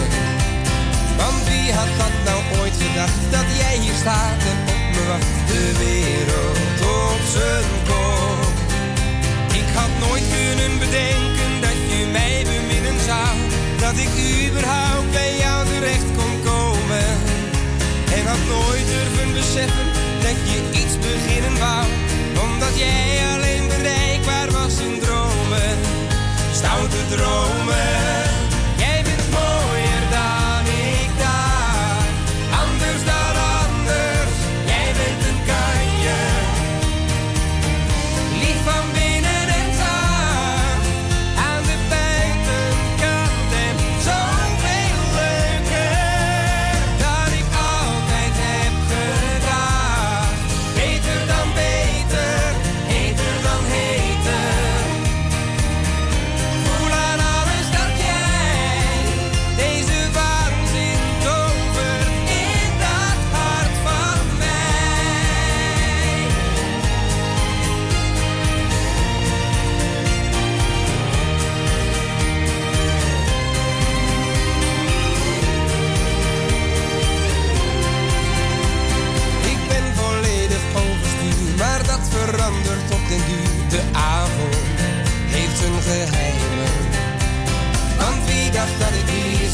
Want 1.17 1.45
wie 1.49 1.73
had 1.73 1.93
dat 1.99 2.15
nou 2.25 2.61
ooit 2.61 2.77
gedacht, 2.83 3.21
dat 3.31 3.47
jij 3.59 3.77
hier 3.79 3.95
staat 3.95 4.43
en 4.53 4.59
op 4.75 4.95
me 4.95 5.07
wacht. 5.07 5.49
De 5.51 5.65
wereld 5.79 6.81
op 6.81 7.21
zijn 7.35 7.71
kop. 7.87 8.22
Had 9.75 9.93
nooit 10.07 10.25
kunnen 10.35 10.79
bedenken 10.79 11.51
dat 11.61 11.79
je 11.91 12.07
mij 12.13 12.45
beminnen 12.53 13.01
zou. 13.01 13.35
Dat 13.85 13.97
ik 14.05 14.13
überhaupt 14.49 15.11
bij 15.13 15.37
jou 15.37 15.67
terecht 15.67 16.11
kon 16.17 16.35
komen. 16.45 17.07
En 18.17 18.27
had 18.27 18.45
nooit 18.49 18.87
durven 18.87 19.33
beseffen 19.33 19.87
dat 20.23 20.39
je 20.51 20.59
iets 20.81 20.99
beginnen 20.99 21.59
wou. 21.59 21.87
Omdat 22.45 22.79
jij 22.79 23.07
alleen 23.35 23.67
bereikbaar 23.69 24.51
was 24.51 24.79
in 24.79 25.01
dromen. 25.01 25.77
Stoute 26.53 27.03
dromen. 27.09 28.02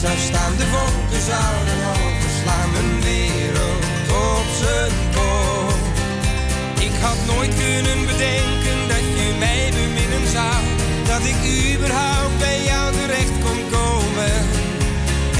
Zou 0.00 0.16
staan? 0.18 0.56
De 0.56 0.70
wolken 0.70 1.22
zouden 1.32 1.80
overslaan, 1.98 2.70
mijn 2.72 3.00
wereld 3.00 3.84
op 4.32 4.48
zijn 4.62 4.92
kop. 5.16 5.80
Ik 6.86 6.94
had 7.00 7.18
nooit 7.32 7.54
kunnen 7.64 8.00
bedenken 8.10 8.78
dat 8.92 9.04
je 9.18 9.26
mij 9.38 9.70
beminnen 9.78 10.26
zou. 10.36 10.60
Dat 11.10 11.22
ik 11.32 11.38
überhaupt 11.74 12.38
bij 12.38 12.58
jou 12.70 12.92
terecht 12.92 13.36
kon 13.44 13.60
komen. 13.76 14.36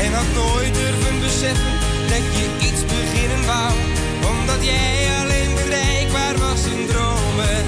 En 0.05 0.13
had 0.19 0.31
nooit 0.43 0.75
durven 0.75 1.21
beseffen 1.21 1.75
dat 2.13 2.25
je 2.37 2.45
iets 2.67 2.83
beginnen 2.95 3.43
wou. 3.47 3.73
Omdat 4.33 4.61
jij 4.71 4.95
alleen 5.21 5.53
bereikbaar 5.55 6.37
was 6.47 6.63
in 6.75 6.87
dromen. 6.87 7.61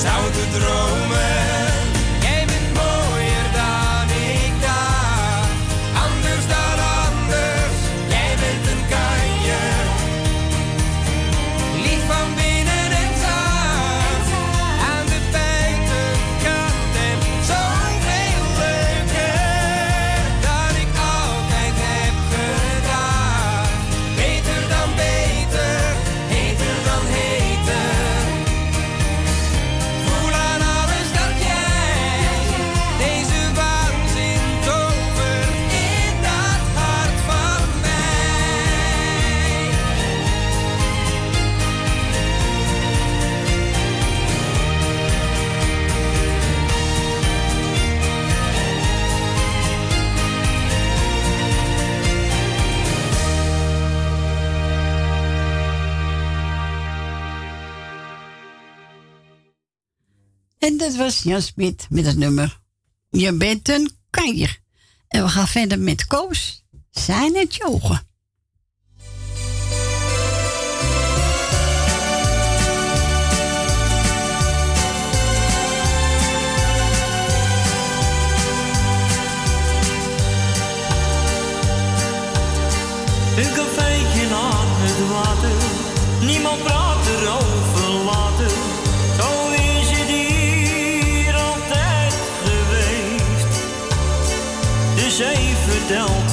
Stoute 0.00 0.44
dromen. 0.56 1.13
En 60.64 60.76
dat 60.76 60.96
was 60.96 61.22
Jan 61.22 61.42
Smit 61.42 61.86
met 61.90 62.06
het 62.06 62.16
nummer 62.16 62.60
Je 63.10 63.32
bent 63.32 63.68
een 63.68 63.90
kanjer. 64.10 64.58
En 65.08 65.22
we 65.22 65.28
gaan 65.28 65.46
verder 65.46 65.78
met 65.78 66.06
Koos. 66.06 66.64
Zijn 66.90 67.36
het 67.36 67.54
je 67.54 67.64
ogen? 67.64 68.02
Een 83.36 83.52
cafeetje 83.54 84.34
aan 84.34 84.66
het 84.66 85.08
water, 85.08 86.26
niemand 86.26 86.62
praat 86.62 86.93
zee 95.88 96.23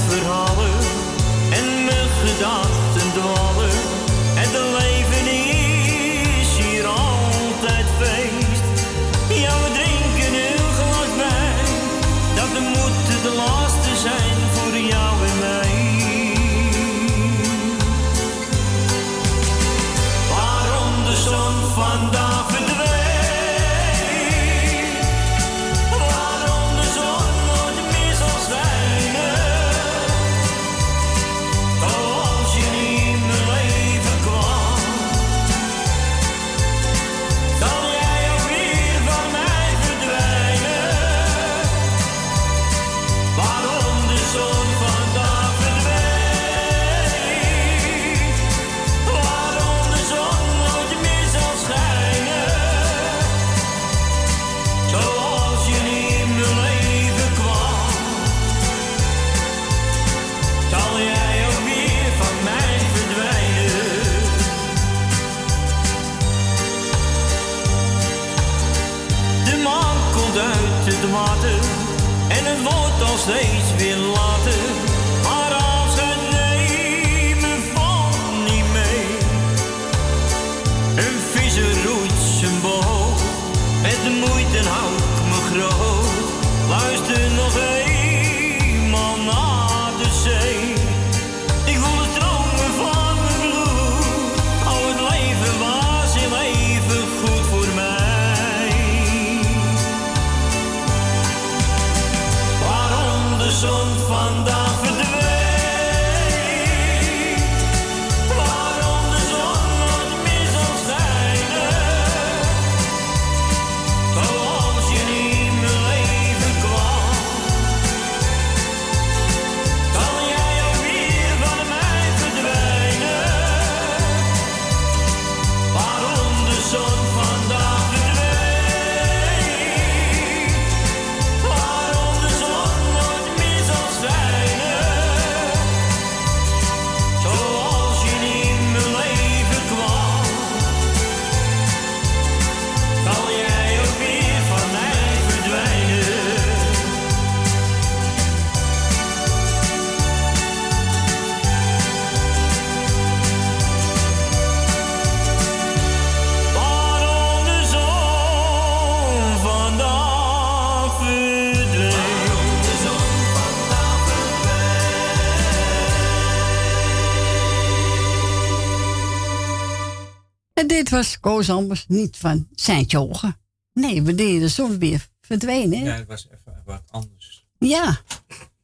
Koos 171.22 171.50
anders 171.50 171.86
niet 171.88 172.18
van 172.18 172.48
zijn 172.52 172.96
ogen. 172.98 173.38
Nee, 173.74 174.02
we 174.02 174.16
deden 174.16 174.52
soms 174.52 174.78
weer 174.78 175.10
verdwenen. 175.22 175.84
Ja, 175.84 175.96
het 175.96 176.08
was 176.08 176.28
even 176.32 176.62
wat 176.66 176.84
anders. 176.90 177.46
Ja. 177.58 178.02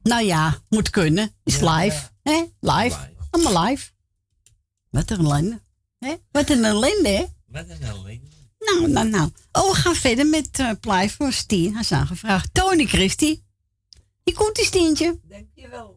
Nou 0.02 0.24
ja, 0.24 0.58
moet 0.70 0.90
kunnen. 0.90 1.32
Is 1.44 1.60
live. 1.60 2.10
Hè? 2.24 2.44
Live. 2.60 2.98
Allemaal 3.30 3.64
live. 3.64 3.92
Wat 4.90 5.12
een 5.12 5.18
ellende. 5.18 5.62
Hè? 6.00 6.16
Wat 6.32 6.50
een 6.50 6.64
ellende, 6.64 7.10
hè? 7.10 7.26
Wat 7.46 7.70
een 7.70 7.82
ellende. 7.82 8.28
Nou, 8.60 8.88
nou, 8.88 9.10
nou. 9.10 9.32
Oh, 9.52 9.70
we 9.70 9.76
gaan 9.76 9.96
verder 9.96 10.28
met 10.28 10.60
eh, 10.60 10.68
uh, 10.68 10.72
Play 10.80 11.12
Stien. 11.30 11.72
Hij 11.72 11.82
is 11.82 11.92
aangevraagd. 11.92 12.54
Tony 12.54 12.86
Christie. 12.86 13.46
Je 14.24 14.34
komt, 14.34 14.56
die 14.56 14.92
je 15.54 15.68
wel. 15.68 15.97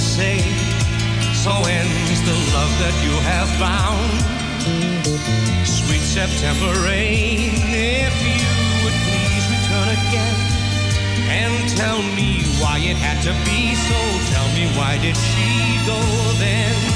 say. 0.00 0.40
So 1.34 1.52
ends 1.68 2.20
the 2.24 2.36
love 2.56 2.72
that 2.80 2.96
you 3.04 3.12
have 3.28 3.48
found. 3.60 4.10
Sweet 5.66 6.00
September 6.00 6.72
rain, 6.82 7.52
if 7.68 8.14
you 8.24 8.48
would 8.82 8.96
please 9.04 9.44
return 9.52 9.88
again 10.00 10.36
and 11.28 11.54
tell 11.76 12.02
me 12.16 12.42
why 12.60 12.78
it 12.78 12.96
had 12.96 13.20
to 13.28 13.32
be 13.44 13.74
so. 13.76 14.00
Tell 14.32 14.48
me 14.56 14.66
why 14.76 14.98
did 14.98 15.16
she 15.16 15.76
go 15.86 16.00
then? 16.38 16.89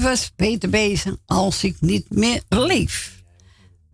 Was 0.00 0.30
Peter 0.36 0.70
Bezen, 0.70 1.18
als 1.26 1.64
ik 1.64 1.76
niet 1.80 2.06
meer 2.10 2.42
leef. 2.48 3.22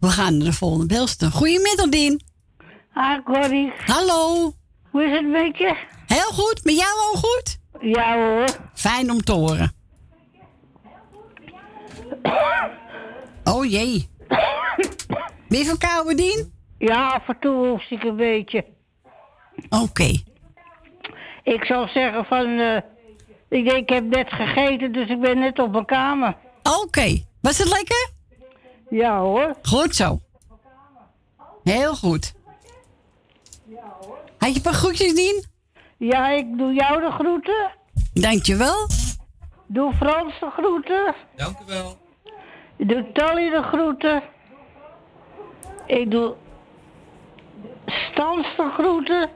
We 0.00 0.08
gaan 0.08 0.36
naar 0.36 0.46
de 0.46 0.52
volgende 0.52 0.86
belster. 0.86 1.30
Goedemiddag, 1.30 1.88
Dien. 1.88 2.20
Hi, 2.94 3.22
Corrie. 3.24 3.72
Hallo. 3.86 4.52
Hoe 4.90 5.04
is 5.04 5.12
het 5.12 5.28
met 5.28 5.58
je? 5.58 5.76
Heel 6.06 6.30
goed. 6.32 6.64
Met 6.64 6.76
jou 6.76 6.90
ook 7.10 7.16
goed? 7.16 7.58
Ja 7.80 8.14
hoor. 8.14 8.48
Fijn 8.74 9.10
om 9.10 9.22
te 9.22 9.32
horen. 9.32 9.72
Oh 13.44 13.64
jee. 13.70 14.08
Ben 15.48 15.58
je 15.58 15.64
verkouden, 15.64 16.16
Dien? 16.16 16.52
Ja, 16.78 17.08
af 17.08 17.28
en 17.28 17.36
toe 17.40 17.66
hoest 17.66 17.90
ik 17.90 18.02
een 18.02 18.16
beetje. 18.16 18.64
Oké. 19.68 20.12
Ik 21.42 21.64
zou 21.64 21.88
zeggen 21.88 22.24
van... 22.24 22.58
eh, 22.58 22.76
ik 23.50 23.64
denk, 23.64 23.76
ik 23.76 23.88
heb 23.88 24.04
net 24.04 24.32
gegeten, 24.32 24.92
dus 24.92 25.08
ik 25.08 25.20
ben 25.20 25.38
net 25.38 25.58
op 25.58 25.72
mijn 25.72 25.84
kamer. 25.84 26.36
Oké. 26.82 27.22
Was 27.40 27.58
het 27.58 27.68
lekker? 27.68 28.10
Ja 28.90 29.18
hoor. 29.18 29.54
Goed 29.62 29.94
zo. 29.94 30.18
Heel 31.62 31.94
goed. 31.94 32.34
Had 34.38 34.48
je 34.48 34.54
een 34.54 34.62
paar 34.62 34.72
groetjes, 34.72 35.14
Dien? 35.14 35.44
Ja, 35.96 36.28
ik 36.28 36.58
doe 36.58 36.72
jou 36.72 37.00
de 37.00 37.10
groeten. 37.10 37.70
Dankjewel. 38.12 38.88
Doe 39.66 39.92
Frans 39.94 40.40
de 40.40 40.50
groeten. 40.50 41.14
Dank 41.36 41.58
u 41.60 41.64
wel. 41.66 41.96
Ik 42.76 42.88
doe 42.88 43.12
Tally 43.12 43.50
de 43.50 43.62
groeten. 43.62 44.22
Ik 45.86 46.10
doe 46.10 46.34
Stans 47.86 48.46
de 48.56 48.70
groeten. 48.78 49.30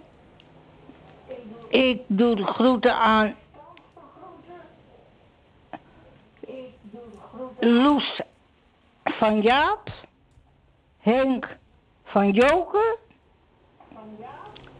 Ik 1.69 2.01
doe 2.07 2.37
de 2.37 2.47
groeten 2.47 2.95
aan 2.95 3.35
Loes 7.65 8.21
van 9.05 9.41
Jaap. 9.41 9.91
Henk 10.99 11.57
van 12.05 12.31
Joker. 12.31 12.97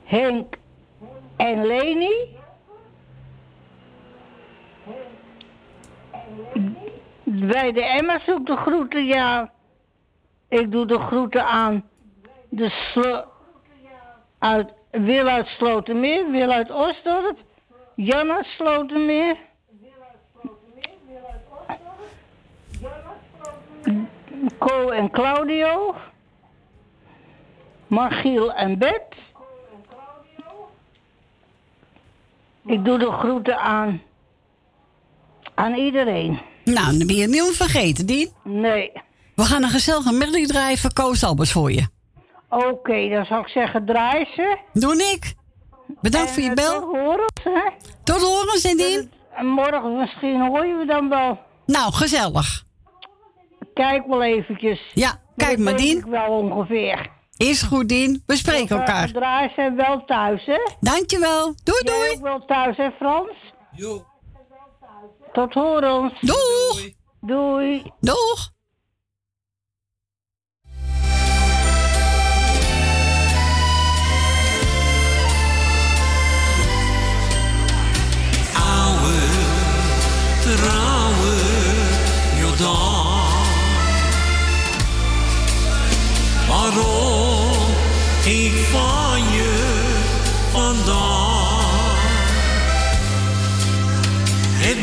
Henk 0.05 0.57
en 1.37 1.67
Leni. 1.67 2.37
Bij 7.23 7.73
de 7.73 7.85
Emma's 7.85 8.27
ik 8.27 8.47
de 8.47 8.57
groeten, 8.57 9.05
ja. 9.05 9.53
Ik 10.49 10.71
doe 10.71 10.87
de 10.87 10.99
groeten 10.99 11.45
aan 11.45 11.89
de 12.49 12.69
slo 12.71 13.25
uit 14.39 14.73
Wil 14.91 15.27
uit 15.27 15.47
Slotermeer, 15.47 16.31
Wil 16.31 16.51
uit 16.51 16.71
Osdorp, 16.71 17.39
Jan 17.95 18.31
uit 18.31 18.47
Slotermeer. 18.47 19.37
Co 24.59 24.89
en 24.89 25.11
Claudio. 25.11 25.95
Margiel 27.87 28.53
en 28.53 28.79
Bet. 28.79 29.03
Ik 32.67 32.85
doe 32.85 32.99
de 32.99 33.11
groeten 33.13 33.59
aan, 33.61 34.03
aan 35.55 35.75
iedereen. 35.75 36.41
Nou, 36.65 36.99
dan 36.99 37.07
ben 37.07 37.17
je 37.17 37.27
niet 37.29 37.57
vergeten, 37.57 38.07
Dien. 38.07 38.33
Nee. 38.43 38.93
We 39.35 39.43
gaan 39.43 39.63
een 39.63 39.69
gezellige 39.71 40.13
melodie 40.13 40.47
draaien 40.47 40.79
voor 40.79 40.93
Koos 40.93 41.25
Albers 41.25 41.53
voor 41.53 41.73
je. 41.73 41.87
Oké, 42.49 43.09
dan 43.09 43.25
zou 43.25 43.41
ik 43.41 43.49
zeggen 43.49 43.87
draai 43.87 44.25
ze. 44.35 44.59
Doe 44.73 44.95
ik. 44.97 45.35
Bedankt 46.01 46.31
voor 46.31 46.43
je 46.43 46.49
En, 46.49 46.55
bel. 46.55 46.73
eh, 46.75 46.81
Tot 46.81 46.91
horens, 46.97 47.43
hè? 47.45 47.71
Tot 48.05 48.23
horens, 48.23 48.65
en 48.65 48.77
Dien. 48.77 49.11
En 49.35 49.47
morgen 49.47 49.97
misschien 49.99 50.47
hoor 50.47 50.67
je 50.67 50.75
me 50.75 50.87
dan 50.87 51.09
wel. 51.09 51.39
Nou, 51.67 51.93
gezellig. 51.93 52.65
Kijk 53.75 54.07
wel 54.07 54.23
eventjes. 54.23 54.91
Ja, 54.95 55.21
kijk 55.37 55.59
maar, 55.59 55.77
Dien. 55.77 55.99
ik 55.99 56.05
wel 56.05 56.29
ongeveer. 56.39 57.11
Is 57.37 57.63
goed, 57.63 57.89
Dien. 57.89 58.23
We 58.27 58.37
spreken 58.37 58.79
elkaar. 58.79 59.13
Draai 59.13 59.53
zijn 59.57 59.77
wel 59.77 60.05
thuis, 60.05 60.45
hè? 60.47 60.59
Dankjewel. 60.81 61.55
Doei, 61.63 61.81
Jij 61.85 61.95
doei. 61.99 62.11
ook 62.11 62.23
wel 62.23 62.45
thuis, 62.45 62.77
hè, 62.77 62.91
Frans? 62.91 63.31
Jo. 63.73 64.05
Tot 65.33 65.55
horens. 65.55 66.21
Doeg. 66.21 66.89
Doei. 67.21 67.83
Doeg. 68.01 68.53
Oude, 78.55 79.21
trouwe 80.43 81.35
Jordaan. 82.41 82.94
Waarom 86.65 87.69
ik 88.25 88.53
van 88.71 89.33
je 89.33 89.53
vandaan? 90.53 91.97
Het 94.57 94.83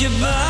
ik 0.00 0.08
was 0.08 0.49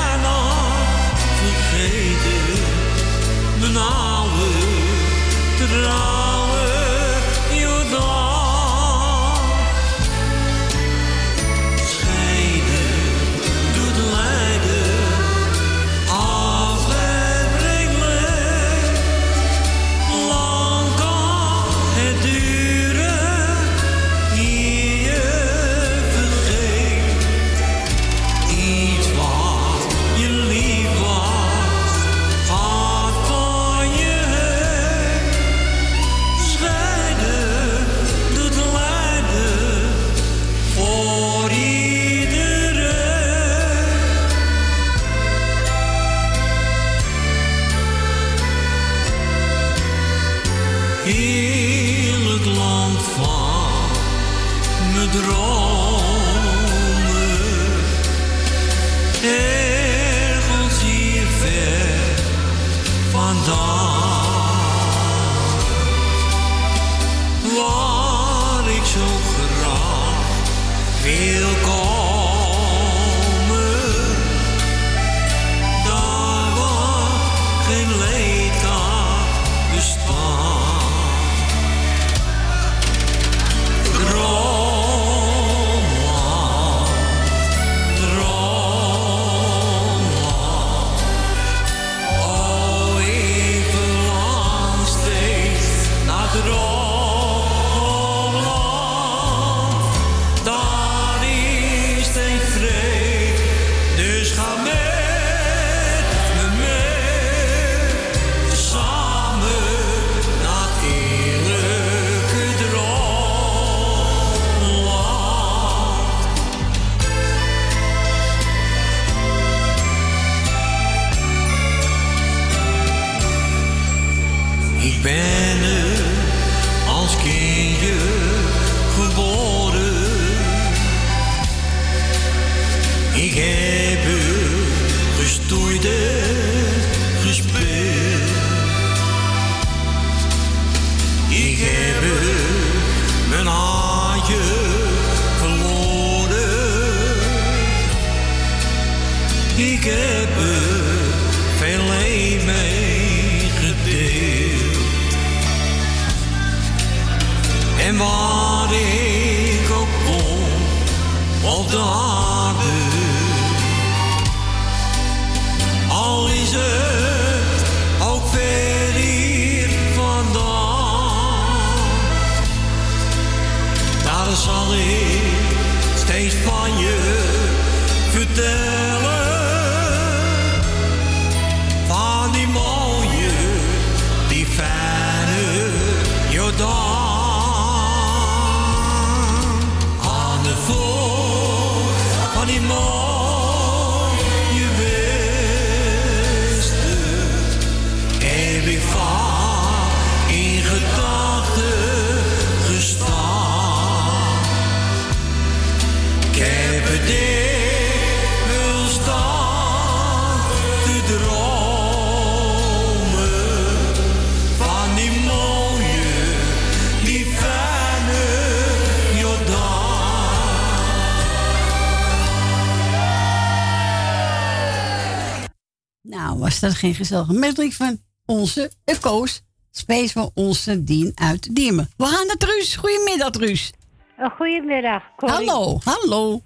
Nou, 226.30 226.42
was 226.42 226.60
dat 226.60 226.74
geen 226.74 226.94
gezellige 226.94 227.32
medley 227.32 227.70
van 227.70 227.98
onze 228.26 228.70
Koos. 229.00 229.42
Space 229.70 230.12
voor 230.12 230.30
onze 230.34 230.84
Dien 230.84 231.12
uit 231.14 231.54
Diemen. 231.54 231.90
We 231.96 232.04
gaan 232.04 232.26
naar 232.26 232.36
Truus. 232.36 232.76
Goedemiddag, 232.76 233.30
Truus. 233.30 233.72
Oh, 234.18 234.36
goedemiddag. 234.36 235.02
Corrie. 235.16 235.36
Hallo, 235.36 235.78
hallo. 235.84 236.42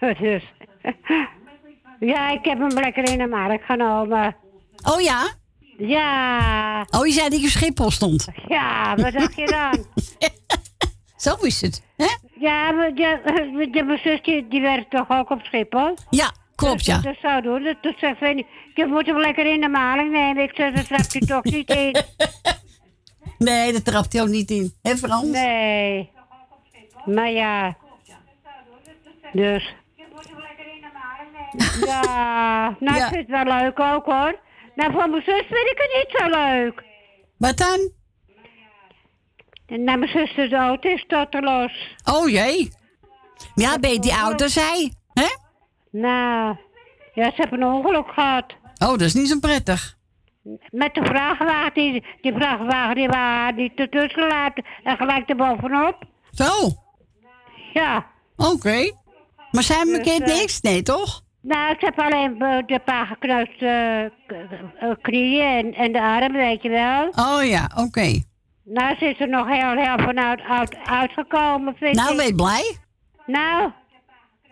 dus. 0.20 0.42
ja, 2.00 2.30
ik 2.30 2.44
heb 2.44 2.58
hem 2.58 2.68
lekker 2.68 3.08
in 3.08 3.18
de 3.18 3.26
markt 3.26 3.64
genomen. 3.64 4.36
Oh 4.82 5.00
ja? 5.00 5.32
Ja. 5.78 6.86
Oh, 6.90 7.06
je 7.06 7.12
zei 7.12 7.28
dat 7.28 7.40
je 7.40 7.46
op 7.46 7.52
Schiphol 7.52 7.90
stond. 7.90 8.26
Ja, 8.48 8.96
wat 8.96 9.12
dacht 9.12 9.36
je 9.36 9.46
dan? 9.46 9.86
Zo 11.16 11.34
is 11.34 11.60
het, 11.60 11.82
hè? 11.96 12.08
ja, 12.38 12.72
maar 12.72 12.90
ja, 12.94 13.20
ja, 13.72 13.84
mijn 13.84 13.98
zus 13.98 14.22
die, 14.22 14.48
die 14.48 14.60
werkt 14.60 14.90
toch 14.90 15.08
ook 15.08 15.30
op 15.30 15.40
Schiphol? 15.42 15.96
Ja, 16.10 16.32
klopt, 16.54 16.84
ja. 16.84 16.94
Dus 16.94 17.04
dat 17.04 17.16
zou 17.22 17.42
doen. 17.42 17.62
Dat, 17.62 17.76
dat 17.82 18.16
Fanny, 18.16 18.46
je 18.74 18.86
moet 18.86 19.06
hem 19.06 19.18
lekker 19.20 19.46
in 19.52 19.60
de 19.60 19.68
maling 19.68 20.10
nemen. 20.12 20.42
Ik 20.42 20.52
zeg, 20.54 20.74
dat 20.74 20.86
trapt 20.86 21.12
hij 21.12 21.20
toch 21.20 21.44
niet 21.44 21.70
in. 21.70 21.96
Nee, 23.38 23.72
dat 23.72 23.84
trapt 23.84 24.12
hij 24.12 24.22
ook 24.22 24.28
niet 24.28 24.50
in. 24.50 24.72
Hè, 24.82 24.96
Frans? 24.96 25.26
Nee. 25.26 26.10
Maar 27.04 27.30
ja. 27.30 27.76
Dus. 29.32 29.74
Ja, 31.86 32.76
nou, 32.80 32.96
Ja. 32.98 33.06
ik 33.06 33.12
vind 33.12 33.28
het 33.28 33.44
wel 33.44 33.58
leuk 33.58 33.80
ook 33.80 34.04
hoor. 34.04 34.38
Nou, 34.74 34.92
voor 34.92 35.08
mijn 35.10 35.22
zus 35.22 35.34
vind 35.46 35.70
ik 35.70 35.76
het 35.76 35.90
niet 35.94 36.20
zo 36.20 36.28
leuk. 36.40 36.82
Wat 37.38 37.56
dan? 37.56 37.90
Nou, 39.66 39.98
mijn 39.98 40.10
zus 40.10 40.34
is 40.36 40.50
dood, 40.50 40.84
is 40.84 41.04
los. 41.30 41.96
Oh 42.14 42.28
jee. 42.28 42.70
Ja, 43.54 43.78
ben 43.78 43.90
je 43.90 43.98
die 43.98 44.12
auto 44.12 44.46
zei, 44.46 44.92
hè? 45.12 45.26
Nou, 45.90 46.56
ja, 47.14 47.24
ze 47.30 47.34
hebben 47.36 47.62
een 47.62 47.72
ongeluk 47.72 48.08
gehad. 48.08 48.52
Oh, 48.84 48.90
dat 48.90 49.00
is 49.00 49.14
niet 49.14 49.28
zo 49.28 49.38
prettig. 49.38 49.96
Met 50.70 50.94
de 50.94 51.04
vrachtwagen, 51.04 51.74
die, 51.74 52.04
die 52.20 52.32
vrachtwagen 52.32 52.94
die 52.94 53.08
waren 53.08 53.54
niet 53.56 53.72
ertussen 53.74 54.26
laten 54.26 54.64
en 54.84 54.96
gelijk 54.96 55.28
erbovenop. 55.28 56.04
Zo. 56.30 56.50
Ja. 57.72 58.06
Oké. 58.36 58.92
Maar 59.50 59.62
zijn 59.62 59.86
Dus, 59.86 59.96
bekend 59.96 60.30
eh, 60.30 60.36
niks? 60.36 60.60
Nee, 60.60 60.82
toch? 60.82 61.22
Nou, 61.40 61.72
ik 61.72 61.80
heb 61.80 61.98
alleen 62.00 62.40
eh, 62.42 62.58
de 62.66 62.78
paar 62.84 63.06
gekneusde 63.06 64.12
eh, 64.80 64.90
knieën 65.00 65.42
en, 65.44 65.74
en 65.74 65.92
de 65.92 66.00
arm, 66.02 66.32
weet 66.32 66.62
je 66.62 66.68
wel. 66.68 67.08
Oh 67.08 67.44
ja, 67.44 67.70
oké. 67.76 68.22
Nou, 68.64 68.96
ze 68.98 69.04
is 69.04 69.20
er 69.20 69.28
nog 69.28 69.46
heel, 69.48 69.70
heel 69.76 69.98
vanuit 69.98 70.40
uit, 70.40 70.76
uitgekomen, 70.84 71.74
vind 71.76 71.96
Nou, 71.96 72.10
ik. 72.10 72.16
ben 72.16 72.26
je 72.26 72.34
blij? 72.34 72.76
Nou. 73.26 73.70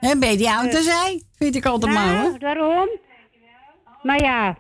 En 0.01 0.21
ben 0.21 0.31
je 0.31 0.37
die 0.37 0.71
Dus- 0.71 0.85
zei? 0.85 1.23
Vind 1.37 1.55
ik 1.55 1.67
altijd 1.67 1.93
maar 1.93 2.07
Nou, 2.07 2.29
hoor. 2.29 2.39
daarom. 2.39 2.89
Maar 4.03 4.23
ja, 4.23 4.57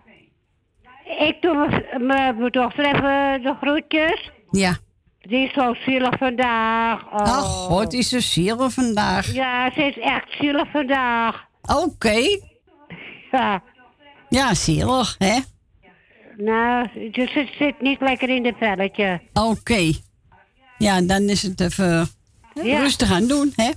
ik 1.18 1.36
doe 1.40 1.82
mijn- 1.98 2.48
dochter 2.50 2.84
even 2.84 3.42
de 3.42 3.54
groetjes. 3.60 4.30
Ja. 4.50 4.76
Die 5.20 5.46
is 5.46 5.52
zo 5.52 5.74
zielig 5.74 6.18
vandaag. 6.18 7.02
Oh. 7.04 7.12
Ach, 7.14 7.44
god, 7.44 7.92
is 7.92 8.08
ze 8.08 8.20
zielig 8.20 8.72
vandaag. 8.72 9.32
Ja, 9.32 9.70
ze 9.72 9.82
is 9.82 9.98
echt 9.98 10.26
zielig 10.40 10.70
vandaag. 10.70 11.44
Oké. 11.84 12.38
Ja. 13.30 13.62
Ja, 14.28 14.54
zielig, 14.54 15.14
hè? 15.18 15.38
Nou, 16.36 16.88
dus 17.10 17.32
het 17.32 17.48
zit 17.58 17.80
niet 17.80 18.00
lekker 18.00 18.28
in 18.28 18.44
het 18.46 18.56
velletje. 18.58 19.20
Oké. 19.32 19.92
Ja, 20.78 21.00
dan 21.00 21.22
is 21.22 21.42
het 21.42 21.60
even 21.60 22.06
Ja. 22.54 22.78
rustig 22.78 23.12
aan 23.12 23.26
doen, 23.26 23.52
hè? 23.56 23.70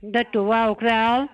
Dat 0.00 0.26
doen 0.30 0.48
we 0.48 0.66
ook 0.68 0.80
wel. 0.80 1.28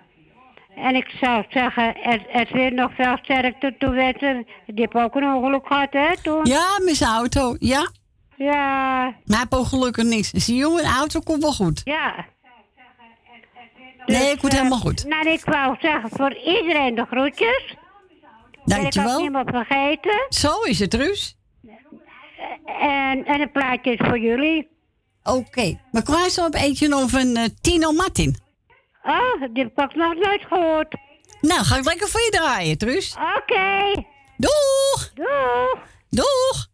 En 0.81 0.95
ik 0.95 1.09
zou 1.21 1.43
zeggen, 1.49 1.95
er 2.31 2.47
weer 2.51 2.73
nog 2.73 2.91
veel 2.95 3.17
sterkte 3.21 3.75
toe 3.79 3.89
wensen. 3.89 4.45
Die 4.65 4.75
heeft 4.91 4.93
ook 5.05 5.15
een 5.15 5.33
ongeluk 5.33 5.67
gehad, 5.67 5.87
hè, 5.93 6.21
toen? 6.21 6.39
Ja, 6.45 6.79
met 6.83 6.95
zijn 6.95 7.09
auto, 7.11 7.55
ja. 7.59 7.91
Ja. 8.35 8.53
Maar 9.03 9.13
hij 9.25 9.37
heeft 9.37 9.53
ook 9.55 9.65
gelukkig 9.65 10.03
niks. 10.03 10.31
Is 10.33 10.45
die 10.45 10.55
jongen, 10.55 10.83
de 10.83 10.89
auto 10.89 11.19
komt 11.19 11.41
wel 11.41 11.53
goed. 11.53 11.81
Ja. 11.83 12.25
Nee, 14.05 14.19
Dus, 14.19 14.31
ik 14.31 14.41
word 14.41 14.53
eh, 14.53 14.59
helemaal 14.59 14.79
goed. 14.79 15.05
Nou, 15.07 15.29
ik 15.29 15.43
wou 15.45 15.75
zeggen 15.79 16.09
voor 16.09 16.33
iedereen 16.35 16.95
de 16.95 17.05
groetjes. 17.05 17.63
En 18.65 18.75
ik 18.75 18.81
Dankjewel. 18.81 19.11
had 19.11 19.21
niemand 19.21 19.49
vergeten. 19.49 20.25
Zo 20.29 20.61
is 20.61 20.79
het, 20.79 20.93
Ruus. 20.93 21.37
En, 22.81 23.25
en 23.25 23.41
een 23.41 23.51
plaatje 23.51 23.91
is 23.91 24.07
voor 24.07 24.19
jullie. 24.19 24.67
Oké. 25.23 25.79
Maar 25.91 26.03
kwamen 26.03 26.29
ze 26.31 26.43
op 26.45 26.53
eentje 26.53 26.87
nog 26.87 27.09
van 27.09 27.35
eh, 27.35 27.43
Tino 27.61 27.91
Martin? 27.91 28.35
Oh, 29.03 29.53
die 29.53 29.63
heb 29.63 29.89
ik 29.89 29.95
nog 29.95 30.13
nooit 30.13 30.45
gehoord. 30.47 30.95
Nou, 31.41 31.63
ga 31.63 31.77
ik 31.77 31.85
lekker 31.85 32.07
voor 32.07 32.21
je 32.21 32.29
draaien, 32.29 32.77
Truus. 32.77 33.15
Oké. 33.37 34.03
Doeg! 34.37 35.11
Doeg! 35.13 35.79
Doeg! 36.09 36.67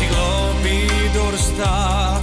Ik 0.00 0.10
loop 0.10 0.62
hier 0.62 1.12
door 1.12 1.30
de 1.30 1.36
stad 1.54 2.22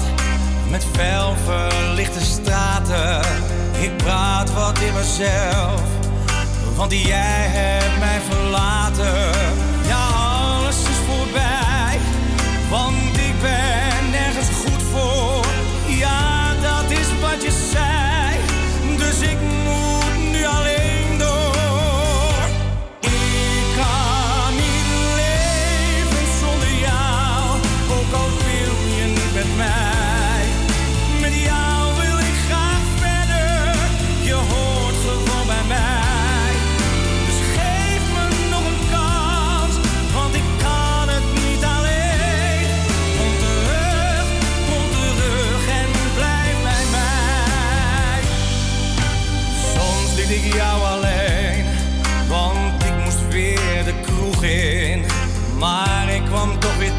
met 0.70 0.86
fel 0.86 1.36
verlichte 1.36 2.20
straten. 2.22 3.49
Ik 3.80 3.98
praat 3.98 4.53
wat 4.53 4.80
in 4.80 4.93
mezelf, 4.93 5.82
want 6.75 6.91
jij 6.91 7.48
hebt 7.48 7.99
mij 7.99 8.19
verlaten. 8.30 9.69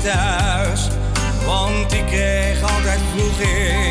Thuis, 0.02 0.88
want 1.46 1.92
ik 1.92 2.06
kreeg 2.06 2.62
altijd 2.62 3.00
vroeging. 3.14 3.80
Je 3.86 3.89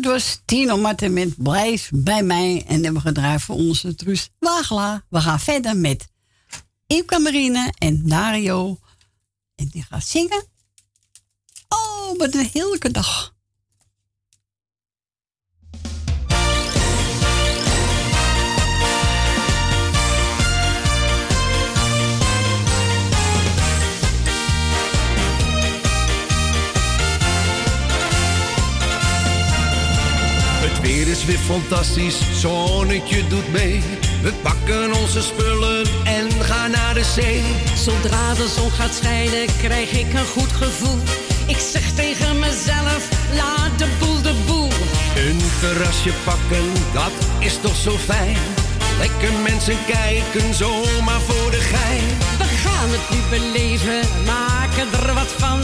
Dat 0.00 0.04
was 0.04 0.40
Tino 0.44 0.76
Martin 0.76 1.12
met 1.12 1.42
Blijf 1.42 1.90
bij 1.94 2.22
mij. 2.22 2.64
En 2.66 2.74
hebben 2.74 3.02
we 3.02 3.08
gedraaid 3.08 3.42
voor 3.42 3.56
onze 3.56 3.94
Truus 3.94 4.30
Wagela. 4.38 5.04
We 5.08 5.20
gaan 5.20 5.40
verder 5.40 5.76
met 5.76 6.08
Ipka 6.86 7.18
Marine 7.18 7.72
en 7.78 8.08
Dario. 8.08 8.78
En 9.54 9.68
die 9.68 9.82
gaat 9.82 10.06
zingen. 10.06 10.44
Oh, 11.68 12.18
wat 12.18 12.34
een 12.34 12.48
heerlijke 12.52 12.90
dag. 12.90 13.35
Weer 30.86 31.08
is 31.08 31.24
weer 31.24 31.38
fantastisch, 31.38 32.18
zonnetje 32.32 33.26
doet 33.28 33.52
mee. 33.52 33.82
We 34.22 34.32
pakken 34.42 34.92
onze 34.94 35.22
spullen 35.22 35.86
en 36.04 36.30
gaan 36.44 36.70
naar 36.70 36.94
de 36.94 37.04
zee. 37.04 37.42
Zodra 37.76 38.34
de 38.34 38.48
zon 38.56 38.70
gaat 38.70 38.94
schijnen, 38.94 39.46
krijg 39.58 39.92
ik 39.92 40.12
een 40.12 40.26
goed 40.26 40.52
gevoel. 40.52 40.98
Ik 41.46 41.58
zeg 41.72 41.92
tegen 41.94 42.38
mezelf, 42.38 43.08
laat 43.34 43.78
de 43.78 43.88
boel 43.98 44.22
de 44.22 44.34
boel. 44.46 44.70
Een 45.16 45.40
terrasje 45.60 46.12
pakken, 46.24 46.66
dat 46.92 47.16
is 47.38 47.58
toch 47.60 47.76
zo 47.76 47.96
fijn. 47.96 48.36
Lekker 48.98 49.32
mensen 49.32 49.78
kijken, 49.86 50.54
zomaar 50.54 51.20
voor 51.20 51.50
de 51.50 51.60
gein. 51.74 52.08
We 52.38 52.44
gaan 52.44 52.88
het 52.96 53.06
nu 53.10 53.18
beleven, 53.30 54.00
maken 54.24 54.88
er 54.92 55.14
wat 55.14 55.32
van. 55.38 55.60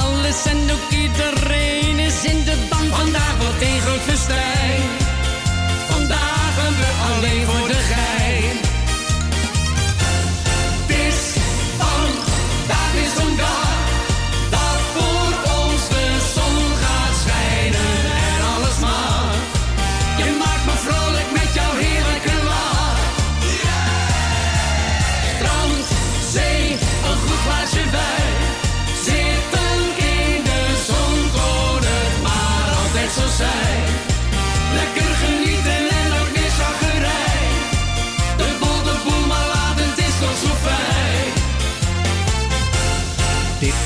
Alles 0.00 0.44
en 0.44 0.60
ook 0.74 0.90
iedereen 0.90 1.98
is 1.98 2.24
in 2.24 2.44
de 2.44 2.56
band. 2.70 2.94
Vandaag 2.94 3.36
wordt 3.38 3.62
een 3.62 3.80
groot 3.80 4.00
festijn. 4.00 4.82
Vandaag 5.90 6.54
gaan 6.56 6.74
we 6.80 6.90
alleen 7.08 7.46
voor 7.46 7.68
de 7.68 7.85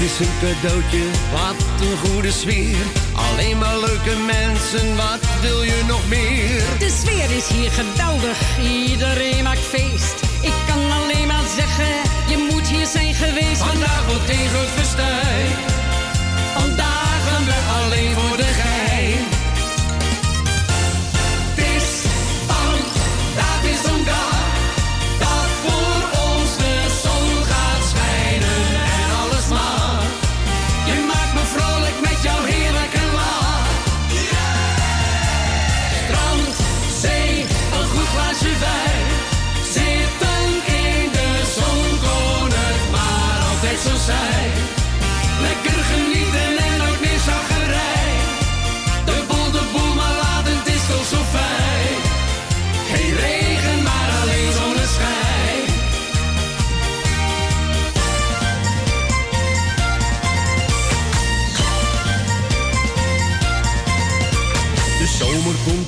Dit 0.00 0.10
is 0.10 0.18
een 0.18 0.32
cadeautje, 0.40 1.04
wat 1.32 1.64
een 1.80 1.96
goede 1.96 2.30
sfeer. 2.30 2.84
Alleen 3.14 3.58
maar 3.58 3.78
leuke 3.78 4.16
mensen, 4.16 4.96
wat 4.96 5.20
wil 5.40 5.62
je 5.62 5.82
nog 5.86 6.08
meer? 6.08 6.62
De 6.78 6.90
sfeer 7.00 7.36
is 7.36 7.48
hier 7.48 7.70
geweldig, 7.70 8.58
iedereen 8.62 9.42
maakt 9.42 9.60
feest. 9.60 10.14
Ik 10.42 10.54
kan 10.66 10.90
alleen 10.92 11.26
maar 11.26 11.48
zeggen, 11.56 11.94
je 12.28 12.48
moet 12.50 12.68
hier 12.68 12.86
zijn 12.86 13.14
geweest. 13.14 13.62
Vandaag 13.62 14.06
wordt 14.06 14.28
een 14.28 14.48
groot 14.48 14.70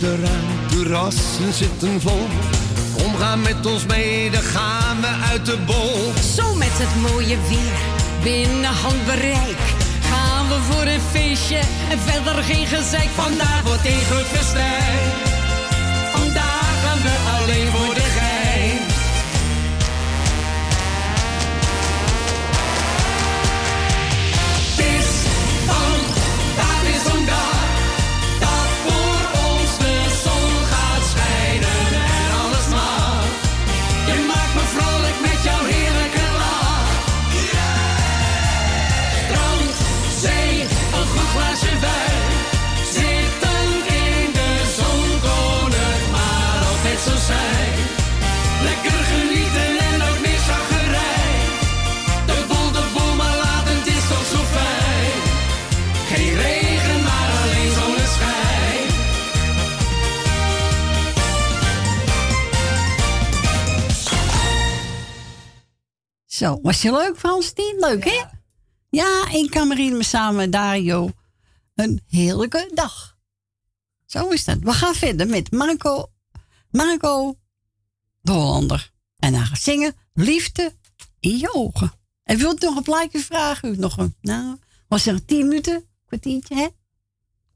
komt 0.03 0.21
eraan, 0.21 0.69
terrassen 0.69 1.53
zitten 1.53 2.01
vol. 2.01 2.27
Kom, 2.97 3.15
ga 3.17 3.37
met 3.37 3.67
ons 3.67 3.87
mee, 3.87 4.31
dan 4.31 4.43
gaan 4.43 5.01
we 5.01 5.07
uit 5.31 5.47
de 5.47 5.59
bol. 5.67 6.13
Zo 6.37 6.55
met 6.55 6.73
het 6.73 7.11
mooie 7.11 7.37
weer, 7.49 7.81
binnen 8.23 8.75
handbereik. 8.85 9.63
Gaan 10.11 10.49
we 10.49 10.59
voor 10.71 10.87
een 10.87 11.01
feestje 11.11 11.61
en 11.91 11.99
verder 11.99 12.43
geen 12.43 12.67
gezeik. 12.67 13.09
Vandaag 13.15 13.63
wordt 13.63 13.87
een 13.87 14.05
groot 14.11 14.31
festijn. 14.37 15.09
Vandaag 16.13 16.73
gaan 16.85 17.01
we 17.07 17.15
alleen 17.37 17.69
voor 17.75 17.82
Zo, 66.43 66.59
was 66.63 66.83
je 66.83 66.93
leuk, 66.93 67.19
Frans? 67.19 67.53
Niet 67.55 67.75
leuk, 67.79 68.05
hè? 68.05 68.23
Ja, 68.89 69.29
ik 69.33 69.51
kan 69.51 69.69
Marine 69.69 70.03
samen 70.03 70.37
met 70.37 70.53
Dario 70.53 71.11
een 71.75 72.01
heerlijke 72.09 72.71
dag. 72.75 73.17
Zo 74.07 74.29
is 74.29 74.45
dat. 74.45 74.59
We 74.59 74.73
gaan 74.73 74.95
verder 74.95 75.27
met 75.27 75.51
Marco, 75.51 76.11
Marco 76.71 77.39
de 78.21 78.33
Hollander. 78.33 78.93
En 79.19 79.35
hij 79.35 79.45
gaat 79.45 79.61
zingen 79.61 79.95
Liefde 80.15 80.75
in 81.21 81.39
je 81.39 81.55
ogen. 81.55 81.93
En 82.23 82.39
wilt 82.39 82.63
u 82.63 82.67
nog 82.67 82.77
een 82.77 82.83
plaatje 82.83 83.19
vragen? 83.19 83.75
U 83.75 83.77
nog 83.77 83.97
een, 83.97 84.15
nou, 84.21 84.57
was 84.89 85.07
er 85.07 85.25
tien 85.25 85.49
minuten? 85.49 85.85
Kwartiertje, 86.07 86.55
hè? 86.55 86.69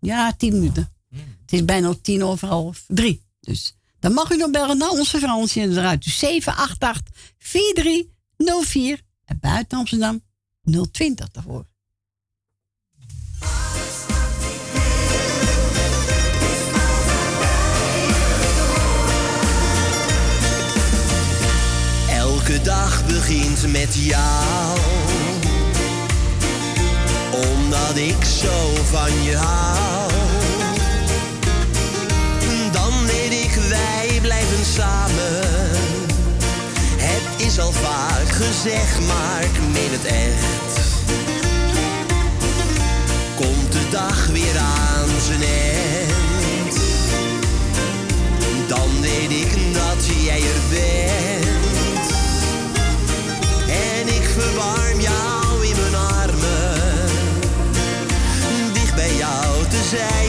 Ja, 0.01 0.33
tien 0.33 0.53
minuten. 0.53 0.93
Het 1.41 1.53
is 1.53 1.65
bijna 1.65 1.95
tien 2.03 2.25
over 2.25 2.49
half 2.49 2.85
drie. 2.87 3.23
Dus 3.41 3.77
dan 3.99 4.13
mag 4.13 4.31
u 4.31 4.37
nog 4.37 4.51
bellen 4.51 4.79
naar 4.79 4.91
onze 4.91 5.19
Fransje 5.19 5.61
eruit. 5.61 6.05
Dus 6.05 6.19
788 6.19 8.15
4304 8.37 9.03
en 9.25 9.39
buiten 9.41 9.79
Amsterdam 9.79 10.21
020 10.93 11.31
daarvoor. 11.31 11.65
Elke 22.11 22.61
dag 22.63 23.07
begint 23.07 23.73
met 23.73 23.95
jou. 23.95 24.79
Omdat 27.33 27.97
ik 27.97 28.25
zo 28.25 28.75
van 28.85 29.23
je 29.23 29.37
hou. 29.37 30.13
Dan 32.73 33.07
weet 33.07 33.33
ik, 33.33 33.51
wij 33.69 34.19
blijven 34.21 34.65
samen. 34.65 35.46
Is 37.57 37.63
al 37.63 37.73
vaak 37.73 38.29
gezegd, 38.29 39.01
maar 39.07 39.43
ik 39.43 39.61
meen 39.73 39.91
het 39.91 40.05
echt. 40.05 40.79
Komt 43.35 43.73
de 43.73 43.89
dag 43.91 44.27
weer 44.27 44.59
aan 44.59 45.09
zijn 45.27 45.43
eind. 45.43 46.77
Dan 48.69 49.01
weet 49.01 49.31
ik 49.31 49.75
dat 49.75 50.07
jij 50.25 50.41
er 50.41 50.61
bent. 50.71 52.09
En 53.69 54.07
ik 54.15 54.29
verwarm 54.39 55.01
jou 55.01 55.67
in 55.67 55.77
mijn 55.81 55.95
armen. 55.95 57.11
Dicht 58.73 58.95
bij 58.95 59.15
jou 59.17 59.67
te 59.69 59.83
zijn, 59.91 60.26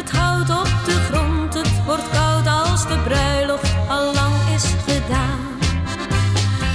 het 0.00 0.10
hout 0.10 0.50
op 0.50 0.84
de 0.84 0.92
grond, 0.92 1.54
het 1.54 1.84
wordt 1.84 2.10
koud 2.10 2.46
als 2.46 2.86
de 2.88 2.98
bruiloft 3.04 3.72
al 3.88 4.14
lang 4.14 4.34
is 4.54 4.64
gedaan. 4.86 5.40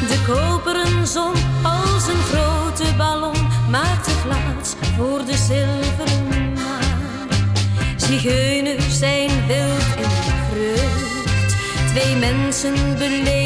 De 0.07 0.19
koperen 0.27 1.07
zon 1.07 1.33
als 1.63 2.07
een 2.07 2.23
grote 2.31 2.95
ballon 2.97 3.47
maakt 3.69 4.05
de 4.05 4.15
plaats 4.23 4.75
voor 4.97 5.25
de 5.25 5.37
zilveren 5.37 6.53
maan. 6.53 7.29
Zigeuners 7.95 8.97
zijn 8.99 9.31
wild 9.47 9.95
en 9.97 10.11
vreugd, 10.51 11.55
twee 11.87 12.15
mensen 12.15 12.97
beleven 12.97 13.44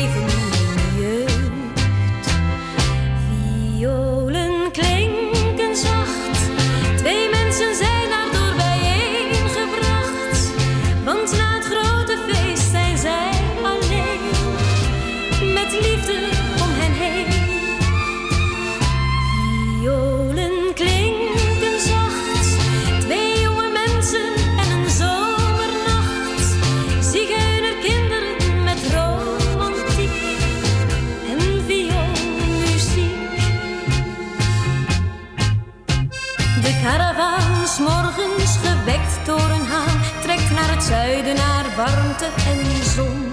en 42.36 42.84
zon. 42.96 43.32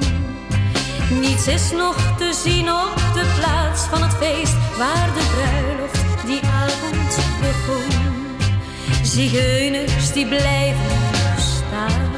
Niets 1.21 1.47
is 1.47 1.73
nog 1.73 1.97
te 2.19 2.41
zien 2.45 2.71
op 2.71 2.95
de 3.15 3.35
plaats 3.39 3.83
van 3.83 4.03
het 4.03 4.15
feest 4.15 4.57
waar 4.77 5.09
de 5.15 5.25
bruiloft 5.35 6.27
die 6.27 6.41
avond 6.41 7.17
begon. 7.41 8.05
Zigeuners 9.03 10.13
die 10.13 10.27
blijven 10.27 10.97
staan, 11.39 12.11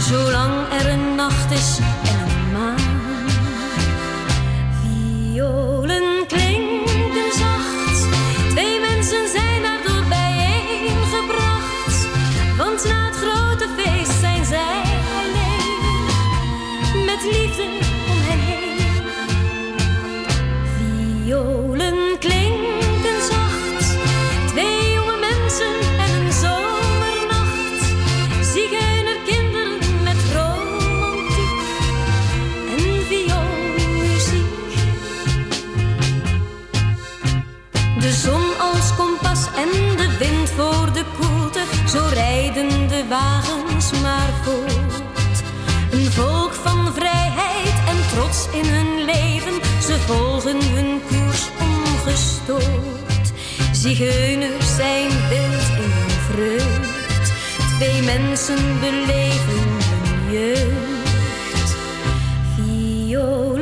zolang 0.00 0.52
er 0.80 0.90
een 0.90 1.14
nacht 1.14 1.50
is 1.50 1.78
en 2.04 2.28
een 2.28 2.52
maan. 2.52 2.98
Violen 4.80 6.09
in 48.52 48.64
hun 48.64 49.04
leven, 49.04 49.60
ze 49.82 49.98
volgen 50.06 50.58
hun 50.74 51.00
koers 51.08 51.48
ongestoord. 51.60 53.32
Zigeuners 53.72 54.76
zijn 54.76 55.10
beeld 55.28 55.68
in 55.84 55.90
hun 55.90 56.10
vreugd, 56.30 57.32
twee 57.78 58.02
mensen 58.02 58.78
beleven 58.80 59.60
hun 59.88 60.32
jeugd. 60.32 61.76
Viola. 62.54 63.59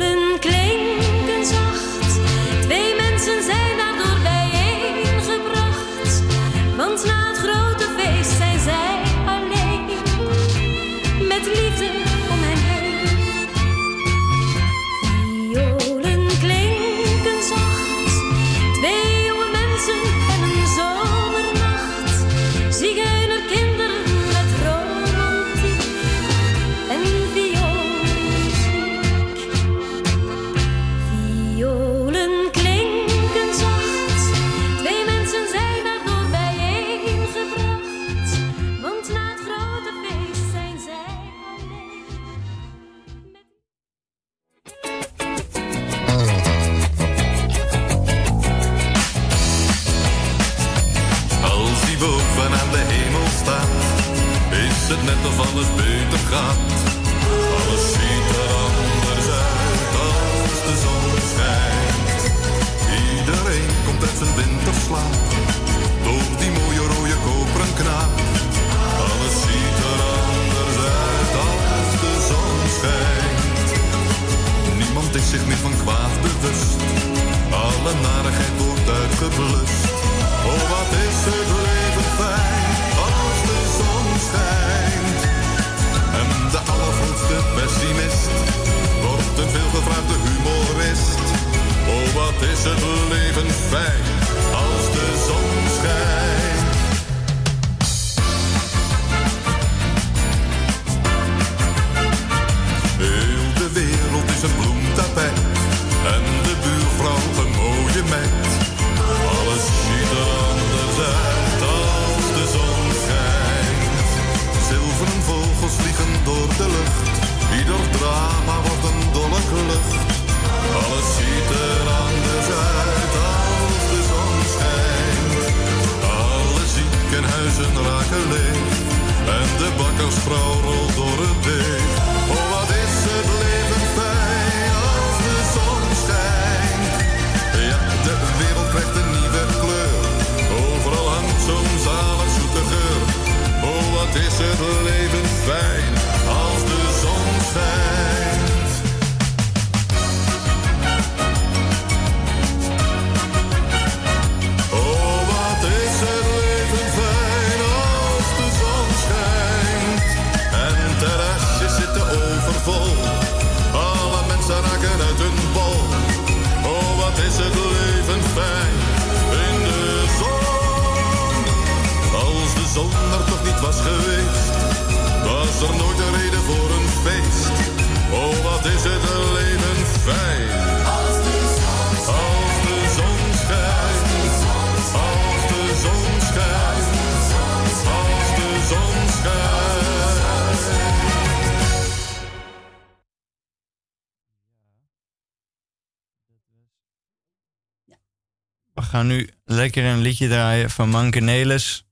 gaan 198.88 199.06
nu 199.06 199.28
lekker 199.44 199.84
een 199.84 200.00
liedje 200.00 200.28
draaien 200.28 200.70
van 200.70 200.88
Mankenelis. 200.88 201.84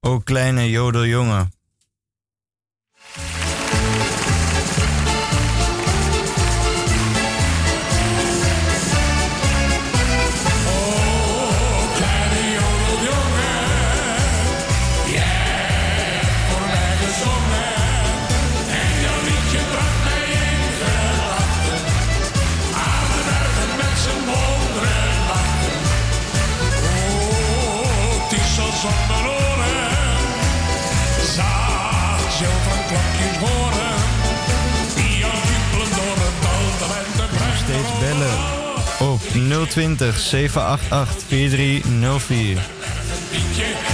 O 0.00 0.18
kleine 0.18 0.70
jodeljongen. 0.70 1.52
020 39.48 40.12
788 40.12 41.06
4304. 41.28 43.87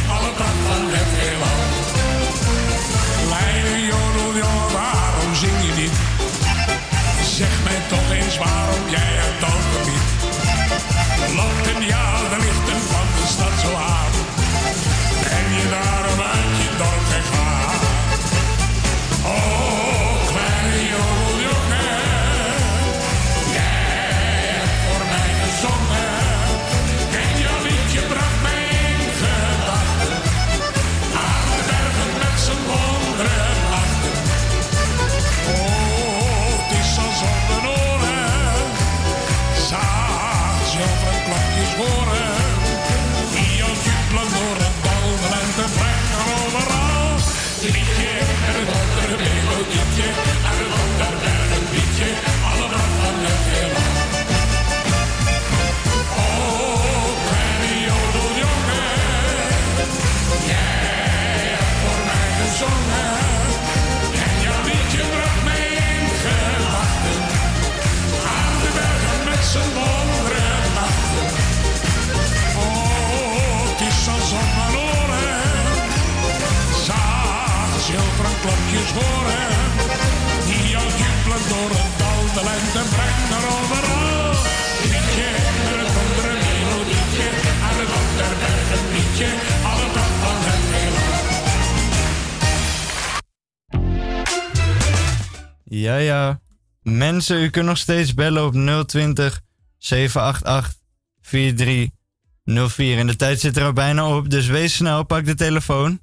Mensen, 96.82 97.42
u 97.42 97.50
kunt 97.50 97.66
nog 97.66 97.78
steeds 97.78 98.14
bellen 98.14 98.44
op 98.44 98.86
020 98.86 99.40
788 99.78 100.74
4304. 101.20 102.98
En 102.98 103.06
de 103.06 103.16
tijd 103.16 103.40
zit 103.40 103.56
er 103.56 103.64
al 103.64 103.72
bijna 103.72 104.16
op, 104.16 104.30
dus 104.30 104.46
wees 104.46 104.74
snel, 104.74 105.02
pak 105.02 105.24
de 105.26 105.34
telefoon. 105.34 106.00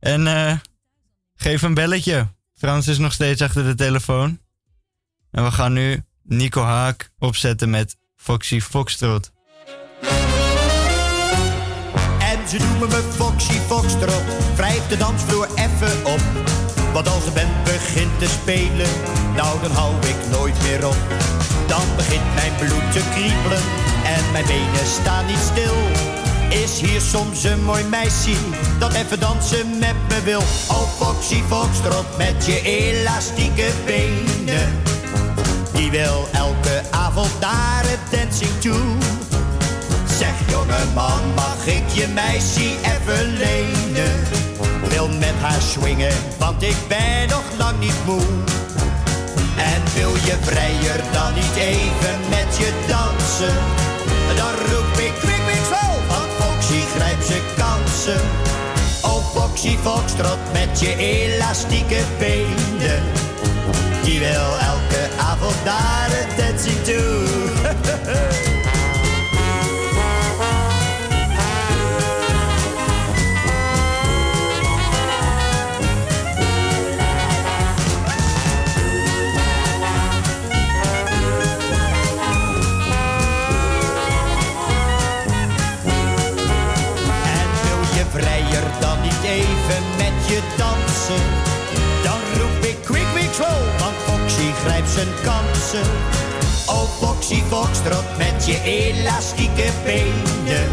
En 0.00 0.26
eh, 0.26 0.58
geef 1.34 1.62
een 1.62 1.74
belletje. 1.74 2.28
Frans 2.54 2.88
is 2.88 2.98
nog 2.98 3.12
steeds 3.12 3.42
achter 3.42 3.64
de 3.64 3.74
telefoon. 3.74 4.40
En 5.30 5.44
we 5.44 5.50
gaan 5.50 5.72
nu 5.72 6.02
Nico 6.22 6.62
Haak 6.62 7.10
opzetten 7.18 7.70
met 7.70 7.96
Foxy 8.16 8.60
Foxtrot. 8.60 9.32
En 12.18 12.48
ze 12.48 12.56
noemen 12.58 12.88
me 12.88 13.10
Foxy 13.14 13.58
Foxtrot. 13.58 14.22
Wrijf 14.56 14.86
de 14.86 14.96
dansvloer 14.96 15.48
even 15.54 16.06
op. 16.06 16.53
Want 16.94 17.08
als 17.08 17.24
de 17.24 17.30
band 17.30 17.64
begint 17.64 18.18
te 18.18 18.26
spelen, 18.28 18.88
nou 19.36 19.60
dan 19.60 19.70
hou 19.70 19.94
ik 20.06 20.16
nooit 20.30 20.62
meer 20.62 20.86
op. 20.86 20.96
Dan 21.66 21.86
begint 21.96 22.34
mijn 22.34 22.52
bloed 22.58 22.92
te 22.92 23.00
kriebelen 23.14 23.62
en 24.04 24.32
mijn 24.32 24.46
benen 24.46 24.86
staan 25.00 25.26
niet 25.26 25.44
stil. 25.52 25.74
Is 26.62 26.80
hier 26.80 27.00
soms 27.00 27.44
een 27.44 27.64
mooi 27.64 27.84
meisje 27.84 28.36
dat 28.78 28.92
even 28.92 29.20
dansen 29.20 29.78
met 29.78 29.94
me 30.08 30.22
wil? 30.24 30.42
Oh 30.68 30.88
Foxy 30.98 31.42
Foxtrot 31.48 32.16
met 32.16 32.46
je 32.46 32.62
elastieke 32.62 33.70
benen. 33.86 34.82
Die 35.72 35.90
wil 35.90 36.28
elke 36.32 36.82
avond 36.90 37.40
naar 37.40 37.82
het 37.86 38.20
dancing 38.20 38.60
toe. 38.60 38.96
Zeg 40.18 40.34
jongeman, 40.50 41.34
mag 41.34 41.66
ik 41.66 41.88
je 41.92 42.06
meisje 42.14 42.76
even 42.82 43.36
lenen? 43.36 44.53
Wil 44.88 45.08
met 45.08 45.34
haar 45.40 45.60
swingen, 45.60 46.14
want 46.38 46.62
ik 46.62 46.76
ben 46.88 47.28
nog 47.28 47.44
lang 47.58 47.78
niet 47.80 48.04
moe. 48.06 48.26
En 49.56 49.82
wil 49.94 50.14
je 50.14 50.36
vrijer 50.40 51.00
dan 51.12 51.34
niet 51.34 51.56
even 51.56 52.16
met 52.28 52.56
je 52.56 52.72
dansen? 52.86 53.56
Dan 54.36 54.52
roep 54.68 54.98
ik 54.98 55.12
kwik, 55.20 55.64
zo, 55.70 55.84
want 56.08 56.30
Foxy 56.38 56.80
grijpt 56.96 57.26
zijn 57.26 57.42
kansen. 57.56 58.20
Oh 59.02 59.24
Foxy 59.34 59.76
Foxtrot 59.82 60.38
met 60.52 60.80
je 60.80 60.96
elastieke 60.96 62.02
benen. 62.18 63.02
Die 64.04 64.18
wil 64.18 64.58
elke 64.60 65.08
avond 65.18 65.64
naar 65.64 66.08
het 66.10 66.36
dancing 66.38 66.84
toe. 66.84 68.62
zijn 94.94 95.14
kansen. 95.22 95.90
Oh 96.66 96.88
Foxy 97.00 97.42
Foxtrot 97.48 98.16
met 98.16 98.46
je 98.46 98.60
elastieke 98.62 99.68
benen. 99.84 100.68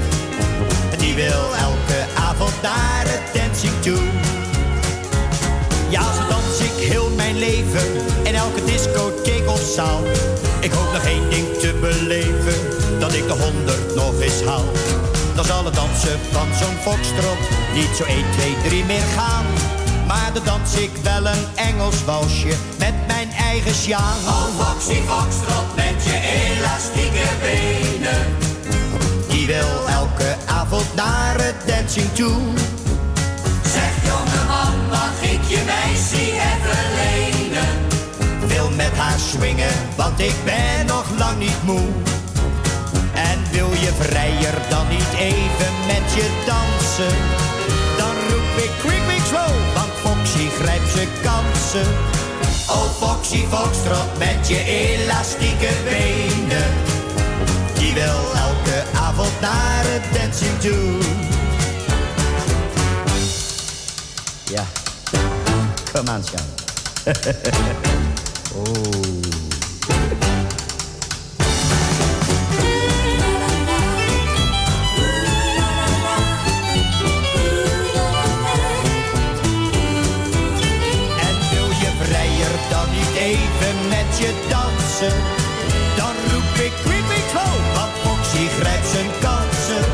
Die 0.98 1.16
wil 1.16 1.56
elke 1.68 2.00
avond 2.16 2.62
naar 2.62 3.04
het 3.06 3.42
dancing 3.42 3.74
toe. 3.82 4.02
Ja, 5.90 6.14
zo 6.14 6.28
dans 6.30 6.60
ik 6.60 6.88
heel 6.90 7.10
mijn 7.16 7.38
leven 7.38 7.88
in 8.24 8.36
elke 8.36 8.64
discotheek 8.64 9.50
of 9.50 9.62
zaal. 9.76 10.02
Ik 10.60 10.72
hoop 10.72 10.94
nog 10.94 11.04
één 11.04 11.30
ding 11.30 11.48
te 11.58 11.74
beleven, 11.82 12.60
dat 13.00 13.14
ik 13.14 13.28
de 13.28 13.34
honderd 13.34 13.96
nog 13.96 14.22
eens 14.22 14.44
haal. 14.44 14.72
Dan 15.36 15.46
zal 15.46 15.66
het 15.66 15.76
dansen 15.76 16.20
van 16.32 16.48
zo'n 16.60 16.78
foxtrot 16.82 17.42
niet 17.74 17.96
zo 17.98 18.04
1, 18.04 18.26
2, 18.38 18.56
3 18.64 18.86
meer 18.86 19.08
gaan. 19.16 19.71
Maar 20.12 20.34
dan 20.34 20.44
dans 20.44 20.76
ik 20.76 20.92
wel 21.04 21.26
een 21.26 21.46
Engels 21.56 22.06
walsje 22.06 22.56
met 22.80 22.94
mijn 23.08 23.32
eigen 23.32 23.76
sjaal. 23.76 24.18
Oh 24.28 24.44
Foxy 24.60 25.02
Foxtrot 25.08 25.76
met 25.76 26.04
je 26.04 26.20
elastieke 26.58 27.28
benen. 27.42 28.36
Die 29.28 29.48
wil 29.48 29.88
elke 29.88 30.36
avond 30.46 30.96
naar 30.96 31.36
het 31.36 31.56
dancing 31.66 32.14
toe. 32.14 32.42
Zeg 33.64 33.94
jongeman, 34.06 34.88
mag 34.90 35.22
ik 35.22 35.44
je 35.48 35.62
meisje 35.66 36.32
even 36.32 36.84
lenen? 37.02 37.70
Wil 38.48 38.70
met 38.70 38.98
haar 38.98 39.20
swingen, 39.20 39.76
want 39.96 40.20
ik 40.20 40.36
ben 40.44 40.86
nog 40.86 41.06
lang 41.18 41.38
niet 41.40 41.64
moe. 41.64 41.88
En 43.14 43.40
wil 43.52 43.70
je 43.70 43.92
vrijer 44.00 44.54
dan 44.70 44.88
niet 44.88 45.14
even 45.18 45.72
met 45.88 46.14
je 46.14 46.44
dansen? 46.46 47.41
Foxy 53.32 53.46
Foxtrot 53.48 54.18
met 54.18 54.48
je 54.48 54.64
elastieke 54.64 55.70
benen. 55.84 56.74
Die 57.74 57.94
wil 57.94 58.36
elke 58.36 58.84
avond 58.94 59.42
naar 59.42 59.84
het 59.84 60.22
dancing 60.22 60.60
toe. 60.60 61.00
Ja, 64.44 64.66
kom 65.94 66.08
aan, 66.08 66.24
Sjan. 66.24 66.46
oh. 68.66 69.41
Je 84.22 84.32
dansen? 84.50 85.18
Dan 85.96 86.16
roep 86.32 86.54
ik 86.66 86.74
quick, 86.84 87.02
slow, 87.32 87.56
want 87.76 87.94
Foxy 88.04 88.48
grijpt 88.60 88.88
zijn 88.88 89.12
kansen. 89.22 89.86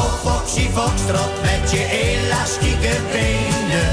Oh 0.00 0.12
Foxy 0.24 0.66
Foxtrot 0.74 1.32
met 1.42 1.70
je 1.70 1.82
elastieke 2.04 2.94
benen. 3.12 3.90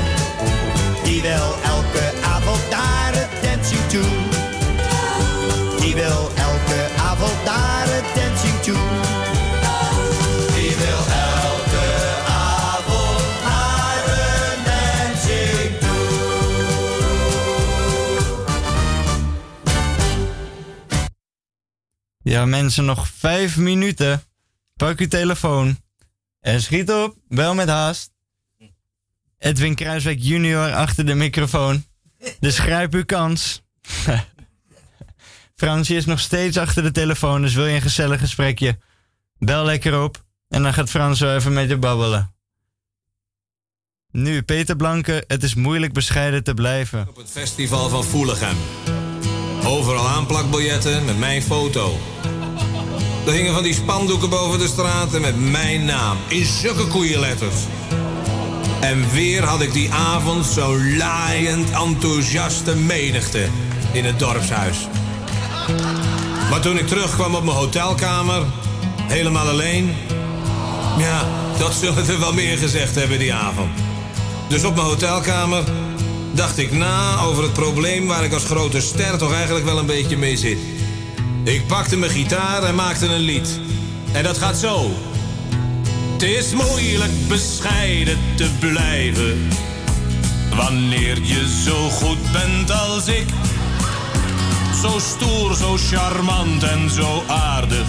Die 1.04 1.22
wil 1.22 1.50
elke 1.74 2.06
avond 2.36 2.64
naar 2.70 3.12
het 3.14 3.32
dancing 3.44 3.86
toe. 3.88 4.12
Die 5.80 5.96
wil 5.96 6.22
elke 6.50 6.82
avond 7.10 7.38
naar 7.46 7.86
het 7.96 8.08
dancing 8.16 8.60
toe. 8.62 9.13
Ja, 22.34 22.46
mensen, 22.46 22.86
nog 22.86 23.08
vijf 23.08 23.58
minuten. 23.58 24.24
Pak 24.76 25.00
uw 25.00 25.08
telefoon 25.08 25.78
en 26.40 26.62
schiet 26.62 26.92
op. 26.92 27.18
Bel 27.28 27.54
met 27.54 27.68
haast. 27.68 28.12
Edwin 29.38 29.76
Kruiswijk 29.76 30.20
junior 30.22 30.72
achter 30.72 31.06
de 31.06 31.14
microfoon. 31.14 31.86
Dus 32.40 32.60
grijp 32.60 32.94
uw 32.94 33.06
kans. 33.06 33.62
Fransje 35.56 35.96
is 35.96 36.06
nog 36.06 36.20
steeds 36.20 36.58
achter 36.58 36.84
de 36.84 36.92
telefoon, 36.92 37.42
dus 37.42 37.54
wil 37.54 37.66
je 37.66 37.76
een 37.76 37.82
gezellig 37.82 38.20
gesprekje? 38.20 38.78
Bel 39.38 39.66
lekker 39.66 40.02
op 40.02 40.24
en 40.50 40.64
dan 40.64 40.74
gaat 40.74 40.90
Frans 40.90 41.18
zo 41.18 41.36
even 41.36 41.54
met 41.54 41.70
je 41.70 41.78
babbelen. 41.78 42.36
Nu, 44.12 44.42
Peter 44.42 44.76
Blanke, 44.76 45.24
het 45.28 45.44
is 45.44 45.54
moeilijk 45.54 45.94
bescheiden 45.94 46.44
te 46.44 46.54
blijven. 46.54 47.08
Op 47.08 47.16
het 47.16 47.32
festival 47.32 47.90
van 47.90 48.04
Voelichem. 48.04 48.58
Overal 49.66 50.08
aanplakbiljetten 50.08 51.06
met 51.06 51.18
mijn 51.18 51.42
foto. 51.42 51.98
Er 53.26 53.34
hingen 53.34 53.54
van 53.54 53.64
die 53.64 53.74
spandoeken 53.74 54.30
boven 54.30 54.60
de 54.60 54.68
straten 54.68 55.22
met 55.22 55.52
mijn 55.52 55.86
naam. 55.86 56.18
In 56.28 56.46
zulke 56.46 56.88
koeienletters. 56.88 57.56
En 58.80 59.12
weer 59.12 59.44
had 59.44 59.62
ik 59.62 59.74
die 59.74 59.92
avond 59.92 60.46
zo'n 60.46 60.98
laaiend 60.98 61.70
enthousiaste 61.70 62.76
menigte 62.76 63.48
in 63.92 64.06
het 64.06 64.20
dorpshuis. 64.20 64.78
Maar 66.50 66.60
toen 66.62 66.78
ik 66.78 66.88
terugkwam 66.88 67.36
op 67.36 67.44
mijn 67.44 67.58
hotelkamer, 67.58 68.44
helemaal 69.02 69.48
alleen... 69.48 69.96
Ja, 70.98 71.28
dat 71.58 71.74
zullen 71.74 72.08
er 72.08 72.20
wel 72.20 72.34
meer 72.34 72.58
gezegd 72.58 72.96
hebben 72.96 73.20
die 73.20 73.34
avond. 73.34 73.70
Dus 74.48 74.64
op 74.64 74.76
mijn 74.76 74.88
hotelkamer 74.88 75.64
dacht 76.32 76.58
ik 76.58 76.72
na 76.72 77.20
over 77.22 77.44
het 77.44 77.54
probleem 77.54 78.08
waar 78.08 78.24
ik 78.24 78.34
als 78.34 78.46
grote 78.46 78.82
ster 78.82 79.18
toch 79.18 79.34
eigenlijk 79.34 79.66
wel 79.66 79.78
een 79.78 79.86
beetje 79.86 80.18
mee 80.18 80.38
zit. 80.38 80.58
Ik 81.44 81.68
pakte 81.68 81.98
mijn 81.98 82.12
gitaar 82.12 82.64
en 82.64 82.76
maakte 82.76 83.06
een 83.06 83.20
lied. 83.20 83.60
En 84.12 84.24
dat 84.24 84.38
gaat 84.38 84.58
zo. 84.58 84.92
Het 86.14 86.22
is 86.22 86.54
moeilijk 86.54 87.28
bescheiden 87.28 88.18
te 88.36 88.50
blijven. 88.60 89.48
Wanneer 90.56 91.22
je 91.22 91.62
zo 91.66 91.90
goed 91.90 92.32
bent 92.32 92.72
als 92.72 93.08
ik. 93.08 93.26
Zo 94.82 95.00
stoer, 95.00 95.56
zo 95.56 95.78
charmant 95.78 96.64
en 96.64 96.90
zo 96.90 97.24
aardig. 97.28 97.88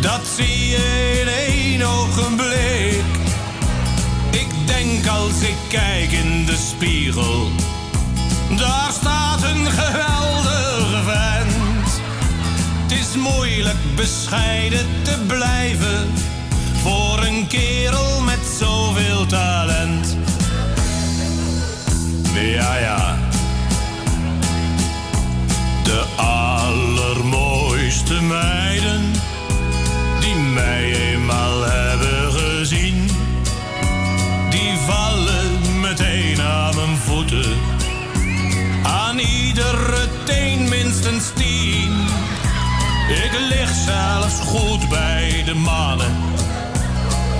Dat 0.00 0.20
zie 0.36 0.68
je 0.68 1.20
in 1.20 1.28
één 1.28 1.82
ogenblik. 1.82 3.04
Ik 4.30 4.48
denk 4.66 5.06
als 5.06 5.40
ik 5.40 5.56
kijk 5.68 6.12
in 6.12 6.44
de 6.46 6.56
spiegel. 6.70 7.48
Daar 8.56 8.92
staat 8.92 9.42
een. 9.42 9.66
Het 9.66 10.21
moeilijk 13.16 13.96
bescheiden 13.96 14.86
te 15.02 15.18
blijven. 15.26 16.08
Voor 16.82 17.24
een 17.26 17.46
kerel 17.46 18.20
met 18.20 18.38
zoveel 18.58 19.26
talent. 19.26 20.16
Ja, 22.34 22.76
ja. 22.76 23.18
De 25.84 26.04
allermooiste 26.16 28.22
meiden 28.22 29.12
die 30.20 30.34
mij 30.34 31.12
eenmaal 31.12 31.62
hebben 31.62 32.32
gezien, 32.32 33.10
die 34.50 34.76
vallen 34.86 35.80
meteen 35.80 36.40
aan 36.40 36.74
mijn 36.74 36.96
voeten. 36.96 37.56
Aan 38.82 39.18
iedere 39.18 40.08
teen 40.24 40.68
minstens 40.68 41.30
tien. 41.34 41.81
Ik 43.32 43.38
lig 43.38 43.70
zelfs 43.86 44.40
goed 44.40 44.88
bij 44.88 45.42
de 45.44 45.54
mannen, 45.54 46.16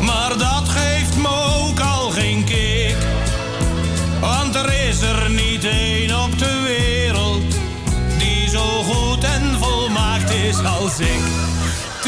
maar 0.00 0.38
dat 0.38 0.68
geeft 0.68 1.16
me 1.16 1.28
ook 1.28 1.80
al 1.80 2.10
geen 2.10 2.44
kick. 2.44 2.96
Want 4.20 4.54
er 4.54 4.88
is 4.88 5.02
er 5.02 5.30
niet 5.30 5.64
één 5.64 6.22
op 6.22 6.38
de 6.38 6.62
wereld 6.66 7.42
die 8.18 8.48
zo 8.48 8.82
goed 8.82 9.24
en 9.24 9.58
volmaakt 9.60 10.30
is 10.30 10.64
als 10.64 10.98
ik. 10.98 11.22
Het 12.00 12.06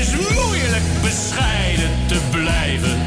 is 0.00 0.10
moeilijk 0.10 0.84
bescheiden 1.02 1.90
te 2.06 2.20
blijven 2.30 2.98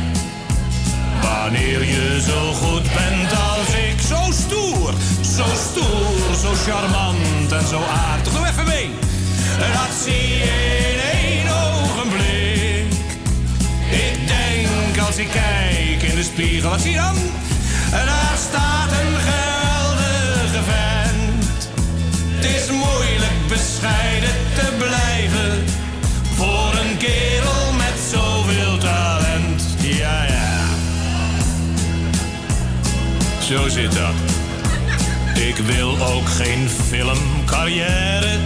wanneer 1.22 1.86
je 1.86 2.22
zo 2.28 2.54
goed 2.54 2.84
bent 2.84 3.32
als 3.32 3.76
ik. 3.76 4.02
Zo 4.08 4.32
stoer, 4.32 4.94
zo 5.36 5.46
stoer, 5.70 6.36
zo 6.42 6.54
charmant 6.72 7.15
zo 7.76 7.82
aardig. 7.84 8.34
Doe 8.34 8.48
even 8.48 8.66
mee. 8.66 8.90
Dat 9.58 9.94
zie 10.04 10.30
je 10.44 10.56
in 10.92 11.00
één 11.20 11.48
ogenblik. 11.48 12.92
Ik 13.90 14.28
denk 14.28 15.08
als 15.08 15.18
ik 15.18 15.28
kijk 15.28 16.02
in 16.02 16.16
de 16.16 16.24
spiegel, 16.24 16.70
wat 16.70 16.82
zie 16.82 16.92
je 16.92 16.98
dan? 16.98 17.16
Daar 17.92 18.38
staat 18.48 18.92
een 18.92 19.16
geweldige 19.30 20.62
vent. 20.72 21.70
Het 22.36 22.46
is 22.46 22.70
moeilijk 22.70 23.48
bescheiden 23.48 24.36
te 24.56 24.68
blijven 24.78 25.64
voor 26.36 26.72
een 26.84 26.98
kerel 26.98 27.74
met 27.74 27.98
zoveel 28.12 28.78
talent. 28.78 29.64
Ja, 29.78 30.24
ja. 30.24 30.64
Zo 33.40 33.70
zit 33.70 33.92
dat. 33.94 34.35
Ik 35.36 35.58
wil 35.58 36.02
ook 36.02 36.30
geen 36.30 36.70
filmcarrière. 36.70 38.40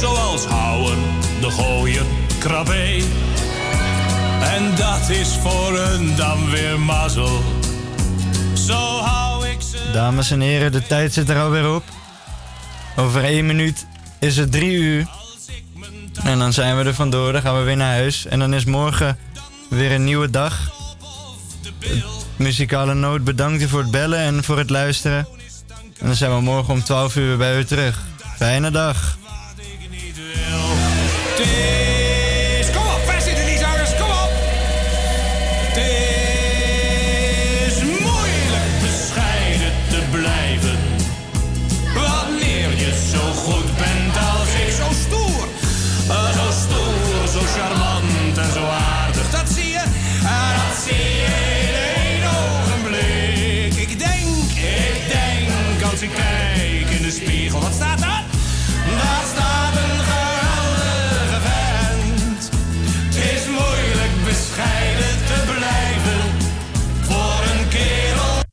Zoals 0.00 0.44
Houwen, 0.44 0.98
de 1.40 1.50
Gooien, 1.50 2.06
Krabbe. 2.38 3.02
En 4.40 4.74
dat 4.76 5.08
is 5.08 5.28
voor 5.28 5.78
een 5.78 6.16
dan 6.16 6.50
weer 6.50 6.80
mazzel. 6.80 7.42
Zo 8.54 8.98
hou 8.98 9.46
ik 9.46 9.60
ze. 9.60 9.90
Dames 9.92 10.30
en 10.30 10.40
heren, 10.40 10.72
de 10.72 10.86
tijd 10.86 11.12
zit 11.12 11.28
er 11.28 11.40
alweer 11.40 11.74
op. 11.74 11.84
Over 12.96 13.24
één 13.24 13.46
minuut 13.46 13.86
is 14.18 14.36
het 14.36 14.52
drie 14.52 14.76
uur. 14.76 15.06
En 16.22 16.38
dan 16.38 16.52
zijn 16.52 16.78
we 16.78 16.84
er 16.84 16.94
vandoor, 16.94 17.32
dan 17.32 17.40
gaan 17.42 17.58
we 17.58 17.62
weer 17.62 17.76
naar 17.76 17.94
huis. 17.94 18.26
En 18.26 18.38
dan 18.38 18.54
is 18.54 18.64
morgen 18.64 19.18
weer 19.68 19.92
een 19.92 20.04
nieuwe 20.04 20.30
dag. 20.30 20.72
Muzikale 22.36 22.94
Noot 22.94 23.24
bedankt 23.24 23.62
u 23.62 23.68
voor 23.68 23.80
het 23.80 23.90
bellen 23.90 24.18
en 24.18 24.44
voor 24.44 24.58
het 24.58 24.70
luisteren. 24.70 25.26
En 26.04 26.10
dan 26.10 26.18
zijn 26.18 26.34
we 26.34 26.40
morgen 26.40 26.74
om 26.74 26.82
12 26.82 27.16
uur 27.16 27.36
bij 27.36 27.58
u 27.58 27.64
terug. 27.64 28.02
Fijne 28.36 28.70
dag. 28.70 29.18